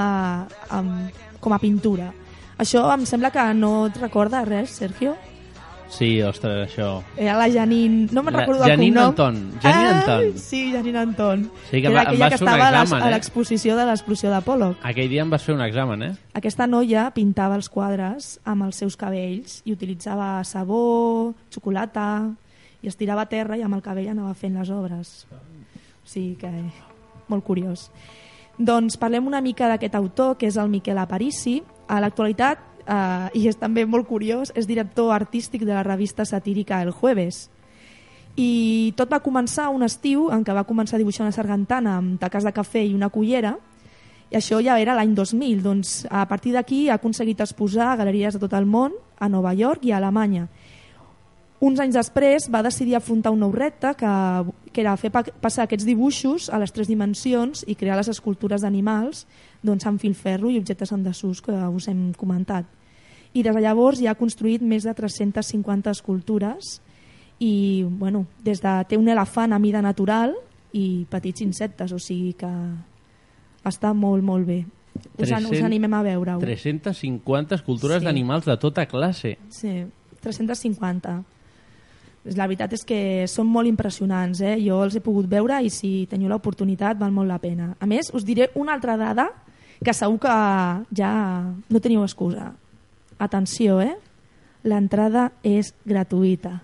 amb, 0.78 1.20
com 1.44 1.52
a 1.52 1.60
pintura. 1.60 2.14
Això 2.56 2.86
em 2.94 3.04
sembla 3.04 3.34
que 3.36 3.44
no 3.60 3.90
et 3.90 4.00
recorda 4.00 4.46
res, 4.48 4.78
Sergio? 4.80 5.18
Sí, 5.96 6.10
ostres, 6.28 6.66
això... 6.68 7.00
Era 7.16 7.38
la 7.40 7.48
Janine... 7.52 8.10
No 8.12 8.24
me'n 8.26 8.36
recordo 8.36 8.66
del 8.66 8.74
Janine 8.74 9.00
cognom. 9.00 9.14
Anton, 9.14 9.60
Janine 9.64 9.88
ah, 9.88 10.00
Anton. 10.02 10.40
Sí, 10.44 10.62
Janine 10.74 11.00
Anton. 11.00 11.46
Sí, 11.70 11.80
que 11.80 11.88
Era 11.88 11.96
va- 11.96 12.02
em 12.02 12.08
aquella 12.10 12.30
que 12.30 12.40
estava 12.42 12.70
examen, 12.70 13.02
a 13.02 13.08
eh? 13.08 13.14
l'exposició 13.16 13.78
de 13.80 13.86
l'explosió 13.88 14.34
d'Apolo. 14.34 14.74
Aquell 14.84 15.08
dia 15.10 15.24
em 15.24 15.32
vas 15.32 15.46
fer 15.48 15.56
un 15.56 15.64
examen, 15.64 16.04
eh? 16.04 16.12
Aquesta 16.36 16.68
noia 16.68 17.08
pintava 17.16 17.56
els 17.56 17.72
quadres 17.72 18.34
amb 18.44 18.68
els 18.68 18.84
seus 18.84 19.00
cabells 19.00 19.62
i 19.64 19.72
utilitzava 19.72 20.44
sabó, 20.44 21.34
xocolata, 21.54 22.10
i 22.84 22.92
es 22.92 23.00
tirava 23.00 23.24
a 23.24 23.32
terra 23.32 23.56
i 23.58 23.64
amb 23.66 23.80
el 23.80 23.86
cabell 23.86 24.12
anava 24.12 24.36
fent 24.36 24.60
les 24.60 24.70
obres. 24.70 25.16
O 25.32 26.06
sigui 26.06 26.36
que... 26.44 26.52
molt 27.32 27.44
curiós. 27.48 27.88
Doncs 28.58 29.00
parlem 29.02 29.26
una 29.28 29.42
mica 29.42 29.68
d'aquest 29.72 29.96
autor, 29.98 30.36
que 30.38 30.48
és 30.52 30.58
el 30.62 30.70
Miquel 30.70 31.00
Aparici. 31.02 31.62
A 31.88 31.98
l'actualitat, 32.00 32.62
eh, 32.88 33.30
i 33.34 33.48
és 33.50 33.58
també 33.60 33.86
molt 33.86 34.08
curiós, 34.08 34.52
és 34.56 34.68
director 34.68 35.14
artístic 35.14 35.66
de 35.66 35.74
la 35.74 35.84
revista 35.84 36.26
satírica 36.26 36.82
El 36.82 36.94
Jueves. 36.94 37.50
I 38.36 38.94
tot 38.98 39.12
va 39.12 39.24
començar 39.24 39.70
un 39.72 39.84
estiu 39.84 40.30
en 40.32 40.44
què 40.44 40.54
va 40.54 40.68
començar 40.68 40.98
a 40.98 41.02
dibuixar 41.02 41.24
una 41.24 41.36
sargantana 41.36 41.98
amb 42.02 42.20
taques 42.20 42.44
de 42.44 42.52
cafè 42.52 42.84
i 42.84 42.94
una 42.94 43.10
cullera, 43.10 43.56
i 44.32 44.38
això 44.38 44.60
ja 44.64 44.80
era 44.82 44.96
l'any 44.98 45.14
2000. 45.16 45.62
Doncs 45.64 45.92
a 46.10 46.26
partir 46.28 46.56
d'aquí 46.56 46.90
ha 46.90 46.98
aconseguit 47.00 47.42
exposar 47.42 47.92
a 47.92 48.00
galeries 48.02 48.36
de 48.36 48.42
tot 48.42 48.54
el 48.58 48.66
món, 48.66 48.96
a 49.20 49.30
Nova 49.30 49.54
York 49.56 49.86
i 49.86 49.94
a 49.94 49.98
Alemanya. 50.02 50.48
Uns 51.66 51.80
anys 51.82 51.96
després 51.98 52.46
va 52.54 52.62
decidir 52.66 52.94
afrontar 52.98 53.32
un 53.34 53.40
nou 53.42 53.52
repte 53.56 53.96
que, 53.98 54.10
que 54.72 54.84
era 54.84 54.94
fer 55.02 55.10
pa 55.10 55.24
passar 55.42 55.64
aquests 55.66 55.88
dibuixos 55.88 56.50
a 56.54 56.60
les 56.62 56.74
tres 56.76 56.90
dimensions 56.92 57.64
i 57.66 57.74
crear 57.80 57.96
les 57.98 58.10
escultures 58.12 58.62
d'animals 58.62 59.24
doncs, 59.66 59.88
amb 59.90 60.02
filferro 60.02 60.52
i 60.54 60.60
objectes 60.62 60.94
en 60.94 61.02
desús 61.08 61.42
que 61.42 61.56
us 61.56 61.88
hem 61.90 62.12
comentat. 62.20 62.68
I 63.34 63.42
des 63.44 63.56
de 63.56 63.64
llavors 63.66 64.00
ja 64.04 64.14
ha 64.14 64.20
construït 64.20 64.62
més 64.62 64.86
de 64.86 64.94
350 64.94 65.90
escultures 65.96 66.78
i 67.42 67.84
bueno, 67.88 68.26
des 68.46 68.62
de 68.62 68.76
té 68.88 69.00
un 69.02 69.10
elefant 69.10 69.52
a 69.52 69.60
mida 69.60 69.82
natural 69.82 70.36
i 70.72 71.06
petits 71.10 71.42
insectes, 71.42 71.92
o 71.92 72.00
sigui 72.00 72.34
que 72.38 72.52
està 73.66 73.94
molt, 73.98 74.24
molt 74.24 74.46
bé. 74.46 74.62
Us, 75.18 75.32
an, 75.32 75.44
us 75.50 75.58
300 75.58 75.66
animem 75.66 75.94
a 75.98 76.04
veure-ho. 76.06 76.40
350 76.40 77.56
escultures 77.58 78.04
Sí. 78.04 78.06
d'animals 78.06 78.46
de 78.46 78.56
tota 78.62 78.86
classe. 78.86 79.38
Sí, 79.50 79.82
350. 80.22 81.24
La 82.34 82.48
veritat 82.50 82.72
és 82.74 82.82
que 82.82 83.00
són 83.30 83.46
molt 83.46 83.70
impressionants, 83.70 84.40
eh? 84.42 84.56
jo 84.58 84.80
els 84.82 84.96
he 84.98 85.02
pogut 85.06 85.28
veure 85.30 85.60
i 85.62 85.70
si 85.70 86.08
teniu 86.10 86.32
l'oportunitat 86.32 86.98
val 86.98 87.14
molt 87.14 87.30
la 87.30 87.38
pena. 87.38 87.76
A 87.78 87.86
més, 87.86 88.10
us 88.18 88.26
diré 88.26 88.50
una 88.58 88.74
altra 88.74 88.96
dada 88.98 89.28
que 89.84 89.94
segur 89.94 90.18
que 90.24 90.38
ja 90.98 91.12
no 91.46 91.82
teniu 91.84 92.02
excusa. 92.02 92.50
Atenció, 93.22 93.78
eh? 93.84 93.94
L'entrada 94.66 95.30
és 95.46 95.70
gratuïta. 95.86 96.56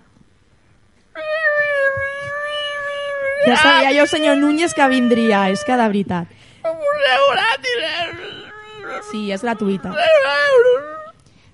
Ja 3.46 3.56
sabia 3.58 3.94
jo, 3.94 4.06
senyor 4.06 4.36
Núñez, 4.38 4.74
que 4.74 4.86
vindria, 4.90 5.48
és 5.50 5.62
que 5.66 5.78
de 5.78 5.86
veritat. 5.86 6.26
Sí, 9.10 9.30
és 9.34 9.42
gratuïta. 9.42 9.94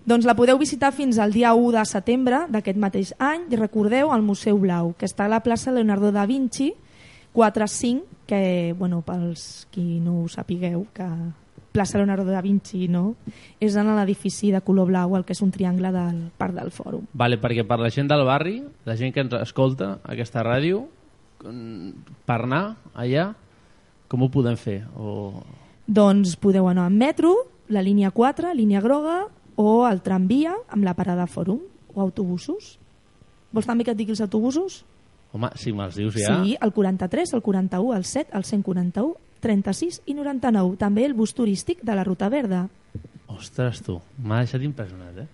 Doncs 0.08 0.24
la 0.24 0.32
podeu 0.32 0.56
visitar 0.56 0.88
fins 0.96 1.18
al 1.20 1.34
dia 1.34 1.50
1 1.52 1.72
de 1.74 1.80
setembre 1.84 2.38
d'aquest 2.48 2.78
mateix 2.80 3.10
any 3.20 3.42
i 3.52 3.58
recordeu 3.60 4.08
al 4.08 4.22
Museu 4.24 4.56
Blau, 4.56 4.94
que 4.96 5.04
està 5.04 5.26
a 5.26 5.28
la 5.28 5.42
plaça 5.44 5.74
Leonardo 5.74 6.08
da 6.14 6.24
Vinci 6.24 6.70
4-5, 7.36 8.24
que, 8.30 8.72
bueno, 8.78 9.02
pels 9.04 9.66
qui 9.68 10.00
no 10.00 10.22
ho 10.22 10.30
sapigueu, 10.32 10.86
que 10.96 11.04
plaça 11.76 12.00
Leonardo 12.00 12.24
da 12.32 12.40
Vinci, 12.40 12.88
no? 12.88 13.18
És 13.60 13.76
en 13.76 13.92
l'edifici 13.98 14.48
de 14.48 14.62
color 14.64 14.88
blau, 14.88 15.12
el 15.18 15.28
que 15.28 15.36
és 15.36 15.44
un 15.44 15.52
triangle 15.52 15.92
del 15.92 16.24
Parc 16.40 16.56
del 16.56 16.72
Fòrum. 16.72 17.04
Vale, 17.12 17.36
perquè 17.36 17.68
per 17.68 17.76
la 17.82 17.92
gent 17.92 18.08
del 18.08 18.24
barri, 18.24 18.62
la 18.88 18.96
gent 18.96 19.12
que 19.12 19.26
ens 19.26 19.36
escolta 19.42 19.98
aquesta 20.08 20.40
ràdio, 20.40 20.86
mm, 21.44 22.24
per 22.24 22.42
anar 22.48 22.78
allà, 22.94 23.34
com 24.08 24.24
ho 24.24 24.32
podem 24.32 24.56
fer? 24.56 24.86
O... 24.96 25.44
Doncs 25.84 26.38
podeu 26.40 26.66
anar 26.72 26.88
en 26.88 26.96
metro, 26.96 27.34
la 27.68 27.84
línia 27.84 28.10
4, 28.10 28.56
línia 28.56 28.80
groga, 28.80 29.26
o 29.58 29.82
el 29.88 30.00
tramvia 30.06 30.54
amb 30.70 30.86
la 30.86 30.94
parada 30.94 31.26
Fòrum, 31.26 31.58
o 31.94 32.00
autobusos. 32.04 32.76
Vols 33.52 33.66
també 33.66 33.82
que 33.84 33.90
et 33.94 33.98
digui 33.98 34.14
els 34.14 34.20
autobusos? 34.22 34.82
Home, 35.34 35.50
si 35.60 35.72
me'ls 35.76 35.96
dius 35.98 36.14
ja... 36.16 36.38
Sí, 36.44 36.54
el 36.62 36.72
43, 36.72 37.34
el 37.36 37.42
41, 37.42 37.96
el 37.96 38.04
7, 38.06 38.30
el 38.38 38.44
141, 38.44 39.16
36 39.44 40.02
i 40.06 40.14
99. 40.16 40.76
També 40.80 41.04
el 41.06 41.14
bus 41.18 41.34
turístic 41.36 41.82
de 41.84 41.94
la 41.98 42.04
Ruta 42.06 42.28
Verda. 42.32 42.64
Ostres, 43.28 43.82
tu, 43.84 43.98
m'ha 44.24 44.40
deixat 44.44 44.62
impressionat, 44.66 45.18
eh? 45.24 45.26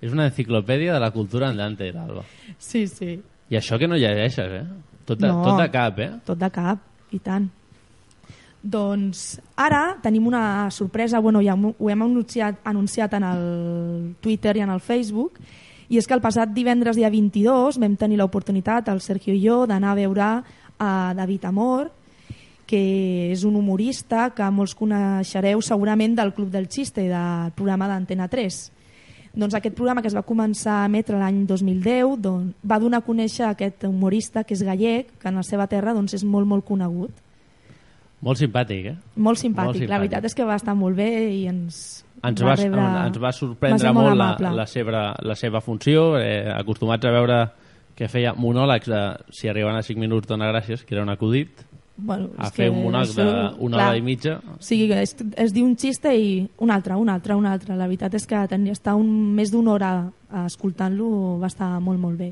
És 0.00 0.12
una 0.16 0.26
enciclopèdia 0.30 0.94
de 0.96 1.00
la 1.02 1.10
cultura 1.12 1.48
andante, 1.52 1.88
l'Alba. 1.92 2.22
Sí, 2.58 2.86
sí. 2.88 3.14
I 3.50 3.56
això 3.58 3.78
que 3.80 3.88
no 3.90 3.96
llegeixes, 4.00 4.52
eh? 4.60 4.64
Tot 5.08 5.18
de, 5.20 5.28
No. 5.28 5.42
tot 5.44 5.58
de 5.60 5.70
cap, 5.72 5.98
eh? 5.98 6.10
Tot 6.24 6.38
de 6.38 6.50
cap, 6.54 6.84
i 7.12 7.18
tant. 7.18 7.48
Doncs 8.62 9.40
ara 9.56 9.96
tenim 10.02 10.26
una 10.28 10.70
sorpresa, 10.70 11.18
bueno, 11.18 11.40
ja 11.40 11.54
ho 11.56 11.90
hem 11.90 12.02
anunciat, 12.02 12.60
anunciat 12.64 13.14
en 13.16 13.24
el 13.24 14.14
Twitter 14.20 14.56
i 14.58 14.60
en 14.60 14.70
el 14.70 14.80
Facebook, 14.80 15.38
i 15.88 15.98
és 15.98 16.06
que 16.06 16.14
el 16.14 16.20
passat 16.22 16.52
divendres 16.54 16.96
dia 16.96 17.10
22 17.10 17.80
vam 17.80 17.96
tenir 17.96 18.20
l'oportunitat, 18.20 18.90
el 18.92 19.00
Sergio 19.00 19.34
i 19.34 19.40
jo, 19.42 19.64
d'anar 19.66 19.94
a 19.94 19.98
veure 19.98 20.26
a 20.78 20.90
David 21.16 21.46
Amor, 21.48 21.88
que 22.70 23.32
és 23.32 23.42
un 23.48 23.56
humorista 23.58 24.28
que 24.36 24.46
molts 24.54 24.76
coneixereu 24.78 25.64
segurament 25.64 26.14
del 26.14 26.30
Club 26.36 26.52
del 26.52 26.68
Xiste, 26.70 27.08
del 27.10 27.50
programa 27.56 27.88
d'Antena 27.90 28.28
3. 28.30 28.60
Doncs 29.34 29.56
aquest 29.56 29.74
programa 29.74 30.02
que 30.02 30.10
es 30.10 30.14
va 30.14 30.26
començar 30.26 30.82
a 30.82 30.86
emetre 30.86 31.18
l'any 31.18 31.44
2010 31.48 32.14
doncs, 32.22 32.54
va 32.62 32.78
donar 32.82 33.00
a 33.00 33.06
conèixer 33.06 33.48
aquest 33.48 33.88
humorista 33.88 34.44
que 34.44 34.54
és 34.54 34.62
gallec, 34.66 35.10
que 35.18 35.30
en 35.30 35.38
la 35.40 35.46
seva 35.46 35.66
terra 35.70 35.94
doncs, 35.96 36.14
és 36.14 36.24
molt, 36.26 36.46
molt 36.46 36.66
conegut. 36.66 37.10
Molt 38.20 38.40
simpàtic, 38.40 38.90
eh? 38.92 38.96
Molt 39.16 39.40
simpàtic. 39.40 39.86
La 39.88 39.98
veritat 40.02 40.26
és 40.28 40.36
que 40.36 40.44
va 40.44 40.58
estar 40.60 40.74
molt 40.76 40.98
bé 40.98 41.08
i 41.32 41.46
ens, 41.48 42.04
ens 42.20 42.42
va, 42.44 42.54
rebre... 42.58 42.84
ens 43.06 43.16
va 43.16 43.30
va 43.30 43.32
sorprendre 43.32 43.86
ser 43.86 43.94
molt, 43.96 44.12
molt 44.12 44.44
la, 44.44 44.52
la, 44.60 44.66
seva, 44.68 45.06
la 45.24 45.36
seva 45.38 45.62
funció, 45.64 46.12
eh, 46.20 46.44
acostumats 46.52 47.08
a 47.08 47.14
veure 47.16 47.40
que 47.96 48.08
feia 48.08 48.34
monòlegs 48.36 48.88
de 48.88 49.00
si 49.34 49.48
arribaven 49.48 49.80
a 49.80 49.84
5 49.84 50.00
minuts 50.00 50.28
dona 50.28 50.48
gràcies, 50.52 50.84
que 50.84 50.96
era 50.96 51.04
un 51.04 51.12
acudit, 51.12 51.64
Bueno, 52.02 52.30
a 52.38 52.48
fer 52.48 52.70
un 52.70 52.78
monòleg 52.80 53.10
d'una 53.12 53.76
hora 53.76 53.96
i 53.98 54.02
mitja. 54.04 54.38
O 54.54 54.56
sigui, 54.64 54.86
es, 54.96 55.12
es 55.36 55.52
diu 55.52 55.66
un 55.66 55.74
xiste 55.76 56.12
i 56.16 56.30
un 56.64 56.72
altre, 56.72 56.96
un 56.96 57.10
altre, 57.12 57.36
un 57.36 57.44
altre. 57.44 57.76
La 57.76 57.88
veritat 57.90 58.16
és 58.16 58.24
que 58.28 58.40
tenir, 58.48 58.72
estar 58.72 58.94
un, 58.96 59.10
més 59.36 59.52
d'una 59.52 59.74
hora 59.74 59.90
escoltant-lo 60.46 61.10
va 61.42 61.50
estar 61.50 61.74
molt, 61.84 62.00
molt 62.00 62.16
bé. 62.20 62.30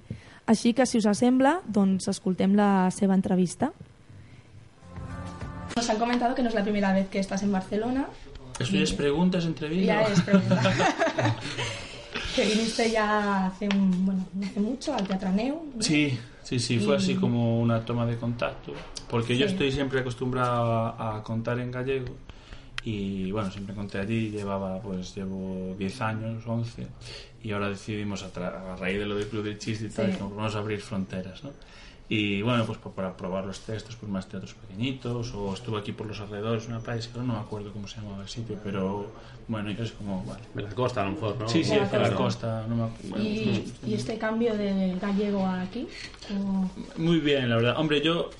Així 0.48 0.72
que, 0.72 0.86
si 0.88 1.02
us 1.02 1.08
sembla, 1.18 1.58
doncs 1.68 2.08
escoltem 2.08 2.56
la 2.56 2.88
seva 2.94 3.16
entrevista. 3.18 3.68
Nos 5.78 5.88
han 5.90 5.98
comentado 5.98 6.34
que 6.34 6.42
no 6.42 6.48
es 6.48 6.56
la 6.56 6.64
primera 6.64 6.92
vez 6.92 7.08
que 7.08 7.20
estás 7.20 7.40
en 7.44 7.52
Barcelona. 7.52 8.08
¿Eso 8.58 8.72
ya 8.72 8.80
es 8.82 8.92
preguntas, 8.92 9.44
entrevistas? 9.44 9.86
Ya 10.08 10.12
es 10.12 10.20
pregunta. 10.22 10.74
que 12.34 12.44
viniste 12.46 12.90
ya 12.90 13.46
hace, 13.46 13.68
un, 13.68 14.04
bueno, 14.04 14.26
no 14.34 14.44
hace 14.44 14.58
mucho 14.58 14.92
al 14.92 15.06
Teatro 15.06 15.30
Neu. 15.30 15.62
¿no? 15.76 15.80
Sí, 15.80 16.18
sí, 16.42 16.58
sí, 16.58 16.80
fue 16.80 16.94
Y- 16.94 16.96
así 16.96 17.14
como 17.14 17.60
una 17.60 17.84
toma 17.84 18.06
de 18.06 18.16
contacto, 18.16 18.72
porque 19.08 19.36
yo 19.38 19.46
Sí. 19.46 19.52
estoy 19.52 19.70
siempre 19.70 20.00
acostumbrado 20.00 20.72
a, 20.98 21.18
a 21.18 21.22
contar 21.22 21.60
en 21.60 21.70
gallego 21.70 22.12
y 22.82 23.30
bueno, 23.30 23.48
siempre 23.52 23.72
conté 23.76 23.98
allí, 24.00 24.30
llevaba 24.30 24.80
pues 24.80 25.14
llevo 25.14 25.76
10 25.78 26.00
años, 26.00 26.42
11 26.44 26.88
y 27.44 27.52
ahora 27.52 27.68
decidimos 27.68 28.24
a, 28.24 28.72
a 28.72 28.74
raíz 28.76 28.98
de 28.98 29.06
lo 29.06 29.14
del 29.14 29.28
Club 29.28 29.44
del 29.44 29.58
Chiste 29.58 29.86
y 29.86 29.90
tal, 29.90 30.10
Sí. 30.12 30.18
vamos 30.20 30.56
a 30.56 30.58
abrir 30.58 30.80
fronteras, 30.80 31.44
¿no? 31.44 31.50
Y 32.10 32.40
bueno, 32.40 32.64
pues 32.64 32.78
pa- 32.78 32.90
para 32.90 33.16
probar 33.16 33.44
los 33.44 33.60
textos, 33.60 33.94
pues 33.96 34.10
más 34.10 34.26
teatros 34.28 34.54
pequeñitos, 34.54 35.34
o 35.34 35.52
estuve 35.52 35.78
aquí 35.78 35.92
por 35.92 36.06
los 36.06 36.18
alrededores, 36.20 36.66
una 36.66 36.80
playa, 36.80 37.06
que 37.12 37.18
no 37.18 37.24
me 37.26 37.34
acuerdo 37.38 37.70
cómo 37.72 37.86
se 37.86 38.00
llamaba 38.00 38.22
el 38.22 38.28
sitio, 38.28 38.56
pero 38.64 39.10
bueno, 39.46 39.70
yo 39.72 39.84
es 39.84 39.92
como, 39.92 40.24
vale. 40.24 40.40
De 40.54 40.62
la 40.62 40.70
costa, 40.70 41.02
a 41.02 41.04
lo 41.04 41.12
mejor, 41.12 41.36
¿no? 41.38 41.48
Sí, 41.48 41.62
sí, 41.62 41.74
De 41.74 41.98
la 41.98 42.14
costa. 42.14 42.64
no 42.66 42.76
me 42.76 42.82
acuerdo. 42.84 43.22
Y, 43.24 43.72
y 43.86 43.94
este 43.94 44.16
cambio 44.16 44.56
de 44.56 44.96
gallego 45.00 45.44
a 45.44 45.60
aquí, 45.62 45.86
¿cómo- 46.28 46.70
Muy 46.96 47.20
bien, 47.20 47.48
la 47.50 47.56
verdad. 47.56 47.74
Hombre, 47.78 48.00
yo 48.00 48.30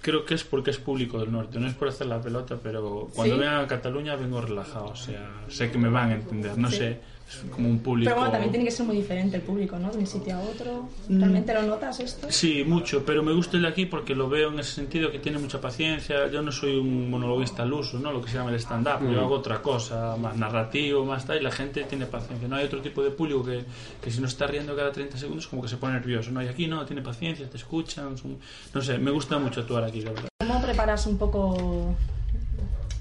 creo 0.00 0.24
que 0.24 0.32
es 0.34 0.44
porque 0.44 0.70
es 0.70 0.78
público 0.78 1.18
del 1.20 1.30
norte, 1.30 1.58
no 1.60 1.66
es 1.66 1.74
por 1.74 1.88
hacer 1.88 2.06
la 2.06 2.22
pelota, 2.22 2.56
pero 2.62 3.10
cuando 3.14 3.36
¿Sí? 3.38 3.44
a 3.44 3.66
Cataluña 3.66 4.16
vengo 4.16 4.40
relajado, 4.40 4.86
o 4.86 4.96
sea, 4.96 5.28
sé 5.48 5.70
que 5.70 5.76
me 5.76 5.90
van 5.90 6.10
a 6.10 6.14
entender, 6.14 6.56
no 6.56 6.70
Sí. 6.70 6.76
sé, 6.78 7.00
es 7.28 7.50
como 7.50 7.68
un 7.68 7.78
público... 7.80 8.08
Pero 8.08 8.16
bueno, 8.16 8.32
también 8.32 8.50
tiene 8.50 8.64
que 8.64 8.70
ser 8.70 8.86
muy 8.86 8.96
diferente 8.96 9.36
el 9.36 9.42
público, 9.42 9.78
¿no? 9.78 9.90
De 9.90 9.98
un 9.98 10.06
sitio 10.06 10.34
a 10.36 10.40
otro. 10.40 10.88
Mm. 11.08 11.18
¿Realmente 11.18 11.52
lo 11.54 11.62
notas 11.62 12.00
esto? 12.00 12.26
Sí, 12.30 12.64
mucho, 12.64 13.04
pero 13.04 13.22
me 13.22 13.32
gusta 13.32 13.56
el 13.56 13.62
de 13.64 13.68
aquí 13.68 13.84
porque 13.86 14.14
lo 14.14 14.28
veo 14.28 14.50
en 14.50 14.58
ese 14.60 14.72
sentido 14.72 15.10
que 15.12 15.18
tiene 15.18 15.38
mucha 15.38 15.60
paciencia. 15.60 16.26
Yo 16.30 16.40
no 16.42 16.50
soy 16.50 16.76
un 16.78 17.10
monologuista 17.10 17.62
al 17.64 17.72
uso, 17.72 17.98
¿no? 17.98 18.12
Lo 18.12 18.22
que 18.22 18.30
se 18.30 18.38
llama 18.38 18.50
el 18.50 18.56
stand-up. 18.56 19.02
Mm. 19.02 19.12
Yo 19.12 19.20
hago 19.20 19.34
otra 19.34 19.60
cosa, 19.60 20.16
más 20.16 20.36
narrativo, 20.36 21.04
más 21.04 21.26
tal, 21.26 21.36
y 21.38 21.42
la 21.42 21.50
gente 21.52 21.84
tiene 21.84 22.06
paciencia. 22.06 22.48
No 22.48 22.56
hay 22.56 22.64
otro 22.64 22.80
tipo 22.80 23.02
de 23.02 23.10
público 23.10 23.44
que, 23.44 23.62
que 24.02 24.10
si 24.10 24.20
no 24.20 24.26
está 24.26 24.46
riendo 24.46 24.74
cada 24.74 24.90
30 24.90 25.18
segundos 25.18 25.46
como 25.48 25.60
que 25.62 25.68
se 25.68 25.76
pone 25.76 25.94
nervioso. 25.94 26.30
No, 26.30 26.42
y 26.42 26.48
aquí 26.48 26.66
no, 26.66 26.84
tiene 26.86 27.02
paciencia, 27.02 27.48
te 27.48 27.56
escuchan. 27.58 28.16
son- 28.16 28.38
No 28.72 28.80
sé, 28.80 28.96
me 28.98 29.10
gusta 29.10 29.38
mucho 29.38 29.60
actuar 29.60 29.84
aquí, 29.84 30.00
la 30.00 30.12
verdad. 30.12 30.28
¿Cómo 30.38 30.62
preparas 30.62 31.06
un 31.06 31.18
poco 31.18 31.94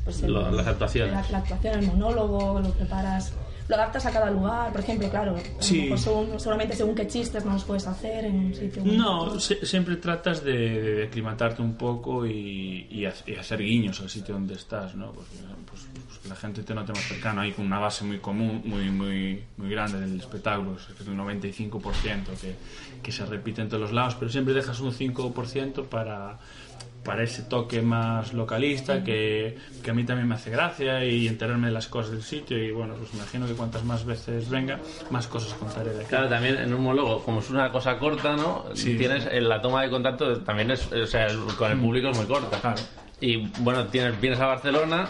pues, 0.04 0.22
el- 0.24 0.34
Lo- 0.34 0.52
las 0.52 0.68
actuaciones. 0.68 1.14
La, 1.14 1.26
la 1.32 1.38
actuación, 1.40 1.80
el 1.80 1.88
monólogo, 1.88 2.60
lo 2.60 2.72
preparas, 2.72 3.34
lo 3.68 3.76
adaptas 3.76 4.06
a 4.06 4.12
cada 4.12 4.30
lugar, 4.32 4.72
por 4.72 4.82
ejemplo, 4.82 5.10
claro, 5.10 5.36
Sí. 5.60 5.90
según- 5.98 6.40
seguramente 6.40 6.76
según 6.76 6.96
qué 6.96 7.06
chistes 7.08 7.44
no 7.44 7.54
los 7.54 7.64
puedes 7.66 7.86
hacer 7.88 8.26
en 8.26 8.36
un 8.46 8.54
sitio. 8.56 8.82
No, 8.86 9.40
se- 9.40 9.66
siempre 9.66 9.98
tratas 9.98 10.44
de, 10.44 10.96
de 10.96 11.04
aclimatarte 11.08 11.62
un 11.62 11.76
poco 11.76 12.26
y, 12.26 12.88
y 12.90 13.06
ha- 13.06 13.14
y 13.26 13.36
hacer 13.36 13.60
guiños 13.62 14.00
al 14.02 14.10
sitio 14.10 14.36
donde 14.36 14.54
estás, 14.54 14.96
¿no? 14.96 15.12
Pues, 15.12 15.28
pues- 15.70 15.88
pues 16.08 16.18
que 16.20 16.30
la 16.30 16.36
gente 16.36 16.64
te 16.64 16.74
note 16.74 16.94
más 16.94 17.04
cercano, 17.04 17.42
hay 17.42 17.54
una 17.58 17.80
base 17.80 18.04
muy 18.06 18.20
común, 18.20 18.62
muy, 18.66 18.90
muy, 18.90 19.44
muy 19.58 19.70
grande 19.70 20.00
del 20.00 20.18
espectáculo, 20.20 20.78
es 20.78 21.08
el 21.08 21.16
95% 21.16 22.32
que, 22.40 22.56
que 23.04 23.12
se 23.12 23.26
repite 23.26 23.62
en 23.62 23.68
todos 23.70 23.82
los 23.82 23.92
lados, 23.92 24.16
pero 24.16 24.32
siempre 24.32 24.54
dejas 24.54 24.80
un 24.80 24.92
5% 24.94 25.84
para, 25.86 26.40
para 27.08 27.24
ese 27.24 27.42
toque 27.44 27.82
más 27.82 28.34
localista 28.34 29.04
que, 29.04 29.58
que 29.82 29.92
a 29.92 29.94
mí 29.94 30.04
también 30.04 30.28
me 30.28 30.36
hace 30.36 30.52
gracia 30.52 31.04
y 31.06 31.26
enterarme 31.28 31.68
de 31.68 31.74
las 31.74 31.88
cosas 31.88 32.12
del 32.12 32.22
sitio 32.22 32.62
y 32.62 32.72
bueno, 32.72 32.96
pues 32.96 33.14
imagino 33.14 33.48
que 33.48 33.54
cuantas 33.54 33.84
más 33.86 34.06
veces 34.06 34.50
venga, 34.50 34.80
más 35.10 35.26
cosas 35.28 35.54
contaré 35.54 35.92
de 35.94 36.02
aquí. 36.02 36.10
Claro, 36.10 36.28
también 36.28 36.58
en 36.58 36.74
un 36.74 36.84
monólogo, 36.84 37.24
como 37.24 37.40
es 37.40 37.50
una 37.50 37.72
cosa 37.72 37.98
corta, 37.98 38.36
¿no? 38.36 38.66
Sí. 38.76 38.96
Tienes 38.98 39.26
eh, 39.32 39.40
la 39.42 39.62
toma 39.62 39.82
de 39.84 39.90
contacto 39.90 40.42
también 40.42 40.70
es, 40.72 40.92
o 40.92 41.08
sea, 41.08 41.28
con 41.58 41.72
el 41.72 41.80
público 41.80 42.10
es 42.10 42.18
muy 42.18 42.26
corta. 42.28 42.76
Y 43.22 43.38
bueno, 43.60 43.86
tienes, 43.88 44.20
vienes 44.22 44.40
a 44.42 44.46
Barcelona, 44.48 45.08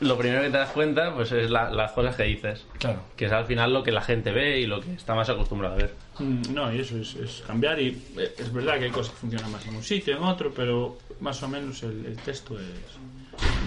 lo 0.00 0.16
primero 0.16 0.42
que 0.42 0.50
te 0.50 0.56
das 0.58 0.70
cuenta, 0.70 1.12
pues 1.14 1.32
es 1.32 1.50
la- 1.50 1.70
las 1.70 1.92
cosas 1.92 2.14
que 2.16 2.22
dices. 2.22 2.64
Claro. 2.78 3.00
Que 3.16 3.26
es 3.26 3.32
al 3.32 3.44
final 3.46 3.72
lo 3.74 3.82
que 3.82 3.90
la 3.92 4.00
gente 4.00 4.30
ve 4.32 4.60
y 4.60 4.66
lo 4.66 4.80
que 4.80 4.94
está 4.94 5.14
más 5.14 5.28
acostumbrado 5.28 5.74
a 5.74 5.78
ver. 5.78 5.94
Mm, 6.22 6.54
No, 6.54 6.72
y 6.72 6.80
eso 6.80 6.96
es, 6.98 7.14
es 7.16 7.42
cambiar 7.46 7.80
y 7.80 7.88
eh, 8.16 8.34
es 8.38 8.52
verdad 8.52 8.78
que 8.78 8.84
hay 8.86 8.90
cosas 8.90 9.12
que 9.12 9.18
funcionan 9.20 9.50
más 9.52 9.66
en 9.66 9.74
un 9.76 9.82
sitio, 9.82 10.16
en 10.16 10.22
otro, 10.22 10.52
pero 10.54 10.98
más 11.20 11.42
o 11.42 11.48
menos 11.48 11.82
el, 11.82 12.06
el 12.06 12.16
texto 12.16 12.58
es 12.58 12.66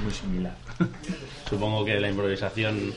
muy 0.04 0.12
similar. 0.14 0.56
Supongo 1.50 1.84
que 1.86 2.00
la 2.00 2.10
improvisación 2.10 2.94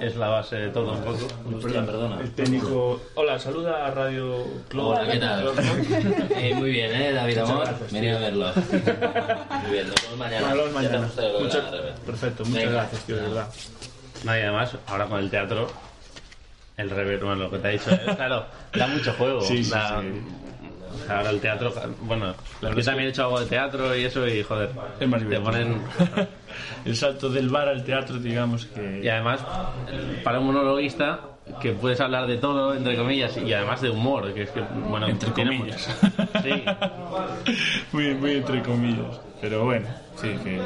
es 0.00 0.16
la 0.16 0.28
base 0.28 0.56
de 0.56 0.68
todo 0.70 0.92
un 0.92 1.00
poco. 1.02 1.26
Perdón, 1.60 1.86
perdona. 1.86 2.20
El 2.20 2.30
técnico... 2.30 3.00
Hola, 3.16 3.38
saluda 3.38 3.86
a 3.86 3.90
Radio 3.90 4.44
Club. 4.68 4.86
Hola, 4.86 5.10
¿qué 5.10 5.18
tal? 5.18 5.50
Eh, 6.36 6.54
muy 6.54 6.70
bien, 6.70 6.90
¿eh, 6.94 7.12
David 7.12 7.34
Muchas 7.38 7.50
Amor? 7.50 7.66
gracias, 7.66 7.92
Venid 7.92 8.08
tío. 8.08 8.16
a 8.16 8.20
verlo. 8.20 8.52
Muy 9.62 9.72
bien, 9.72 9.88
nos 9.88 10.02
vemos 10.02 10.16
mañana. 10.18 10.48
Nos 10.48 10.56
vemos 10.56 10.72
mañana. 10.72 11.10
Muchas-. 11.40 12.00
Perfecto, 12.06 12.44
muchas 12.44 12.62
Venga. 12.64 12.72
gracias, 12.72 13.02
tío, 13.04 13.16
de 13.16 13.22
verdad. 13.22 13.48
No, 14.24 14.36
y 14.36 14.40
además, 14.40 14.76
ahora 14.86 15.06
con 15.06 15.18
el 15.18 15.28
teatro, 15.30 15.66
el 16.80 16.90
rever, 16.90 17.18
bueno, 17.20 17.44
lo 17.44 17.50
que 17.50 17.58
te 17.58 17.68
ha 17.68 17.70
dicho, 17.70 17.90
eh, 17.90 18.14
claro, 18.16 18.44
da 18.74 18.86
mucho 18.86 19.12
juego. 19.14 19.40
Sí, 19.42 19.62
sí, 19.64 19.70
da- 19.70 20.00
sí. 20.02 20.06
o 20.92 21.06
sea, 21.06 21.18
ahora 21.18 21.30
el 21.30 21.40
teatro, 21.40 21.72
bueno, 22.02 22.34
La 22.60 22.74
yo 22.74 22.82
también 22.82 23.08
he 23.08 23.10
hecho 23.10 23.24
algo 23.24 23.40
de 23.40 23.46
teatro 23.46 23.96
y 23.96 24.04
eso 24.04 24.26
y 24.26 24.42
joder, 24.42 24.70
Es 24.98 25.08
más 25.08 25.26
te 25.28 25.40
ponen... 25.40 25.82
el 26.84 26.96
salto 26.96 27.28
del 27.30 27.48
bar 27.48 27.68
al 27.68 27.84
teatro, 27.84 28.16
digamos 28.18 28.66
que... 28.66 29.00
Y 29.02 29.08
además, 29.08 29.44
para 30.24 30.40
un 30.40 30.46
monologuista, 30.46 31.20
que 31.60 31.72
puedes 31.72 32.00
hablar 32.00 32.26
de 32.26 32.36
todo, 32.38 32.74
entre 32.74 32.96
comillas, 32.96 33.36
y 33.36 33.52
además 33.52 33.80
de 33.80 33.90
humor, 33.90 34.32
que 34.34 34.42
es 34.42 34.50
que, 34.50 34.60
bueno, 34.60 35.08
Entre 35.08 35.32
comillas. 35.32 35.88
mucho- 36.02 36.42
Sí, 36.42 36.64
muy, 37.92 38.14
muy 38.14 38.32
entre 38.36 38.62
comillas. 38.62 39.20
Pero 39.40 39.64
bueno, 39.64 39.86
sí, 40.20 40.28
que, 40.44 40.60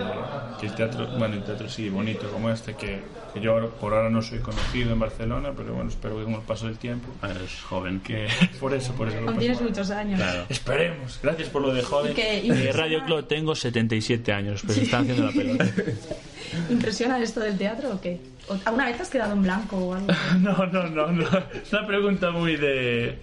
que 0.60 0.66
el 0.66 0.74
teatro, 0.74 1.06
bueno, 1.18 1.34
el 1.36 1.44
teatro 1.44 1.68
sí, 1.68 1.88
bonito 1.88 2.28
como 2.30 2.50
este, 2.50 2.74
que, 2.74 3.00
que 3.32 3.40
yo 3.40 3.52
ahora- 3.52 3.68
por 3.68 3.94
ahora 3.94 4.10
no 4.10 4.20
soy 4.20 4.40
conocido 4.40 4.92
en 4.92 4.98
Barcelona, 4.98 5.52
pero 5.56 5.74
bueno, 5.74 5.90
espero 5.90 6.16
que 6.18 6.24
con 6.24 6.34
el 6.34 6.40
paso 6.40 6.66
del 6.66 6.76
tiempo. 6.78 7.06
Es 7.44 7.60
joven. 7.62 8.00
Que, 8.00 8.26
por 8.60 8.74
eso, 8.74 8.92
por 8.94 9.08
eso 9.08 9.18
Aún 9.26 9.38
tienes 9.38 9.60
muchos 9.60 9.90
años. 9.90 10.20
Esperemos. 10.48 11.20
Gracias 11.22 11.48
por 11.50 11.62
lo 11.62 11.72
de 11.72 11.82
joven. 11.82 12.12
Y 12.12 12.14
que 12.14 12.46
Eh, 12.48 12.72
Radio 12.72 13.04
Club 13.04 13.26
tengo 13.28 13.54
77 13.54 14.32
años, 14.32 14.62
pero 14.62 14.74
se 14.74 14.82
están 14.82 15.02
haciendo 15.02 15.26
la 15.26 15.32
pelota. 15.32 15.66
¿Impresiona 16.70 17.18
esto 17.20 17.40
del 17.40 17.56
teatro 17.58 17.90
o 17.92 18.00
qué? 18.00 18.20
¿O 18.48 18.58
¿Alguna 18.64 18.86
vez 18.86 18.96
te 18.96 19.02
has 19.02 19.10
quedado 19.10 19.32
en 19.32 19.42
blanco 19.42 19.76
o 19.76 19.94
algo? 19.94 20.06
No, 20.40 20.66
no, 20.66 20.86
no, 20.88 21.06
no. 21.12 21.24
Es 21.54 21.72
una 21.72 21.86
pregunta 21.86 22.30
muy 22.30 22.56
de 22.56 23.18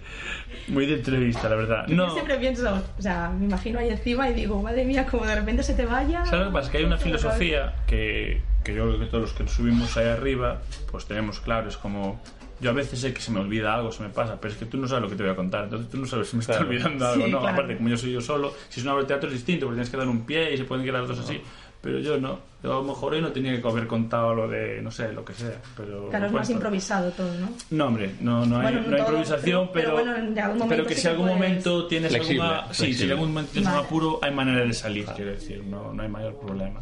muy 0.68 0.86
de 0.86 0.94
entrevista, 0.94 1.48
la 1.48 1.56
verdad. 1.56 1.84
Yo 1.88 1.94
No. 1.96 2.10
siempre 2.12 2.36
pienso, 2.38 2.82
o 2.98 3.02
sea, 3.02 3.30
me 3.30 3.46
imagino 3.46 3.78
ahí 3.78 3.88
encima 3.90 4.28
y 4.28 4.34
digo, 4.34 4.60
madre 4.62 4.84
mía, 4.84 5.06
como 5.06 5.24
de 5.26 5.34
repente 5.34 5.62
se 5.62 5.74
te 5.74 5.86
vaya. 5.86 6.24
¿Sabes 6.26 6.46
lo 6.46 6.52
que 6.52 6.54
pasa? 6.58 6.70
Que 6.72 6.78
hay 6.78 6.84
una 6.84 6.98
filosofía 6.98 7.74
que, 7.86 8.42
que 8.64 8.74
yo 8.74 8.86
creo 8.86 8.98
que 9.00 9.06
todos 9.06 9.22
los 9.22 9.32
que 9.32 9.46
subimos 9.48 9.96
ahí 9.96 10.06
arriba, 10.08 10.60
pues 10.90 11.06
tenemos 11.06 11.40
claro, 11.40 11.68
es 11.68 11.76
como... 11.76 12.20
Yo 12.60 12.70
a 12.70 12.74
veces 12.74 13.00
sé 13.00 13.12
que 13.12 13.20
se 13.20 13.32
me 13.32 13.40
olvida 13.40 13.74
algo, 13.74 13.90
se 13.90 14.04
me 14.04 14.08
pasa, 14.10 14.40
pero 14.40 14.52
es 14.54 14.58
que 14.58 14.66
tú 14.66 14.76
no 14.76 14.86
sabes 14.86 15.02
lo 15.02 15.08
que 15.10 15.16
te 15.16 15.24
voy 15.24 15.32
a 15.32 15.34
contar, 15.34 15.64
entonces 15.64 15.88
tú 15.90 15.96
no 15.96 16.06
sabes 16.06 16.28
si 16.28 16.36
me 16.36 16.42
está 16.42 16.60
olvidando 16.60 17.04
algo, 17.08 17.24
Sí, 17.26 17.30
¿no? 17.32 17.40
claro. 17.40 17.54
Aparte, 17.54 17.76
como 17.76 17.88
yo 17.88 17.96
soy 17.96 18.12
yo 18.12 18.20
solo, 18.20 18.54
si 18.68 18.78
es 18.78 18.84
una 18.86 18.94
obra 18.94 19.02
de 19.02 19.08
teatro 19.08 19.28
es 19.28 19.34
distinto, 19.34 19.66
porque 19.66 19.78
tienes 19.78 19.90
que 19.90 19.96
dar 19.96 20.06
un 20.06 20.24
pie 20.24 20.54
y 20.54 20.58
se 20.58 20.62
pueden 20.64 20.84
quedar 20.84 21.04
dos 21.08 21.18
así, 21.18 21.40
pero 21.82 21.98
yo 21.98 22.16
no. 22.18 22.38
Yo 22.62 22.72
a 22.72 22.76
lo 22.76 22.84
mejor 22.84 23.14
hoy 23.14 23.20
no 23.20 23.32
tenía 23.32 23.60
que 23.60 23.68
haber 23.68 23.88
contado 23.88 24.32
lo 24.34 24.46
de, 24.48 24.80
no 24.82 24.90
sé, 24.92 25.12
lo 25.12 25.24
que 25.24 25.32
sea, 25.32 25.56
pero... 25.76 26.08
Claro, 26.10 26.26
es 26.26 26.32
más 26.32 26.48
improvisado 26.48 27.10
todo, 27.10 27.34
¿no? 27.34 27.48
No, 27.72 27.86
hombre, 27.88 28.12
no, 28.20 28.46
no 28.46 28.56
hay, 28.58 28.62
Bueno, 28.62 28.80
no 28.82 28.86
no 28.90 28.94
hay 28.94 29.00
improvisación, 29.00 29.70
pero- 29.72 29.96
pero, 29.96 30.12
pero 30.32 30.48
bueno, 30.54 30.66
pero 30.68 30.86
que 30.86 30.94
sí 30.94 31.00
si 31.00 31.08
algún 31.08 31.26
puedes- 31.26 31.38
momento 31.42 31.86
tienes 31.88 32.10
Flexible, 32.12 32.42
alguna... 32.42 32.66
Sí, 32.68 32.74
si 32.74 32.82
flexible. 32.84 33.04
en 33.06 33.10
algún 33.18 33.28
momento 33.30 33.50
tienes 33.52 33.68
Vale. 33.68 33.80
un 33.80 33.86
apuro, 33.86 34.18
hay 34.22 34.30
manera 34.32 34.64
de 34.64 34.72
salir, 34.72 35.06
quiero 35.06 35.32
decir, 35.32 35.64
no, 35.64 35.92
no 35.92 36.02
hay 36.04 36.08
mayor 36.08 36.38
problema. 36.38 36.80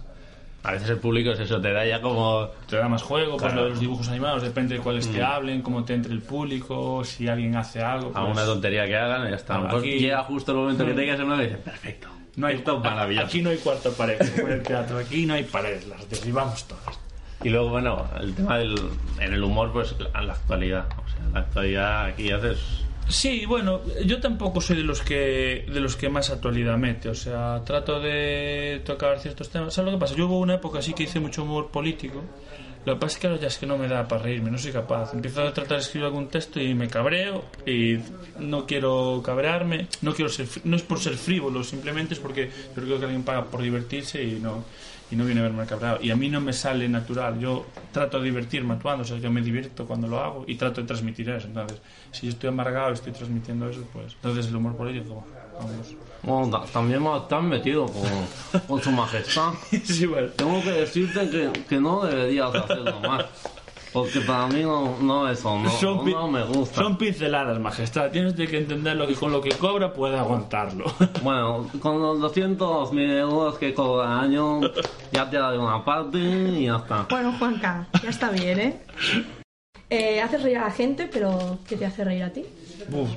A 0.64 0.72
veces 0.72 0.90
el 0.90 0.98
público 0.98 1.30
es 1.30 1.40
eso, 1.40 1.58
te 1.62 1.72
da 1.72 1.86
ya 1.86 2.02
como... 2.02 2.48
Te 2.68 2.76
da 2.76 2.86
más 2.86 3.02
juego, 3.02 3.38
pues 3.38 3.44
Claro. 3.44 3.56
lo 3.56 3.64
de 3.64 3.70
los 3.70 3.80
dibujos 3.80 4.06
animados, 4.10 4.42
depende 4.42 4.74
de 4.74 4.82
cuáles 4.82 5.08
te 5.10 5.20
Mm. 5.20 5.24
hablen, 5.24 5.62
cómo 5.62 5.82
te 5.82 5.94
entre 5.94 6.12
el 6.12 6.20
público, 6.20 7.02
si 7.04 7.26
alguien 7.26 7.56
hace 7.56 7.80
algo. 7.82 8.10
A 8.14 8.20
pues- 8.26 8.32
una 8.36 8.44
tontería 8.44 8.84
que 8.84 8.96
hagan 8.98 9.30
ya 9.30 9.36
está. 9.36 9.54
A 9.54 9.58
lo 9.60 9.64
mejor 9.64 9.78
Aquí- 9.80 9.98
llega 9.98 10.22
justo 10.24 10.52
el 10.52 10.58
momento 10.58 10.84
que 10.84 10.92
tengas 10.92 11.18
en 11.18 11.24
una 11.26 11.36
y 11.42 11.46
dices, 11.46 11.60
perfecto. 11.60 12.08
No 12.36 12.46
hay, 12.46 12.56
es 12.66 12.66
maravilloso. 12.66 13.26
Aquí 13.26 13.42
no 13.42 13.50
hay 13.50 13.58
cuarta 13.58 13.90
pared, 13.90 14.18
como 14.18 14.48
en 14.48 14.54
el 14.54 14.62
teatro, 14.62 14.98
aquí 14.98 15.26
no 15.26 15.34
hay 15.34 15.44
paredes, 15.44 15.86
las 15.86 16.08
derribamos 16.08 16.64
todas. 16.64 16.98
Y 17.42 17.48
luego, 17.48 17.70
bueno, 17.70 18.06
el 18.20 18.34
tema 18.34 18.58
del 18.58 18.74
en 19.18 19.32
el 19.32 19.42
humor, 19.42 19.72
pues 19.72 19.94
en 19.98 20.26
la 20.26 20.34
actualidad. 20.34 20.86
O 21.04 21.08
sea, 21.08 21.28
la 21.32 21.40
actualidad 21.40 22.04
aquí 22.04 22.30
haces 22.30 22.58
Sí, 23.10 23.44
bueno, 23.44 23.80
yo 24.06 24.20
tampoco 24.20 24.60
soy 24.60 24.76
de 24.76 24.84
los 24.84 25.02
que 25.02 25.66
de 25.66 25.80
los 25.80 25.96
que 25.96 26.08
más 26.08 26.30
actualidad 26.30 26.78
mete, 26.78 27.08
o 27.08 27.14
sea, 27.14 27.60
trato 27.66 27.98
de 27.98 28.82
tocar 28.84 29.18
ciertos 29.18 29.50
temas. 29.50 29.74
¿Sabes 29.74 29.92
lo 29.92 29.98
que 29.98 30.00
pasa? 30.00 30.14
Yo 30.14 30.26
hubo 30.26 30.38
una 30.38 30.54
época 30.54 30.78
así 30.78 30.94
que 30.94 31.02
hice 31.02 31.18
mucho 31.18 31.42
humor 31.42 31.70
político. 31.72 32.22
Lo 32.84 32.94
que 32.94 33.00
pasa 33.00 33.14
es 33.14 33.20
que 33.20 33.26
ahora 33.26 33.40
ya 33.40 33.48
es 33.48 33.58
que 33.58 33.66
no 33.66 33.76
me 33.76 33.88
da 33.88 34.08
para 34.08 34.22
reírme, 34.22 34.50
no 34.50 34.58
soy 34.58 34.72
capaz. 34.72 35.12
Empiezo 35.12 35.42
a 35.42 35.52
tratar 35.52 35.76
de 35.76 35.82
escribir 35.82 36.06
algún 36.06 36.28
texto 36.28 36.60
y 36.60 36.74
me 36.74 36.88
cabreo 36.88 37.44
y 37.66 37.98
no 38.38 38.66
quiero 38.66 39.20
cabrearme, 39.24 39.86
no 40.00 40.14
quiero 40.14 40.30
ser 40.30 40.48
no 40.64 40.76
es 40.76 40.82
por 40.82 40.98
ser 40.98 41.14
frívolo, 41.14 41.62
simplemente 41.62 42.14
es 42.14 42.20
porque 42.20 42.50
yo 42.74 42.82
creo 42.82 42.98
que 42.98 43.04
alguien 43.04 43.22
paga 43.22 43.44
por 43.44 43.60
divertirse 43.62 44.22
y 44.22 44.40
no 44.40 44.64
y 45.10 45.16
no 45.16 45.24
viene 45.24 45.40
a 45.40 45.44
verme 45.44 45.66
cabreado. 45.66 45.98
Y 46.00 46.10
a 46.10 46.16
mí 46.16 46.28
no 46.28 46.40
me 46.40 46.52
sale 46.52 46.88
natural. 46.88 47.38
Yo 47.38 47.66
trato 47.92 48.18
de 48.18 48.26
divertirme 48.26 48.74
actuando, 48.74 49.02
o 49.02 49.06
sea, 49.06 49.18
yo 49.18 49.30
me 49.30 49.42
divierto 49.42 49.86
cuando 49.86 50.06
lo 50.06 50.20
hago 50.20 50.44
y 50.46 50.54
trato 50.54 50.80
de 50.80 50.86
transmitir 50.86 51.28
eso. 51.30 51.48
Entonces, 51.48 51.80
si 52.12 52.26
yo 52.26 52.32
estoy 52.32 52.48
amargado 52.48 52.90
y 52.90 52.94
estoy 52.94 53.12
transmitiendo 53.12 53.68
eso, 53.68 53.84
pues 53.92 54.14
entonces 54.14 54.46
el 54.46 54.56
humor 54.56 54.76
político, 54.76 55.26
vamos. 55.58 55.96
Bueno, 56.22 56.50
ta- 56.50 56.66
también 56.72 57.04
estás 57.06 57.42
metido 57.42 57.86
con, 57.86 58.60
con 58.66 58.82
su 58.82 58.90
majestad. 58.90 59.52
Tengo 60.36 60.62
que 60.62 60.70
decirte 60.72 61.28
que, 61.30 61.52
que 61.68 61.80
no 61.80 62.02
deberías 62.04 62.54
hacerlo 62.54 63.00
más. 63.00 63.24
Porque 63.92 64.20
para 64.20 64.46
mí 64.46 64.62
no, 64.62 64.98
no 65.00 65.28
eso, 65.28 65.58
no, 65.58 65.68
Son 65.68 66.08
no 66.08 66.28
me 66.28 66.44
gusta. 66.44 66.76
Son 66.80 66.96
pinceladas, 66.96 67.58
majestad. 67.58 68.08
Tienes 68.12 68.34
que 68.34 68.58
entenderlo 68.58 69.04
que 69.08 69.14
con 69.14 69.32
lo 69.32 69.40
que 69.40 69.50
cobra 69.50 69.92
puede 69.92 70.16
aguantarlo. 70.16 70.84
Bueno, 71.24 71.68
con 71.80 72.00
los 72.00 72.20
200 72.20 72.92
mil 72.92 73.10
euros 73.10 73.58
que 73.58 73.74
cobra 73.74 74.18
al 74.20 74.24
año, 74.26 74.60
ya 75.10 75.28
te 75.28 75.38
daré 75.38 75.58
una 75.58 75.84
parte 75.84 76.18
y 76.18 76.66
ya 76.66 76.76
está. 76.76 77.06
Bueno, 77.10 77.34
Juanca, 77.36 77.88
ya 78.00 78.10
está 78.10 78.30
bien, 78.30 78.60
¿eh? 78.60 78.80
Eh, 79.92 80.20
Haces 80.22 80.44
reír 80.44 80.58
a 80.58 80.66
la 80.66 80.70
gente, 80.70 81.10
pero 81.12 81.58
¿qué 81.68 81.74
te 81.76 81.84
hace 81.84 82.04
reír 82.04 82.22
a 82.22 82.32
ti? 82.32 82.44
Uf, 82.92 83.10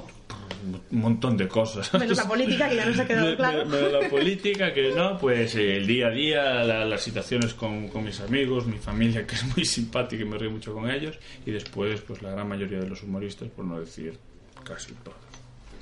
un 0.91 0.99
montón 0.99 1.35
de 1.37 1.47
cosas. 1.47 1.93
Menos 1.93 2.17
la 2.17 2.27
política, 2.27 2.69
que 2.69 2.75
ya 2.75 2.85
nos 2.85 2.99
ha 2.99 3.05
quedado 3.07 3.35
claro. 3.35 3.65
me- 3.65 3.81
me- 3.81 3.89
la 3.89 4.09
política, 4.09 4.73
que 4.73 4.91
no, 4.91 5.17
pues 5.17 5.55
eh, 5.55 5.77
el 5.77 5.87
día 5.87 6.07
a 6.07 6.11
día, 6.11 6.63
la- 6.63 6.85
las 6.85 7.01
situaciones 7.01 7.53
con, 7.53 7.87
con 7.89 8.03
mis 8.03 8.19
amigos, 8.21 8.65
mi 8.65 8.77
familia, 8.77 9.25
que 9.27 9.35
es 9.35 9.43
muy 9.55 9.65
simpática 9.77 10.23
y 10.23 10.25
me 10.25 10.37
río 10.37 10.51
mucho 10.51 10.73
con 10.73 10.89
ellos, 10.89 11.17
y 11.45 11.51
después, 11.51 12.01
pues 12.01 12.21
la 12.21 12.31
gran 12.31 12.47
mayoría 12.47 12.79
de 12.79 12.87
los 12.87 13.03
humoristas, 13.03 13.49
por 13.49 13.65
no 13.65 13.79
decir 13.79 14.17
casi 14.63 14.93
todos. 15.03 15.17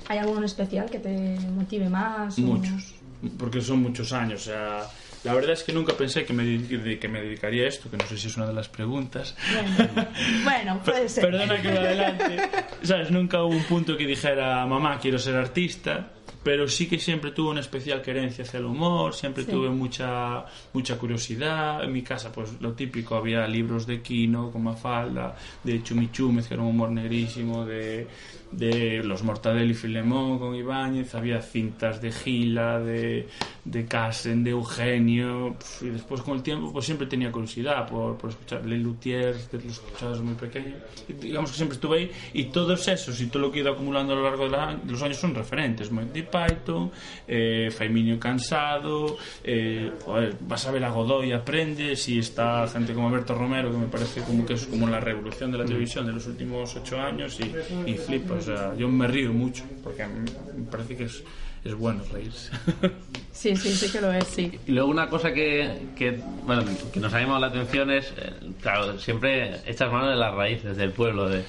¿Hay 0.08 0.18
alguno 0.18 0.46
especial 0.46 0.90
que 0.90 1.00
te 1.00 1.40
motive 1.56 1.88
más? 1.90 2.38
o- 2.38 2.42
Muchos, 2.42 2.96
porque 3.38 3.62
son 3.62 3.80
muchos 3.84 4.12
años. 4.14 4.42
O 4.42 4.46
sea, 4.46 4.84
la 5.24 5.34
verdad 5.34 5.52
es 5.52 5.64
que 5.64 5.72
nunca 5.74 5.94
pensé 5.94 6.26
que 6.26 6.34
me, 6.34 6.98
que 7.00 7.08
me 7.08 7.22
dedicaría 7.22 7.66
a 7.66 7.68
esto, 7.68 7.90
que 7.92 7.98
no 7.98 8.06
sé 8.08 8.18
si 8.18 8.28
es 8.28 8.38
una 8.38 8.48
de 8.48 8.54
las 8.54 8.70
preguntas. 8.70 9.36
Bueno, 9.78 10.08
bueno, 10.44 10.82
puede 10.84 11.08
ser. 11.10 11.26
Perdona 11.30 11.62
que 11.62 11.68
me 11.72 11.78
adelante. 11.78 12.38
¿Sabes? 12.84 13.12
Nunca 13.12 13.44
hubo 13.44 13.56
un 13.56 13.64
punto 13.64 13.96
que 13.98 14.06
dijera, 14.06 14.66
mamá, 14.66 15.00
quiero 15.00 15.20
ser 15.20 15.36
artista. 15.36 16.14
Pero 16.44 16.68
sí 16.68 16.88
que 16.88 16.98
siempre 16.98 17.30
tuve 17.30 17.52
una 17.52 17.60
especial 17.60 18.02
querencia 18.02 18.44
hacia 18.44 18.58
el 18.58 18.66
humor, 18.66 19.14
siempre 19.14 19.44
Sí. 19.44 19.52
tuve 19.52 19.70
mucha 19.70 20.44
mucha 20.74 20.98
curiosidad. 20.98 21.84
En 21.84 21.94
mi 21.94 22.02
casa, 22.02 22.32
pues 22.32 22.60
lo 22.60 22.74
típico, 22.74 23.16
había 23.16 23.46
libros 23.48 23.86
de 23.86 24.02
Kino, 24.02 24.50
con 24.50 24.64
Mafalda, 24.64 25.36
de 25.64 25.84
Chumichúmez, 25.84 26.48
que 26.48 26.56
era 26.56 26.64
un 26.64 26.70
humor 26.70 26.90
negrísimo, 26.90 27.64
de, 27.64 28.08
de 28.52 29.02
Los 29.04 29.24
Mortadelo 29.24 29.72
y 29.72 29.74
Filemón 29.74 30.38
con 30.40 30.56
Ibáñez, 30.56 31.16
había 31.16 31.42
cintas 31.42 32.02
de 32.02 32.12
Gila, 32.12 32.80
de, 32.80 33.28
de 33.64 33.86
Casen, 33.86 34.44
de 34.44 34.52
Eugenio, 34.52 35.56
y 35.82 35.86
después 35.86 36.22
con 36.22 36.36
el 36.38 36.44
tiempo 36.44 36.72
pues 36.74 36.86
siempre 36.86 37.08
tenía 37.08 37.32
curiosidad 37.32 37.88
por, 37.88 38.18
por 38.18 38.30
escuchar 38.32 38.66
Le 38.66 38.78
Luthier, 38.78 39.36
que 39.50 39.58
los 39.58 39.66
escuchaba 39.74 40.12
desde 40.12 40.24
muy 40.24 40.36
pequeño. 40.36 40.76
Y 41.08 41.14
digamos 41.14 41.52
que 41.52 41.56
siempre 41.58 41.76
estuve 41.76 41.98
ahí 42.00 42.12
y 42.34 42.44
todos 42.46 42.88
esos 42.88 43.20
y 43.22 43.28
todo 43.28 43.44
lo 43.44 43.52
que 43.52 43.60
he 43.60 43.62
ido 43.62 43.72
acumulando 43.72 44.14
a 44.14 44.16
lo 44.18 44.24
largo 44.24 44.44
de, 44.46 44.50
la- 44.52 44.76
de 44.76 44.92
los 44.92 45.02
años 45.02 45.18
son 45.18 45.34
referentes. 45.34 45.92
Monty 45.92 46.24
Python, 46.24 46.92
eh, 47.28 47.70
Faiminio 47.72 48.20
Cansado, 48.20 49.18
eh, 49.44 49.92
joder, 50.04 50.36
vas 50.42 50.66
a 50.68 50.72
ver 50.72 50.84
a 50.84 50.90
Godoy, 50.90 51.32
aprendes 51.32 52.08
y 52.10 52.20
está 52.20 52.68
gente 52.68 52.94
como 52.94 53.08
Alberto 53.08 53.34
Romero 53.34 53.72
que 53.72 53.78
me 53.78 53.88
parece 53.88 54.22
como 54.24 54.46
que 54.46 54.54
es 54.56 54.66
como 54.66 54.88
la 54.88 55.00
revolución 55.00 55.52
de 55.52 55.58
la 55.60 55.66
televisión 55.66 56.06
de 56.06 56.12
los 56.14 56.28
últimos 56.28 56.76
ocho 56.76 57.00
años 57.00 57.40
y, 57.40 57.90
y 57.90 57.96
flipa. 57.96 58.40
O 58.42 58.56
sea, 58.56 58.74
yo 58.76 58.88
me 58.90 59.08
río 59.08 59.32
mucho 59.34 59.64
porque 59.84 60.06
me 60.08 60.66
parece 60.70 60.98
que 60.98 61.04
es, 61.06 61.24
es 61.64 61.74
bueno 61.76 62.04
reírse. 62.12 62.52
Sí, 63.34 63.56
sí, 63.56 63.72
sí 63.74 63.90
que 63.92 64.02
lo 64.02 64.12
es, 64.14 64.28
sí. 64.28 64.52
Y 64.68 64.72
luego 64.72 64.90
una 64.92 65.10
cosa 65.10 65.34
que, 65.34 65.88
que, 65.96 66.20
bueno, 66.46 66.64
que 66.94 67.00
nos 67.00 67.12
ha 67.14 67.20
llamado 67.22 67.40
la 67.40 67.48
atención 67.48 67.90
es, 67.90 68.14
eh, 68.18 68.34
claro, 68.62 69.00
siempre 69.00 69.56
echas 69.66 69.92
mano 69.92 70.10
de 70.12 70.16
las 70.16 70.36
raíces 70.36 70.78
del 70.78 70.92
pueblo, 70.92 71.28
de, 71.28 71.44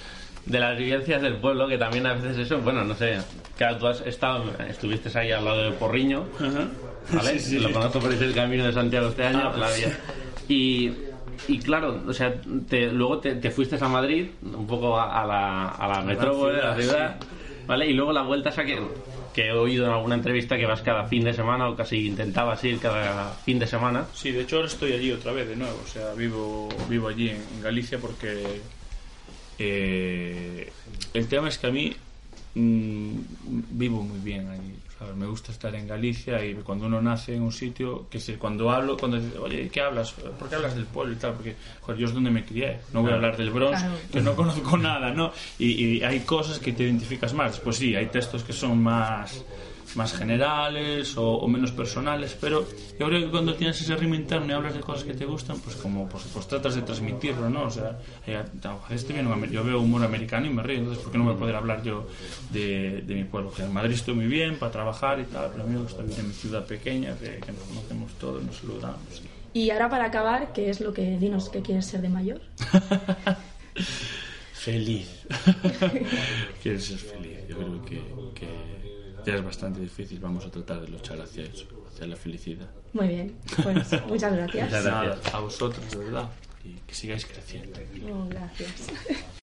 de 0.47 0.61
las 0.61 0.79
vivencias 0.79 1.21
del 1.21 1.37
pueblo, 1.37 1.69
que 1.69 1.77
también 1.77 2.07
a 2.07 2.15
veces 2.15 2.39
eso, 2.39 2.61
bueno, 2.61 2.83
no 2.85 2.95
sé, 2.95 3.19
claro, 3.59 3.77
tú 3.77 3.89
has 3.89 4.01
estado, 4.07 4.45
estuviste 4.71 5.11
ahí 5.19 5.33
al 5.33 5.45
lado 5.45 5.65
de 5.65 5.73
Porriño, 5.73 6.25
¿vale? 7.13 7.39
Sí, 7.39 7.41
sí. 7.41 7.59
Lo 7.59 7.71
conozco 7.73 7.99
por 8.01 8.11
el 8.15 8.35
camino 8.35 8.65
de 8.65 8.73
Santiago 8.73 9.09
este 9.09 9.25
año, 9.25 9.51
Ah, 9.53 9.57
la 9.59 9.67
pues. 9.67 9.77
vía. 9.79 9.99
Y, 10.49 10.93
y 11.49 11.59
claro, 11.61 12.03
o 12.07 12.13
sea, 12.13 12.35
te- 12.69 12.91
luego 12.93 13.19
te, 13.19 13.35
te 13.37 13.51
fuiste 13.51 13.77
a 13.81 13.89
Madrid, 13.89 14.29
un 14.43 14.67
poco 14.67 14.99
a, 14.99 15.23
a 15.23 15.27
la, 15.27 15.69
a 15.71 15.89
la 15.89 15.95
la 15.97 16.03
metrópoli, 16.03 16.59
a 16.59 16.65
la 16.71 16.77
ciudad, 16.77 17.21
¿vale? 17.67 17.87
Y 17.89 17.95
luego 17.95 18.13
la 18.13 18.23
vuelta 18.23 18.51
esa 18.51 18.65
que, 18.65 18.81
que 19.33 19.47
he 19.49 19.53
oído 19.53 19.87
en 19.87 19.93
alguna 19.93 20.15
entrevista 20.15 20.57
que 20.57 20.67
vas 20.67 20.83
cada 20.83 21.05
fin 21.07 21.25
de 21.25 21.33
semana 21.35 21.69
o 21.69 21.77
casi 21.77 22.07
intentabas 22.07 22.63
ir 22.65 22.79
cada 22.79 23.31
fin 23.45 23.59
de 23.59 23.67
semana. 23.67 24.07
Sí, 24.15 24.31
de 24.31 24.43
hecho 24.43 24.57
ahora 24.57 24.69
estoy 24.69 24.93
allí 24.93 25.11
otra 25.13 25.33
vez 25.33 25.49
de 25.49 25.57
nuevo, 25.57 25.79
o 25.83 25.87
sea, 25.87 26.13
vivo, 26.15 26.69
vivo 26.89 27.09
allí 27.09 27.29
en, 27.31 27.37
en 27.37 27.63
Galicia 27.63 27.99
porque 27.99 28.61
eh, 29.59 30.71
el 31.15 31.29
tema 31.29 31.49
es 31.49 31.59
que 31.59 31.67
a 31.67 31.71
mí 31.71 31.95
mm, 32.55 33.11
vivo 33.73 34.03
muy 34.03 34.19
bien 34.21 34.49
allí, 34.49 34.75
¿sabes? 35.03 35.17
me 35.17 35.27
gusta 35.27 35.53
estar 35.53 35.75
en 35.75 35.87
Galicia 35.87 36.45
y 36.45 36.55
cuando 36.55 36.87
uno 36.87 37.01
nace 37.01 37.35
en 37.35 37.43
un 37.43 37.53
sitio, 37.53 38.07
que 38.09 38.21
sé, 38.21 38.37
cuando 38.37 38.71
hablo, 38.71 38.97
cuando 38.97 39.19
dice, 39.19 39.39
oye, 39.39 39.69
¿qué 39.69 39.81
hablas? 39.81 40.13
¿Por 40.13 40.49
qué 40.49 40.55
hablas 40.55 40.75
del 40.75 40.87
pueblo 40.87 41.13
y 41.13 41.17
tal? 41.17 41.35
Porque, 41.35 41.57
joder, 41.81 42.01
yo 42.01 42.07
es 42.07 42.15
donde 42.15 42.31
me 42.31 42.45
crié, 42.45 42.79
no 42.93 43.03
voy 43.03 43.13
a 43.13 43.15
hablar 43.15 43.37
del 43.37 43.51
Bronx, 43.51 43.85
que 44.13 44.21
no 44.21 44.35
conozco 44.35 44.77
nada, 44.79 45.11
¿no? 45.11 45.33
Y, 45.59 45.99
y 45.99 46.03
hay 46.05 46.21
cosas 46.21 46.59
que 46.59 46.73
te 46.73 46.85
identificas 46.85 47.35
más, 47.35 47.59
pues 47.59 47.77
sí, 47.77 47.95
hay 47.95 48.07
textos 48.07 48.45
que 48.45 48.53
son 48.53 48.83
más 48.83 49.45
más 49.95 50.13
generales 50.15 51.17
o, 51.17 51.37
o 51.39 51.49
menos 51.49 51.71
personales, 51.73 52.37
pero 52.41 52.67
yo 52.99 53.07
creo 53.07 53.21
que 53.25 53.31
cuando 53.31 53.55
tienes 53.55 53.81
ese 53.81 53.95
ritmo 53.97 54.15
interno 54.15 54.47
y 54.49 54.53
hablas 54.53 54.75
de 54.75 54.81
cosas 54.81 55.05
que 55.05 55.15
te 55.15 55.25
gustan, 55.27 55.59
pues 55.61 55.77
como 55.77 56.09
pues, 56.09 56.25
pues 56.33 56.47
tratas 56.49 56.75
de 56.75 56.83
transmitirlo, 56.83 57.51
¿no? 57.51 57.65
O 57.65 57.71
sea, 57.71 57.99
eh, 58.27 58.37
a 58.65 58.89
veces 58.89 59.07
te 59.07 59.13
viene 59.13 59.29
un 59.29 59.35
amer- 59.35 59.51
yo 59.51 59.63
veo 59.65 59.81
humor 59.81 60.03
americano 60.05 60.47
y 60.47 60.51
me 60.51 60.63
río, 60.63 60.79
entonces 60.79 61.03
¿por 61.03 61.13
qué 61.13 61.19
no 61.19 61.25
me 61.25 61.35
poder 61.35 61.57
hablar 61.57 61.83
yo 61.83 62.07
de, 62.51 63.03
de 63.07 63.15
mi 63.15 63.25
pueblo? 63.25 63.53
Que 63.53 63.63
en 63.63 63.73
Madrid 63.73 63.95
estoy 63.95 64.15
muy 64.15 64.27
bien 64.27 64.59
para 64.59 64.73
trabajar 64.73 65.21
y 65.21 65.25
tal, 65.25 65.51
pero 65.53 65.65
a 65.65 65.67
mí 65.67 65.75
me 65.75 65.83
gusta 65.83 66.03
vivir 66.03 66.19
en 66.21 66.29
mi 66.29 66.35
ciudad 66.35 66.65
pequeña, 66.67 67.15
que, 67.19 67.39
que 67.39 67.53
nos 67.53 67.63
conocemos 67.65 68.13
todos, 68.21 68.43
nos 68.43 68.57
saludamos. 68.57 69.23
Y 69.55 69.69
ahora 69.71 69.91
para 69.91 70.07
acabar, 70.07 70.53
¿qué 70.55 70.71
es 70.71 70.81
lo 70.81 70.95
que 70.95 71.19
dinos 71.19 71.51
que 71.51 71.61
quieres 71.61 71.85
ser 71.87 72.01
de 72.01 72.09
mayor? 72.09 72.41
Feliz. 74.55 75.09
Quieres 76.63 76.85
ser 76.87 76.99
feliz. 76.99 77.39
Yo 77.49 77.57
creo 77.57 77.83
que, 77.85 78.01
que 78.35 78.49
ya 79.25 79.35
es 79.35 79.45
bastante 79.45 79.81
difícil. 79.81 80.19
Vamos 80.21 80.45
a 80.47 80.51
tratar 80.51 80.81
de 80.81 80.89
luchar 80.89 81.21
hacia 81.21 81.45
eso, 81.45 81.67
hacia 81.89 82.07
la 82.07 82.17
felicidad. 82.17 82.71
Muy 82.93 83.09
bien, 83.09 83.37
pues 83.63 83.93
muchas 84.07 84.33
gracias. 84.35 84.71
Nada, 84.71 85.19
a 85.33 85.41
vosotros, 85.41 85.91
de 85.91 85.99
verdad. 85.99 86.31
Y 86.65 86.75
que 86.87 86.95
sigáis 86.95 87.27
creciendo. 87.27 87.79
Oh, 88.13 88.27
gracias. 88.29 88.89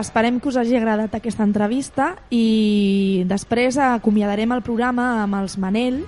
Esperem 0.00 0.38
que 0.40 0.48
us 0.48 0.56
hagi 0.56 0.78
agradat 0.78 1.12
aquesta 1.12 1.44
entrevista 1.44 2.14
i 2.32 3.24
després 3.28 3.76
acomiadarem 3.76 4.54
el 4.54 4.62
programa 4.64 5.10
amb 5.26 5.36
els 5.42 5.58
Manel. 5.60 5.98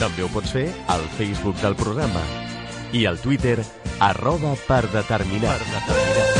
També 0.00 0.22
ho 0.24 0.28
pots 0.32 0.50
fer 0.56 0.68
al 0.88 1.02
Facebook 1.18 1.56
del 1.62 1.74
programa 1.76 2.22
i 2.96 3.06
al 3.06 3.18
Twitter 3.20 3.58
arroba 4.00 4.56
per 4.66 4.88
determinar. 4.92 5.58
Per 5.58 5.66
determinar. 5.74 6.39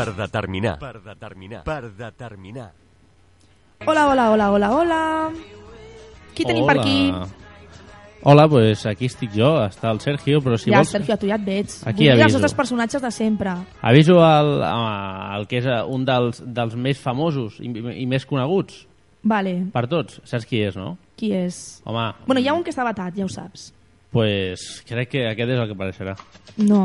Per 0.00 0.14
determinar. 0.16 0.78
Per 0.80 0.94
determinar. 1.04 1.62
Per 1.66 1.82
determinar. 1.98 2.70
Hola, 3.86 4.06
hola, 4.08 4.30
hola, 4.32 4.50
hola, 4.52 4.70
hola. 4.76 5.00
Qui 6.34 6.44
tenim 6.48 6.64
per 6.68 6.78
aquí? 6.80 7.12
Hola, 8.22 8.44
pues 8.52 8.84
aquí 8.84 9.06
estic 9.08 9.30
jo, 9.32 9.48
està 9.64 9.88
el 9.94 10.00
Sergio, 10.04 10.42
però 10.44 10.58
si 10.60 10.68
ja, 10.68 10.76
vols... 10.82 10.90
Sergio, 10.92 11.16
tu 11.16 11.28
ja 11.28 11.38
et 11.38 11.44
veig. 11.46 11.70
Aquí 11.88 12.04
Vull 12.04 12.04
dir 12.04 12.10
els 12.12 12.22
aviso. 12.26 12.36
nostres 12.36 12.54
personatges 12.58 13.00
de 13.00 13.10
sempre. 13.16 13.54
Aviso 13.80 14.18
el, 14.24 14.50
el 15.38 15.46
que 15.48 15.62
és 15.62 15.68
un 15.88 16.04
dels, 16.04 16.42
dels 16.44 16.76
més 16.76 17.00
famosos 17.00 17.56
i, 17.64 17.70
i 18.02 18.04
més 18.08 18.26
coneguts 18.28 18.82
Vale, 19.24 19.54
per 19.72 19.86
tots. 19.88 20.20
Saps 20.28 20.44
qui 20.48 20.60
és, 20.64 20.76
no? 20.76 20.98
qui 21.16 21.32
és? 21.36 21.80
Home, 21.84 22.06
Bueno, 22.26 22.40
hi 22.44 22.48
ha 22.48 22.54
un 22.56 22.62
que 22.64 22.72
està 22.72 22.84
batat, 22.84 23.16
ja 23.16 23.24
ho 23.24 23.32
saps. 23.32 23.70
pues 24.12 24.82
crec 24.88 25.08
que 25.12 25.26
aquest 25.30 25.50
és 25.54 25.60
el 25.60 25.68
que 25.68 25.76
apareixerà. 25.76 26.14
No. 26.58 26.84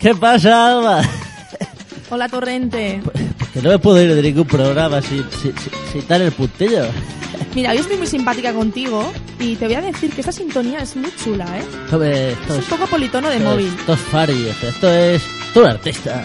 ¿Qué 0.00 0.14
pasa, 0.14 0.68
Alba? 0.78 1.02
Hola, 2.10 2.28
Torrente. 2.28 3.00
Que 3.52 3.62
no 3.62 3.68
me 3.70 3.78
puedo 3.78 4.00
ir 4.02 4.14
de 4.14 4.22
ningún 4.22 4.46
programa 4.46 5.02
sin, 5.02 5.24
sin, 5.30 5.52
sin, 5.58 5.72
sin 5.92 6.08
dar 6.08 6.20
el 6.22 6.32
puntillo. 6.32 6.84
Mira, 7.54 7.70
hoy 7.72 7.78
estoy 7.78 7.96
muy 7.96 8.06
simpática 8.06 8.52
contigo 8.52 9.12
y 9.38 9.56
te 9.56 9.66
voy 9.66 9.74
a 9.74 9.80
decir 9.80 10.10
que 10.12 10.20
esta 10.20 10.32
sintonía 10.32 10.80
es 10.80 10.94
muy 10.96 11.10
chula, 11.22 11.44
¿eh? 11.58 11.64
Esto, 11.84 12.02
esto 12.04 12.54
Es 12.54 12.58
un 12.64 12.64
poco 12.78 12.86
politono 12.86 13.28
de 13.28 13.36
esto 13.36 13.48
es- 13.48 13.54
móvil. 13.54 13.74
Esto 13.78 13.92
es 13.94 14.00
Fari, 14.00 14.48
esto, 14.48 14.90
es... 14.90 15.22
Tú 15.52 15.64
artista. 15.64 16.22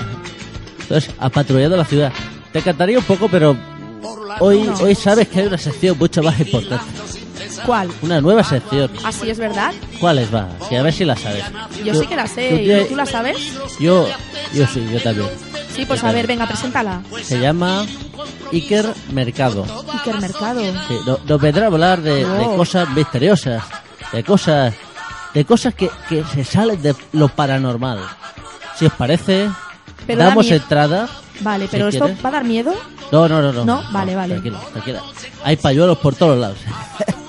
Esto 0.80 0.98
es 0.98 1.10
apatrullando 1.20 1.78
la 1.78 1.86
ciudad. 1.86 2.14
Te 2.54 2.62
cantaría 2.62 2.98
un 3.00 3.06
poco, 3.06 3.28
pero... 3.28 3.56
Hoy, 4.40 4.64
No. 4.64 4.74
hoy 4.76 4.94
sabes 4.96 5.28
que 5.30 5.40
hay 5.42 5.48
una 5.48 5.58
sección 5.58 5.98
mucho 5.98 6.22
más 6.22 6.40
importante. 6.40 6.86
¿Cuál? 7.66 7.90
Una 8.02 8.22
nueva 8.22 8.44
sección. 8.44 8.90
Así 9.04 9.30
es 9.30 9.38
verdad. 9.38 9.74
¿Cuál 10.00 10.20
es, 10.20 10.34
va? 10.34 10.48
Que 10.70 10.78
a 10.78 10.84
ver 10.84 10.94
si 10.94 11.06
la 11.06 11.16
sabes. 11.16 11.44
Yo 11.84 11.94
sí 11.94 12.08
que 12.08 12.16
la 12.16 12.28
sé. 12.28 12.50
tú 12.50 12.56
¿Y 12.56 12.90
tú 12.90 12.96
la 12.96 13.06
sabes? 13.06 13.38
Yo, 13.80 14.08
yo 14.54 14.68
sí, 14.68 14.86
yo 14.92 15.02
también. 15.02 15.30
Sí, 15.76 15.86
pues 15.86 16.02
Yo 16.02 16.08
a 16.08 16.12
ver, 16.12 16.22
también. 16.22 16.40
venga, 16.40 16.48
preséntala. 16.48 17.02
Se 17.24 17.40
llama 17.40 17.86
Iker 18.52 18.86
Mercado. 19.12 19.66
Iker 19.94 20.22
Mercado. 20.22 20.62
Sí, 20.88 20.98
no- 21.06 21.20
nos 21.28 21.42
vendrá 21.42 21.64
a 21.66 21.68
hablar 21.68 22.02
de, 22.02 22.26
de 22.26 22.46
Oh. 22.46 22.56
cosas 22.56 22.90
misteriosas, 22.92 23.64
de 24.14 24.24
cosas, 24.24 24.74
de 25.34 25.44
cosas 25.46 25.74
que, 25.74 25.90
que 26.08 26.24
se 26.34 26.44
salen 26.46 26.82
de 26.82 26.96
lo 27.12 27.28
paranormal. 27.28 28.00
Si 28.78 28.86
os 28.86 28.94
parece, 28.94 29.50
Pero 30.08 30.20
da 30.20 30.26
damos 30.30 30.46
miedo. 30.46 30.58
entrada. 30.58 31.10
Vale, 31.42 31.66
si 31.66 31.72
pero 31.72 31.90
¿esto 31.90 32.06
quieres. 32.06 32.24
va 32.26 32.30
a 32.30 32.32
dar 32.32 32.44
miedo? 32.46 32.74
No, 33.12 33.28
no, 33.28 33.42
no, 33.42 33.52
no. 33.52 33.66
No, 33.66 33.84
vale, 33.92 34.16
vale. 34.16 34.36
Tranquila, 34.36 34.60
tranquila. 34.72 35.02
Hay 35.44 35.58
pañuelos 35.58 35.98
por 35.98 36.16
todos 36.16 36.38
lados. 36.40 36.58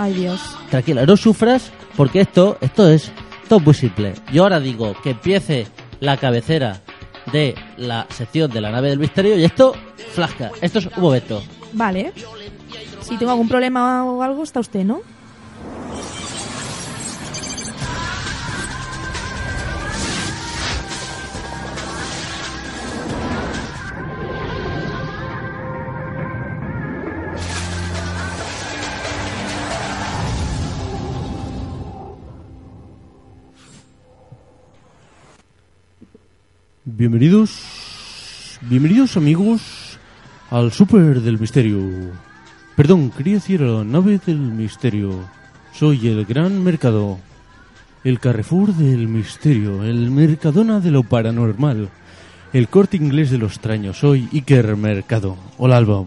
Ay, 0.00 0.14
Dios. 0.14 0.40
Tranquila, 0.70 1.04
no 1.04 1.14
sufras, 1.14 1.70
porque 1.94 2.22
esto, 2.22 2.56
esto 2.62 2.88
es, 2.88 3.12
esto 3.42 3.56
es 3.56 3.62
muy 3.62 3.74
simple. 3.74 4.14
Yo 4.32 4.44
ahora 4.44 4.58
digo 4.58 4.94
que 5.02 5.10
empiece 5.10 5.66
la 6.00 6.16
cabecera 6.16 6.80
de 7.30 7.54
la 7.76 8.06
sección 8.08 8.50
de 8.50 8.62
la 8.62 8.70
nave 8.70 8.88
del 8.88 8.98
misterio 8.98 9.36
y 9.36 9.44
esto, 9.44 9.74
flasca. 10.14 10.52
Esto 10.62 10.78
es 10.78 10.86
un 10.86 11.02
momento. 11.02 11.42
Vale. 11.74 12.14
Si 13.02 13.18
tengo 13.18 13.32
algún 13.32 13.46
problema 13.46 14.06
o 14.06 14.22
algo, 14.22 14.42
está 14.42 14.60
usted, 14.60 14.84
¿no? 14.84 15.02
Bienvenidos, 36.96 38.58
bienvenidos 38.62 39.16
amigos 39.16 39.98
al 40.50 40.72
Super 40.72 41.20
del 41.20 41.38
Misterio. 41.38 41.78
Perdón, 42.74 43.10
quería 43.10 43.34
decir 43.34 43.62
a 43.62 43.66
la 43.66 43.84
nave 43.84 44.20
del 44.24 44.38
misterio. 44.38 45.24
Soy 45.72 46.08
el 46.08 46.24
Gran 46.24 46.62
Mercado, 46.64 47.18
el 48.02 48.18
Carrefour 48.18 48.74
del 48.74 49.06
Misterio, 49.06 49.84
el 49.84 50.10
Mercadona 50.10 50.80
de 50.80 50.90
lo 50.90 51.04
Paranormal, 51.04 51.88
el 52.52 52.68
Corte 52.68 52.96
Inglés 52.96 53.30
de 53.30 53.38
lo 53.38 53.46
Extraño. 53.46 53.94
Soy 53.94 54.28
Iker 54.32 54.76
Mercado. 54.76 55.36
Hola 55.58 55.76
Alba, 55.76 56.04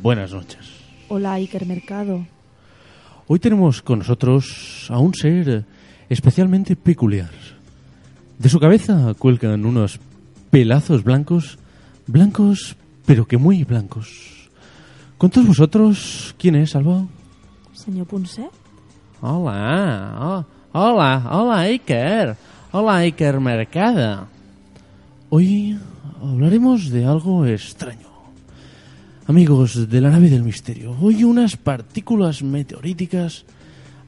buenas 0.00 0.32
noches. 0.32 0.60
Hola, 1.08 1.34
Iker 1.34 1.66
Mercado. 1.66 2.24
Hoy 3.26 3.40
tenemos 3.40 3.82
con 3.82 3.98
nosotros 3.98 4.86
a 4.90 4.98
un 4.98 5.12
ser 5.12 5.64
especialmente 6.08 6.76
peculiar. 6.76 7.30
De 8.38 8.48
su 8.48 8.60
cabeza 8.60 9.12
cuelgan 9.18 9.66
unos 9.66 10.00
pelazos 10.50 11.04
blancos, 11.04 11.58
blancos, 12.06 12.76
pero 13.06 13.26
que 13.26 13.38
muy 13.38 13.64
blancos. 13.64 14.48
Con 15.16 15.30
todos 15.30 15.46
vosotros, 15.46 16.34
¿quién 16.38 16.56
es, 16.56 16.74
Alba? 16.74 17.06
Senyor 17.72 18.06
Ponset? 18.06 18.50
Hola, 19.20 20.16
oh, 20.20 20.44
hola, 20.72 21.28
hola 21.30 21.58
Iker, 21.60 22.36
hola 22.72 22.96
Iker 22.96 23.38
Mercado. 23.38 24.26
Hoy 25.28 25.78
hablaremos 26.20 26.90
de 26.90 27.04
algo 27.04 27.46
extraño. 27.46 28.08
Amigos 29.26 29.88
de 29.88 30.00
la 30.00 30.10
nave 30.10 30.28
del 30.28 30.42
misterio, 30.42 30.96
hoy 31.00 31.22
unas 31.22 31.56
partículas 31.56 32.42
meteoríticas 32.42 33.44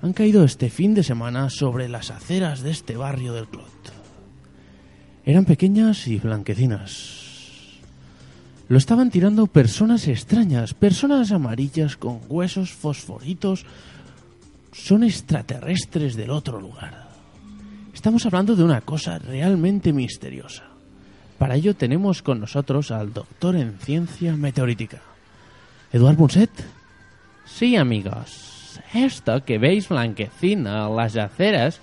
han 0.03 0.12
caído 0.12 0.43
este 0.43 0.68
fin 0.68 0.95
de 0.95 1.05
semana 1.05 1.49
sobre 1.49 1.88
las 1.88 2.11
aceras 2.11 2.62
de 2.62 2.72
este 2.72 2.97
barrio 2.97 3.32
del 3.34 3.47
Clot. 3.47 3.91
Eran 5.24 5.44
pequeñas 5.44 6.08
y 6.08 6.18
blanquecinas. 6.18 7.20
lo 8.68 8.78
estaban 8.78 9.10
tirando 9.10 9.46
personas 9.46 10.08
extrañas, 10.08 10.74
personas 10.74 11.30
amarillas 11.30 11.96
con 11.96 12.20
huesos 12.28 12.72
fosforitos. 12.72 13.64
Son 14.72 15.04
extraterrestres 15.04 16.16
del 16.16 16.30
otro 16.30 16.60
lugar. 16.60 17.08
Estamos 17.92 18.24
hablando 18.24 18.56
de 18.56 18.64
una 18.64 18.80
cosa 18.80 19.18
realmente 19.18 19.92
misteriosa. 19.92 20.64
Para 21.38 21.54
ello 21.56 21.76
tenemos 21.76 22.22
con 22.22 22.40
nosotros 22.40 22.90
al 22.90 23.12
doctor 23.12 23.54
en 23.56 23.78
ciencia 23.78 24.34
meteorítica. 24.34 25.02
¿Eduard 25.92 26.18
Monset? 26.18 26.50
Sí, 27.44 27.76
amigos. 27.76 28.80
Esto 28.94 29.44
que 29.44 29.58
veis 29.58 29.88
blanquecino 29.88 30.94
las 30.96 31.16
aceras 31.16 31.80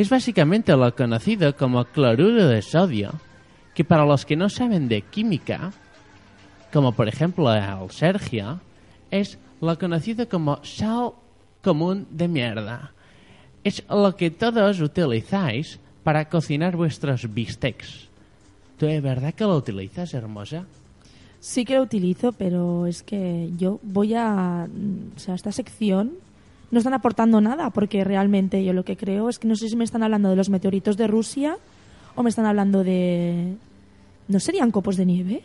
es 0.00 0.08
básicamente 0.08 0.74
lo 0.76 0.94
conocido 0.94 1.54
como 1.56 1.84
cloruro 1.84 2.46
de 2.46 2.62
sodio, 2.62 3.12
que 3.74 3.84
para 3.84 4.06
los 4.06 4.24
que 4.24 4.36
no 4.36 4.48
saben 4.48 4.88
de 4.88 5.02
química, 5.02 5.72
como 6.72 6.92
por 6.92 7.08
ejemplo 7.08 7.52
el 7.52 7.90
Sergio, 7.90 8.60
es 9.10 9.38
lo 9.60 9.78
conocido 9.78 10.28
como 10.28 10.64
sal 10.64 11.12
común 11.62 12.06
de 12.10 12.28
mierda. 12.28 12.92
Es 13.62 13.82
lo 13.90 14.16
que 14.16 14.30
todos 14.30 14.80
utilizáis 14.80 15.78
para 16.02 16.28
cocinar 16.28 16.76
vuestros 16.76 17.32
bistecs. 17.32 18.08
¿Tú 18.78 18.86
de 18.86 19.00
verdad 19.02 19.34
que 19.34 19.44
lo 19.44 19.56
utilizas, 19.56 20.14
hermosa? 20.14 20.64
Sí 21.40 21.66
que 21.66 21.74
lo 21.74 21.82
utilizo, 21.82 22.32
pero 22.32 22.86
es 22.86 23.02
que 23.02 23.50
yo 23.58 23.78
voy 23.82 24.14
a... 24.14 24.66
O 25.14 25.18
sea, 25.18 25.34
esta 25.34 25.52
sección 25.52 26.12
no 26.70 26.78
están 26.78 26.94
aportando 26.94 27.40
nada, 27.40 27.70
porque 27.70 28.04
realmente 28.04 28.64
yo 28.64 28.72
lo 28.72 28.84
que 28.84 28.96
creo 28.96 29.28
es 29.28 29.38
que 29.38 29.48
no 29.48 29.56
sé 29.56 29.68
si 29.68 29.76
me 29.76 29.84
están 29.84 30.02
hablando 30.02 30.30
de 30.30 30.36
los 30.36 30.48
meteoritos 30.50 30.96
de 30.96 31.06
Rusia 31.06 31.56
o 32.14 32.22
me 32.22 32.30
están 32.30 32.46
hablando 32.46 32.84
de... 32.84 33.54
¿No 34.28 34.38
serían 34.40 34.70
copos 34.70 34.96
de 34.96 35.06
nieve? 35.06 35.42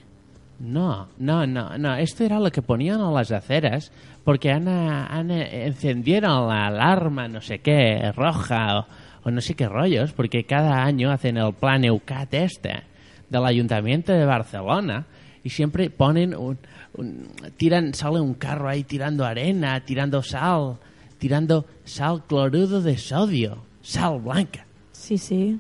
No, 0.60 1.08
no, 1.18 1.46
no, 1.48 1.78
no. 1.78 1.96
Esto 1.96 2.24
era 2.24 2.40
lo 2.40 2.52
que 2.52 2.62
ponían 2.62 3.00
en 3.02 3.14
las 3.14 3.32
aceras 3.32 3.92
porque 4.24 4.52
encendieron 4.52 6.48
la 6.48 6.68
alarma, 6.68 7.28
no 7.28 7.42
sé 7.42 7.60
qué, 7.60 8.12
roja 8.16 8.80
o, 8.80 8.86
o 9.24 9.32
no 9.32 9.42
sé 9.42 9.56
qué 9.56 9.68
rollos, 9.68 10.12
porque 10.14 10.44
cada 10.46 10.84
año 10.84 11.12
hacen 11.12 11.38
el 11.38 11.54
plan 11.54 11.84
EUCAT 11.84 12.34
este 12.36 12.84
del 13.30 13.46
Ayuntamiento 13.46 14.14
de 14.14 14.26
Barcelona 14.26 15.06
y 15.44 15.50
siempre 15.50 15.90
ponen 15.90 16.36
un, 16.36 16.58
un- 16.96 17.28
tiran 17.58 17.94
sale 17.94 18.20
un 18.20 18.36
carro 18.36 18.70
ahí 18.70 18.84
tirando 18.84 19.26
arena, 19.26 19.80
tirando 19.84 20.22
sal, 20.22 20.78
tirando 21.18 21.66
sal 21.84 22.24
cloruro 22.28 22.82
de 22.82 22.98
sodio, 22.98 23.64
sal 23.82 24.20
blanca. 24.20 24.66
Sí, 24.92 25.18
sí. 25.18 25.60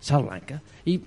Sal 0.00 0.24
blanca. 0.24 0.62
Y 0.84 1.00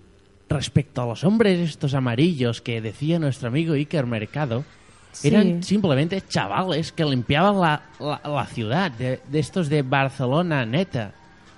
respecto 0.50 1.02
a 1.02 1.06
los 1.08 1.24
hombres 1.24 1.70
estos 1.70 1.94
amarillos 1.94 2.62
que 2.62 2.82
decía 2.82 3.18
nuestro 3.20 3.48
amigo 3.48 3.74
Iker 3.74 4.06
Mercado, 4.06 4.64
Sí. 5.12 5.28
eran 5.28 5.62
simplemente 5.62 6.22
chavales 6.28 6.92
que 6.92 7.06
limpiaban 7.06 7.60
la, 7.62 7.84
la, 8.00 8.20
la 8.28 8.48
ciudad 8.48 8.90
de, 8.90 9.20
de 9.28 9.40
estos 9.40 9.70
de 9.70 9.84
Barcelona 9.84 10.66
neta. 10.66 11.14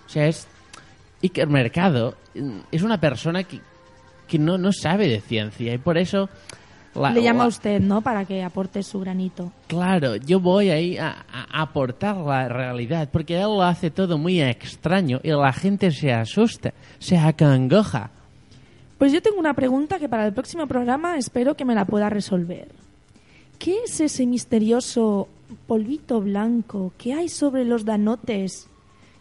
O 0.06 0.10
sea, 0.10 0.28
es 0.28 0.46
Iker 1.24 1.48
Mercado 1.48 2.18
mm, 2.36 2.58
es 2.70 2.82
una 2.84 3.00
persona 3.00 3.46
que, 3.46 3.62
que 4.28 4.38
no, 4.40 4.58
no 4.58 4.74
sabe 4.74 5.08
de 5.08 5.22
ciencia 5.22 5.74
y 5.74 5.78
por 5.78 5.98
eso... 5.98 6.30
la- 6.96 7.12
Le 7.12 7.22
llama 7.22 7.40
la- 7.40 7.46
a 7.46 7.48
usted, 7.48 7.80
¿no? 7.82 8.02
Para 8.02 8.26
que 8.26 8.44
aporte 8.44 8.82
su 8.84 9.00
granito. 9.00 9.52
Claro, 9.68 10.16
yo 10.16 10.40
voy 10.40 10.70
ahí 10.70 10.98
a, 10.98 11.26
a 11.32 11.62
aportar 11.62 12.18
la 12.18 12.48
realidad, 12.48 13.10
porque 13.12 13.36
él 13.36 13.44
lo 13.44 13.62
hace 13.64 13.92
todo 13.92 14.18
muy 14.18 14.42
extraño 14.42 15.20
y 15.24 15.30
la 15.30 15.52
gente 15.54 15.92
se 15.92 16.14
asusta, 16.14 16.74
se 17.00 17.18
acongoja. 17.18 18.12
Pues 18.98 19.12
yo 19.12 19.22
tengo 19.22 19.38
una 19.40 19.54
pregunta 19.54 20.00
que 20.00 20.08
para 20.08 20.26
el 20.26 20.34
próximo 20.34 20.68
programa 20.68 21.18
espero 21.18 21.56
que 21.56 21.66
me 21.66 21.76
la 21.76 21.86
pueda 21.86 22.10
resolver. 22.10 22.68
¿Qué 23.60 23.84
es 23.86 24.00
ese 24.00 24.26
misterioso 24.26 25.28
polvito 25.68 26.22
blanco 26.22 26.94
que 26.98 27.14
hay 27.14 27.30
sobre 27.30 27.66
los 27.66 27.86
danotes 27.86 28.68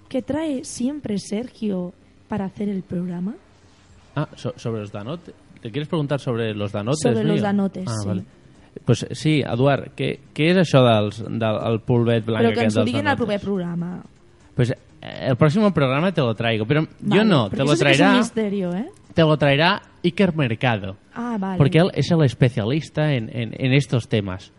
que 0.09 0.23
trae 0.23 0.65
siempre 0.65 1.19
Sergio 1.19 1.93
para 2.29 2.45
hacer 2.47 2.69
el 2.69 2.83
programa? 2.83 3.35
Ah, 4.17 4.29
so- 4.37 4.55
sobre 4.57 4.81
los 4.83 4.93
danotes. 4.93 5.35
¿Te 5.65 5.71
quieres 5.71 5.89
preguntar 5.89 6.21
sobre 6.21 6.53
los 6.55 6.73
danotes? 6.73 7.01
Sobre 7.01 7.25
los 7.25 7.41
danotes, 7.41 7.85
ah, 7.89 7.95
sí. 8.03 8.07
Vale. 8.09 8.23
Pues 8.85 9.07
sí, 9.13 9.41
Eduard, 9.41 9.95
què, 9.97 10.19
què 10.37 10.51
és 10.53 10.59
això 10.61 10.83
dels, 10.85 11.23
del 11.25 11.57
el 11.71 11.79
polvet 11.87 12.27
blanc 12.27 12.43
Pero 12.45 12.53
que 12.59 12.65
ens 12.67 12.77
ho 12.77 12.83
diguin 12.85 13.07
al 13.09 13.17
primer 13.17 13.41
programa. 13.41 14.03
Pues 14.55 14.73
eh, 14.73 14.77
el 15.31 15.37
próximo 15.37 15.73
programa 15.73 16.13
te 16.13 16.21
lo 16.21 16.35
traigo, 16.35 16.67
pero 16.67 16.83
yo 16.83 16.89
Vale, 17.01 17.25
no, 17.25 17.45
porque 17.49 17.57
te 17.57 17.65
lo 17.65 17.73
eso 17.73 17.77
sí 17.77 17.91
es 17.93 17.97
un 17.97 17.97
traerá, 17.97 18.19
misterio, 18.19 18.75
¿eh? 18.75 18.91
te 19.15 19.23
lo 19.23 19.37
traerá 19.39 19.81
Iker 20.05 20.37
Mercado. 20.37 20.97
Ah, 21.15 21.39
vale. 21.41 21.57
Porque 21.57 21.79
él 21.79 21.91
es 21.95 22.11
el 22.11 22.23
especialista 22.25 23.15
en, 23.15 23.31
en- 23.35 23.55
en 23.57 23.73
estos 23.73 24.07
temas, 24.09 24.53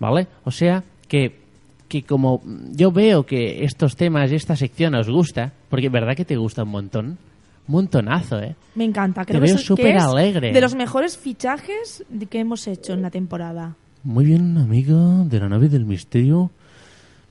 ¿vale? 0.00 0.26
O 0.42 0.50
sea 0.50 0.82
que, 1.06 1.38
que 1.88 2.02
como 2.02 2.42
yo 2.72 2.90
veo 2.90 3.24
que 3.26 3.62
estos 3.64 3.94
temas, 3.94 4.32
esta 4.32 4.56
sección 4.56 4.96
os 4.96 5.08
gusta, 5.08 5.52
porque 5.68 5.88
verdad 5.88 6.16
que 6.16 6.24
te 6.24 6.36
gusta 6.36 6.64
un 6.64 6.70
montón, 6.70 7.18
montonazo, 7.68 8.40
¿eh? 8.40 8.56
Me 8.74 8.84
encanta. 8.84 9.24
Te 9.24 9.28
Creo 9.32 9.40
veo 9.40 9.54
que 9.54 9.54
es- 9.54 9.60
que 9.60 9.66
súper 9.66 9.96
es 9.96 10.02
alegre. 10.02 10.52
De 10.52 10.60
los 10.60 10.74
mejores 10.74 11.16
fichajes 11.16 12.04
que 12.28 12.40
hemos 12.40 12.66
hecho 12.66 12.92
en 12.94 13.02
la 13.02 13.10
temporada. 13.10 13.76
Muy 14.02 14.24
bien, 14.24 14.56
amiga 14.58 14.96
de 15.24 15.38
la 15.40 15.48
nave 15.48 15.68
del 15.68 15.84
misterio. 15.84 16.50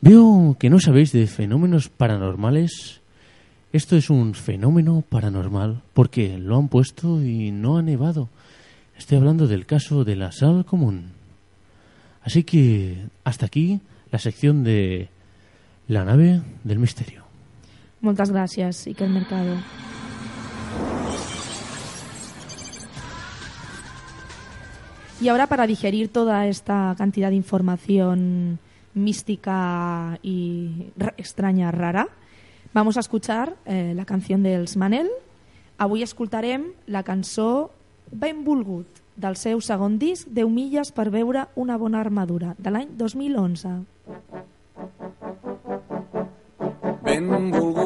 Veo 0.02 0.56
que 0.60 0.70
no 0.70 0.80
sabéis 0.80 1.12
de 1.12 1.26
fenómenos 1.28 1.90
paranormales. 1.90 3.02
Esto 3.74 3.96
es 3.98 4.10
un 4.10 4.34
fenómeno 4.34 5.04
paranormal 5.08 5.82
porque 5.94 6.38
lo 6.38 6.58
han 6.58 6.68
puesto 6.70 7.22
y 7.24 7.52
no 7.52 7.78
ha 7.78 7.82
nevado. 7.82 8.30
Estoy 8.98 9.18
hablando 9.18 9.48
del 9.48 9.66
caso 9.66 10.04
de 10.04 10.16
la 10.16 10.32
sal 10.32 10.66
común. 10.66 11.12
Así 12.22 12.44
que 12.44 13.06
hasta 13.24 13.46
aquí 13.46 13.80
la 14.12 14.20
sección 14.20 14.64
de 14.64 15.10
la 15.88 16.04
nave 16.06 16.42
del 16.64 16.80
misterio. 16.80 17.24
Muchas 18.02 18.32
gracias, 18.32 18.86
Iker 18.88 19.10
Mercado. 19.10 19.56
Y 25.20 25.30
ahora 25.30 25.48
para 25.48 25.66
digerir 25.68 26.10
toda 26.10 26.46
esta 26.48 26.94
cantidad 26.98 27.30
de 27.30 27.36
información 27.36 28.60
mística 28.94 30.20
y 30.22 30.92
ra- 30.96 31.14
extraña, 31.18 31.72
rara, 31.72 32.08
vamos 32.74 32.98
a 32.98 33.00
escuchar 33.00 33.56
eh, 33.66 33.94
la 33.96 34.06
canción 34.06 34.44
dels 34.44 34.78
Manel. 34.78 35.10
Avui 35.78 36.02
escoltarem 36.04 36.72
la 36.88 37.04
cançó 37.04 37.72
Benvolgut, 38.12 38.88
del 39.18 39.36
seu 39.38 39.60
segon 39.62 39.98
disc, 40.02 40.26
10 40.30 40.50
milles 40.50 40.92
per 40.94 41.10
veure 41.14 41.48
una 41.56 41.78
bona 41.78 42.00
armadura, 42.02 42.56
de 42.58 42.72
l'any 42.74 42.90
2011. 42.98 43.74
Benvolgut, 47.04 47.77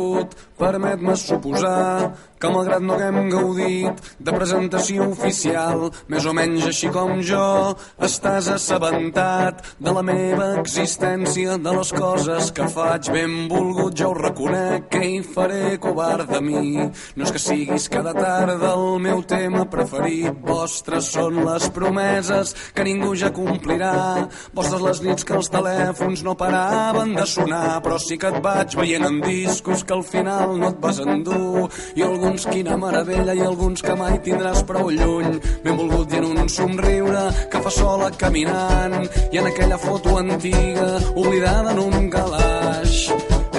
permet-me 0.60 1.16
suposar 1.18 2.12
que 2.42 2.50
malgrat 2.50 2.82
no 2.82 2.96
haguem 2.96 3.30
gaudit 3.30 4.00
de 4.18 4.34
presentació 4.34 5.06
oficial, 5.12 5.92
més 6.10 6.26
o 6.26 6.34
menys 6.34 6.66
així 6.72 6.90
com 6.94 7.20
jo, 7.26 7.76
estàs 8.02 8.48
assabentat 8.50 9.62
de 9.78 9.94
la 9.94 10.02
meva 10.06 10.48
existència, 10.58 11.60
de 11.62 11.74
les 11.78 11.92
coses 11.94 12.50
que 12.58 12.66
faig. 12.74 13.12
Benvolgut, 13.14 13.94
ja 14.00 14.08
ho 14.10 14.16
reconec, 14.18 14.88
que 14.90 15.04
hi 15.06 15.20
faré 15.22 15.78
covard 15.84 16.32
de 16.34 16.42
mi. 16.42 16.88
No 17.16 17.28
és 17.28 17.36
que 17.36 17.44
siguis 17.44 17.86
cada 17.94 18.16
tarda 18.18 18.74
el 18.74 18.98
meu 19.06 19.22
tema 19.30 19.68
preferit, 19.70 20.34
vostres 20.42 21.12
són 21.14 21.44
les 21.46 21.70
promeses 21.76 22.56
que 22.74 22.88
ningú 22.88 23.14
ja 23.14 23.30
complirà, 23.36 24.26
vostres 24.58 24.82
les 24.88 25.04
nits 25.06 25.28
que 25.28 25.38
els 25.38 25.52
telèfons 25.54 26.26
no 26.26 26.34
paraven 26.40 27.14
de 27.20 27.30
sonar, 27.30 27.84
però 27.86 28.02
sí 28.02 28.18
que 28.18 28.34
et 28.34 28.42
vaig 28.42 28.74
veient 28.82 29.06
en 29.06 29.22
discos 29.22 29.86
que 29.86 29.94
al 29.94 30.06
final 30.12 30.58
no 30.60 30.70
et 30.70 30.80
vas 30.84 31.00
endur, 31.00 31.70
i 31.96 32.04
alguns 32.04 32.46
quina 32.52 32.78
meravella 32.78 33.34
i 33.34 33.42
alguns 33.46 33.82
que 33.86 33.96
mai 33.96 34.20
tindràs 34.26 34.64
prou 34.68 34.92
lluny, 34.92 35.40
benvolgut 35.64 36.14
i 36.14 36.20
en 36.20 36.26
un 36.32 36.50
somriure 36.50 37.24
que 37.52 37.62
fa 37.64 37.72
sola 37.72 38.12
caminant, 38.24 39.08
i 39.32 39.40
en 39.40 39.48
aquella 39.48 39.78
foto 39.78 40.18
antiga 40.20 40.90
oblidada 41.16 41.72
en 41.72 41.80
un 41.88 42.10
calaix. 42.10 43.08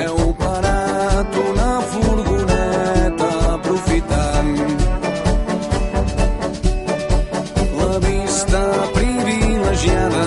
Heu 0.02 0.32
parat 0.38 1.36
una 1.42 1.70
furgoneta 1.92 3.30
aprofitant 3.54 4.52
la 7.78 7.98
vista 8.06 8.62
privilegiada 8.96 10.24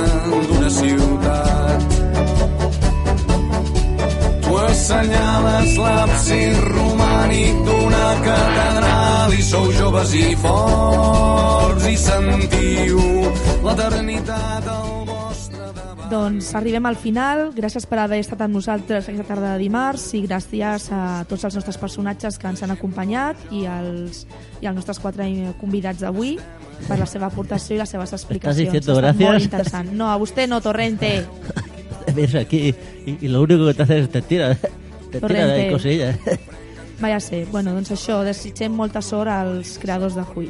d'una 0.48 0.70
ciutat. 0.80 2.00
Tu 4.46 4.58
l'absis 5.80 6.58
romànic 6.70 7.62
d'una 7.66 8.08
catedral 8.24 9.34
i 9.36 9.42
sou 9.44 9.72
joves 9.76 10.14
i 10.16 10.36
forts 10.40 11.88
i 11.90 11.96
sentiu 12.00 13.02
l'eternitat 13.66 14.70
al 14.72 15.04
vostre 15.10 15.72
davant. 15.76 16.08
Doncs 16.12 16.52
arribem 16.58 16.86
al 16.88 16.98
final. 17.00 17.50
Gràcies 17.58 17.88
per 17.90 18.00
haver 18.04 18.22
estat 18.24 18.46
amb 18.46 18.56
nosaltres 18.56 19.10
aquesta 19.10 19.28
tarda 19.28 19.56
de 19.56 19.64
dimarts 19.66 20.08
i 20.18 20.24
gràcies 20.26 20.88
a 20.96 21.02
tots 21.30 21.48
els 21.48 21.60
nostres 21.60 21.80
personatges 21.82 22.40
que 22.40 22.52
ens 22.52 22.64
han 22.64 22.76
acompanyat 22.76 23.50
i 23.52 23.66
als, 23.70 24.26
i 24.62 24.70
als 24.70 24.80
nostres 24.80 25.02
quatre 25.04 25.28
convidats 25.60 26.06
d'avui 26.06 26.38
per 26.88 27.00
la 27.00 27.10
seva 27.10 27.28
aportació 27.32 27.76
i 27.76 27.84
les 27.84 27.92
seves 27.92 28.14
explicacions. 28.14 28.58
diciendo 28.58 28.92
estat 28.94 29.04
gracias? 29.04 29.30
Molt 29.32 29.50
interessant. 29.50 29.94
No, 29.94 30.10
a 30.12 30.18
vostè 30.22 30.48
no, 30.48 30.62
Torrente. 30.62 31.26
Ves 32.16 32.36
aquí 32.36 32.74
y, 33.06 33.18
y 33.22 33.28
lo 33.28 33.42
único 33.42 33.66
que 33.66 33.74
te 33.74 33.84
hace 33.84 34.00
es 34.00 34.10
te 34.10 34.22
tira, 34.22 34.58
te 35.20 35.28
tira 35.28 35.46
de 35.48 35.70
Torrente. 35.70 35.72
cosillas. 35.72 36.18
Vaya 37.00 37.20
ser. 37.20 37.46
Bueno, 37.52 37.74
doncs 37.76 37.92
això, 37.92 38.22
desitgem 38.24 38.72
molta 38.72 39.02
sort 39.04 39.28
als 39.32 39.78
creadors 39.82 40.16
de 40.16 40.24
Hui. 40.36 40.50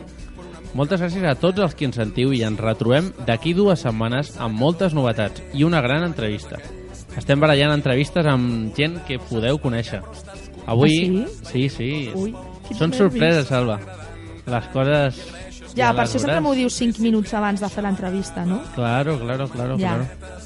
Moltes 0.75 0.99
gràcies 0.99 1.23
a 1.23 1.33
tots 1.39 1.61
els 1.63 1.73
que 1.73 1.85
ens 1.87 1.95
sentiu 1.95 2.33
i 2.35 2.41
ens 2.43 2.59
retrobem 2.59 3.13
d'aquí 3.25 3.53
dues 3.55 3.79
setmanes 3.85 4.33
amb 4.43 4.59
moltes 4.59 4.93
novetats 4.93 5.41
i 5.55 5.63
una 5.63 5.79
gran 5.81 6.03
entrevista. 6.03 6.59
Estem 7.15 7.39
barallant 7.39 7.71
entrevistes 7.77 8.27
amb 8.27 8.75
gent 8.75 8.99
que 9.07 9.17
podeu 9.29 9.57
conèixer. 9.63 10.01
Avui... 10.67 11.23
Ah, 11.23 11.29
sí? 11.47 11.69
Sí, 11.71 11.89
Ui, 12.13 12.33
quins 12.67 12.79
Són 12.81 12.91
sorpreses, 12.93 13.47
Salva. 13.47 13.79
Les 14.45 14.67
coses... 14.73 15.21
Ja, 15.75 15.89
per 15.93 16.03
les 16.05 16.09
això 16.11 16.19
sempre 16.25 16.41
m'ho 16.43 16.53
diu 16.55 16.69
5 16.69 16.99
minuts 17.03 17.33
abans 17.35 17.59
de 17.63 17.69
fer 17.71 17.83
l'entrevista, 17.83 18.43
no? 18.47 18.59
Claro, 18.75 19.17
claro, 19.19 19.47
claro, 19.47 19.77
Ja. 19.79 19.95
claro. 19.95 20.43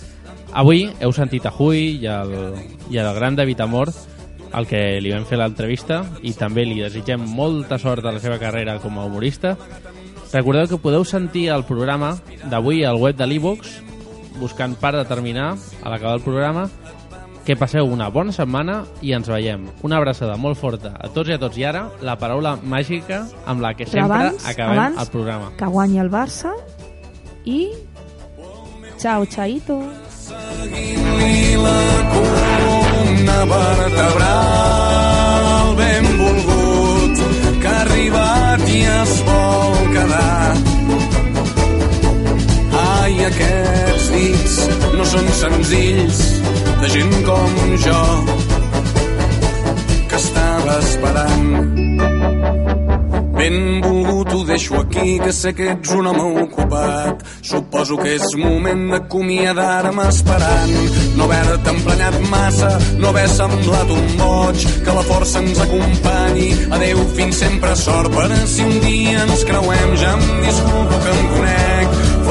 Avui 0.53 0.89
heu 0.99 1.11
sentit 1.13 1.45
a 1.45 1.51
Hui 1.53 1.99
i 2.01 2.07
al, 2.09 2.31
i 2.89 2.97
al 2.97 3.13
gran 3.15 3.35
David 3.37 3.61
Amor 3.61 3.91
el 4.57 4.65
que 4.65 4.79
li 5.01 5.11
vam 5.13 5.27
fer 5.29 5.37
l'entrevista 5.37 6.01
i 6.25 6.33
també 6.33 6.63
li 6.65 6.79
desitgem 6.81 7.21
molta 7.37 7.77
sort 7.77 8.05
a 8.09 8.11
la 8.15 8.19
seva 8.23 8.39
carrera 8.41 8.79
com 8.81 8.97
a 8.97 9.05
humorista. 9.05 9.55
Recordeu 10.33 10.65
que 10.71 10.79
podeu 10.81 11.05
sentir 11.05 11.47
el 11.53 11.63
programa 11.69 12.15
d'avui 12.49 12.83
al 12.85 12.97
web 12.97 13.15
de 13.17 13.27
l'e-box 13.29 13.75
buscant 14.39 14.73
part 14.79 14.97
de 14.97 15.05
terminar 15.05 15.51
a 15.83 15.89
l'acabar 15.91 16.15
el 16.17 16.25
programa 16.25 16.67
que 17.45 17.55
passeu 17.57 17.85
una 17.89 18.09
bona 18.13 18.33
setmana 18.33 18.83
i 19.01 19.13
ens 19.13 19.29
veiem. 19.29 19.67
Una 19.85 19.97
abraçada 19.97 20.35
molt 20.37 20.57
forta 20.57 20.95
a 20.99 21.09
tots 21.13 21.29
i 21.29 21.33
a 21.33 21.39
tots. 21.41 21.57
I 21.57 21.63
ara, 21.65 21.87
la 22.05 22.17
paraula 22.17 22.55
màgica 22.61 23.23
amb 23.45 23.61
la 23.61 23.73
que 23.77 23.85
Però 23.85 24.01
sempre 24.05 24.17
abans- 24.17 24.45
acabem 24.49 24.77
abans- 24.79 24.99
el 25.01 25.07
programa. 25.13 25.51
Que 25.57 25.65
guanyi 25.65 25.99
el 26.01 26.09
Barça 26.13 26.53
i... 27.45 27.69
Ciao, 28.99 29.25
chaito. 29.25 29.79
La 31.55 31.83
columna 32.13 33.45
vertebral 33.45 34.15
ben 35.75 36.05
volgut 36.21 37.15
que. 37.63 40.25
Ai, 42.81 43.15
aquests 43.31 44.53
no 44.97 45.03
són 45.13 45.27
senzills 45.41 46.19
de 46.81 46.87
gent 46.93 47.15
com 47.25 47.51
jo 47.87 48.03
que 50.09 50.17
estava 50.21 50.73
esperant. 50.83 51.49
Ben 53.39 53.57
volgut 53.81 53.83
ho 53.83 53.98
deixo 54.49 54.75
aquí, 54.75 55.19
que 55.19 55.31
sé 55.31 55.53
que 55.53 55.69
ets 55.71 55.91
un 55.93 56.07
home 56.07 56.41
ocupat. 56.41 57.21
Suposo 57.45 57.97
que 58.01 58.15
és 58.17 58.35
moment 58.41 58.87
d'acomiadar-me 58.91 60.07
esperant. 60.09 60.73
No 61.17 61.27
haver-te 61.27 61.73
emprenyat 61.75 62.17
massa, 62.33 62.71
no 62.97 63.11
haver 63.13 63.27
semblat 63.29 63.93
un 63.93 64.07
boig, 64.17 64.65
que 64.85 64.97
la 64.97 65.05
força 65.11 65.43
ens 65.43 65.61
acompanyi. 65.67 66.49
Adeu, 66.79 67.03
fins 67.17 67.43
sempre 67.45 67.75
sort, 67.77 68.11
per 68.15 68.29
si 68.47 68.65
un 68.65 68.79
dia 68.85 69.25
ens 69.27 69.45
creuem, 69.45 69.97
ja 70.01 70.15
em 70.17 70.47
disculpo 70.47 71.03
que 71.05 71.13
em 71.17 71.27
conec. 71.35 71.78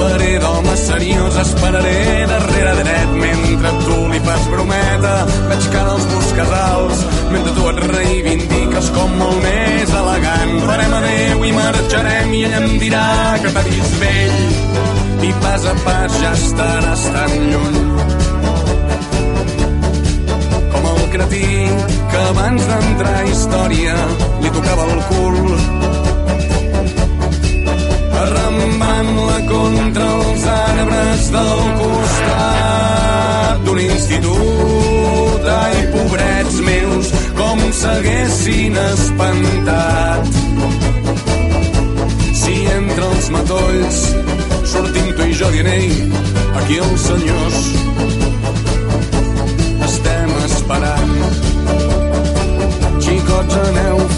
Faré 0.09 0.38
d'home 0.40 0.74
seriós, 0.80 1.36
esperaré 1.36 2.26
darrere 2.30 2.72
dret 2.80 3.11
mentre 3.22 3.72
tu 3.84 3.96
li 4.12 4.20
fas 4.24 4.46
brometa. 4.52 5.14
Veig 5.50 5.66
cara 5.74 5.92
als 5.96 6.06
bus 6.12 6.30
casals, 6.38 7.02
mentre 7.32 7.52
tu 7.59 7.68
et 7.72 7.82
reivindiques 7.92 8.90
com 8.96 9.16
molt 9.20 9.42
més 9.44 9.92
elegant. 10.00 10.54
Farem 10.70 10.96
adeu 11.00 11.44
i 11.44 11.52
marxarem 11.59 12.34
i 12.38 12.42
ella 12.48 12.62
em 12.64 12.78
dirà 12.84 13.06
que 13.42 13.52
t'ha 13.52 13.66
vist 13.68 14.00
vell 14.02 14.40
i 15.28 15.32
pas 15.42 15.64
a 15.66 15.74
pas 15.84 16.18
ja 16.22 16.32
estaràs 16.40 17.04
tan 17.14 17.34
lluny. 17.52 17.78
Com 20.72 20.92
el 20.94 21.02
cretí 21.16 21.48
que 22.12 22.22
abans 22.30 22.68
d'entrar 22.72 23.16
a 23.20 23.26
història 23.32 23.98
li 24.40 24.54
tocava 24.56 24.88
el 24.88 25.02
cul 25.12 26.07
arrambant-la 28.23 29.39
contra 29.49 30.07
els 30.19 30.45
arbres 30.55 31.31
del 31.35 31.61
costat 31.81 33.64
d'un 33.66 33.81
institut. 33.85 35.49
Ai, 35.55 35.77
pobrets 35.95 36.61
meus, 36.66 37.12
com 37.39 37.59
s'haguessin 37.81 38.79
espantat. 38.85 40.33
Si 42.43 42.57
entre 42.77 43.05
els 43.12 43.31
matolls 43.37 44.03
sortim 44.73 45.12
tu 45.16 45.29
i 45.29 45.35
jo 45.41 45.51
dient, 45.55 45.71
ei, 45.73 45.91
aquí 46.61 46.81
els 46.85 47.09
senyors 47.11 47.61
estem 49.89 50.39
esperant. 50.45 51.14
Xicots, 52.99 53.61
aneu 53.69 54.18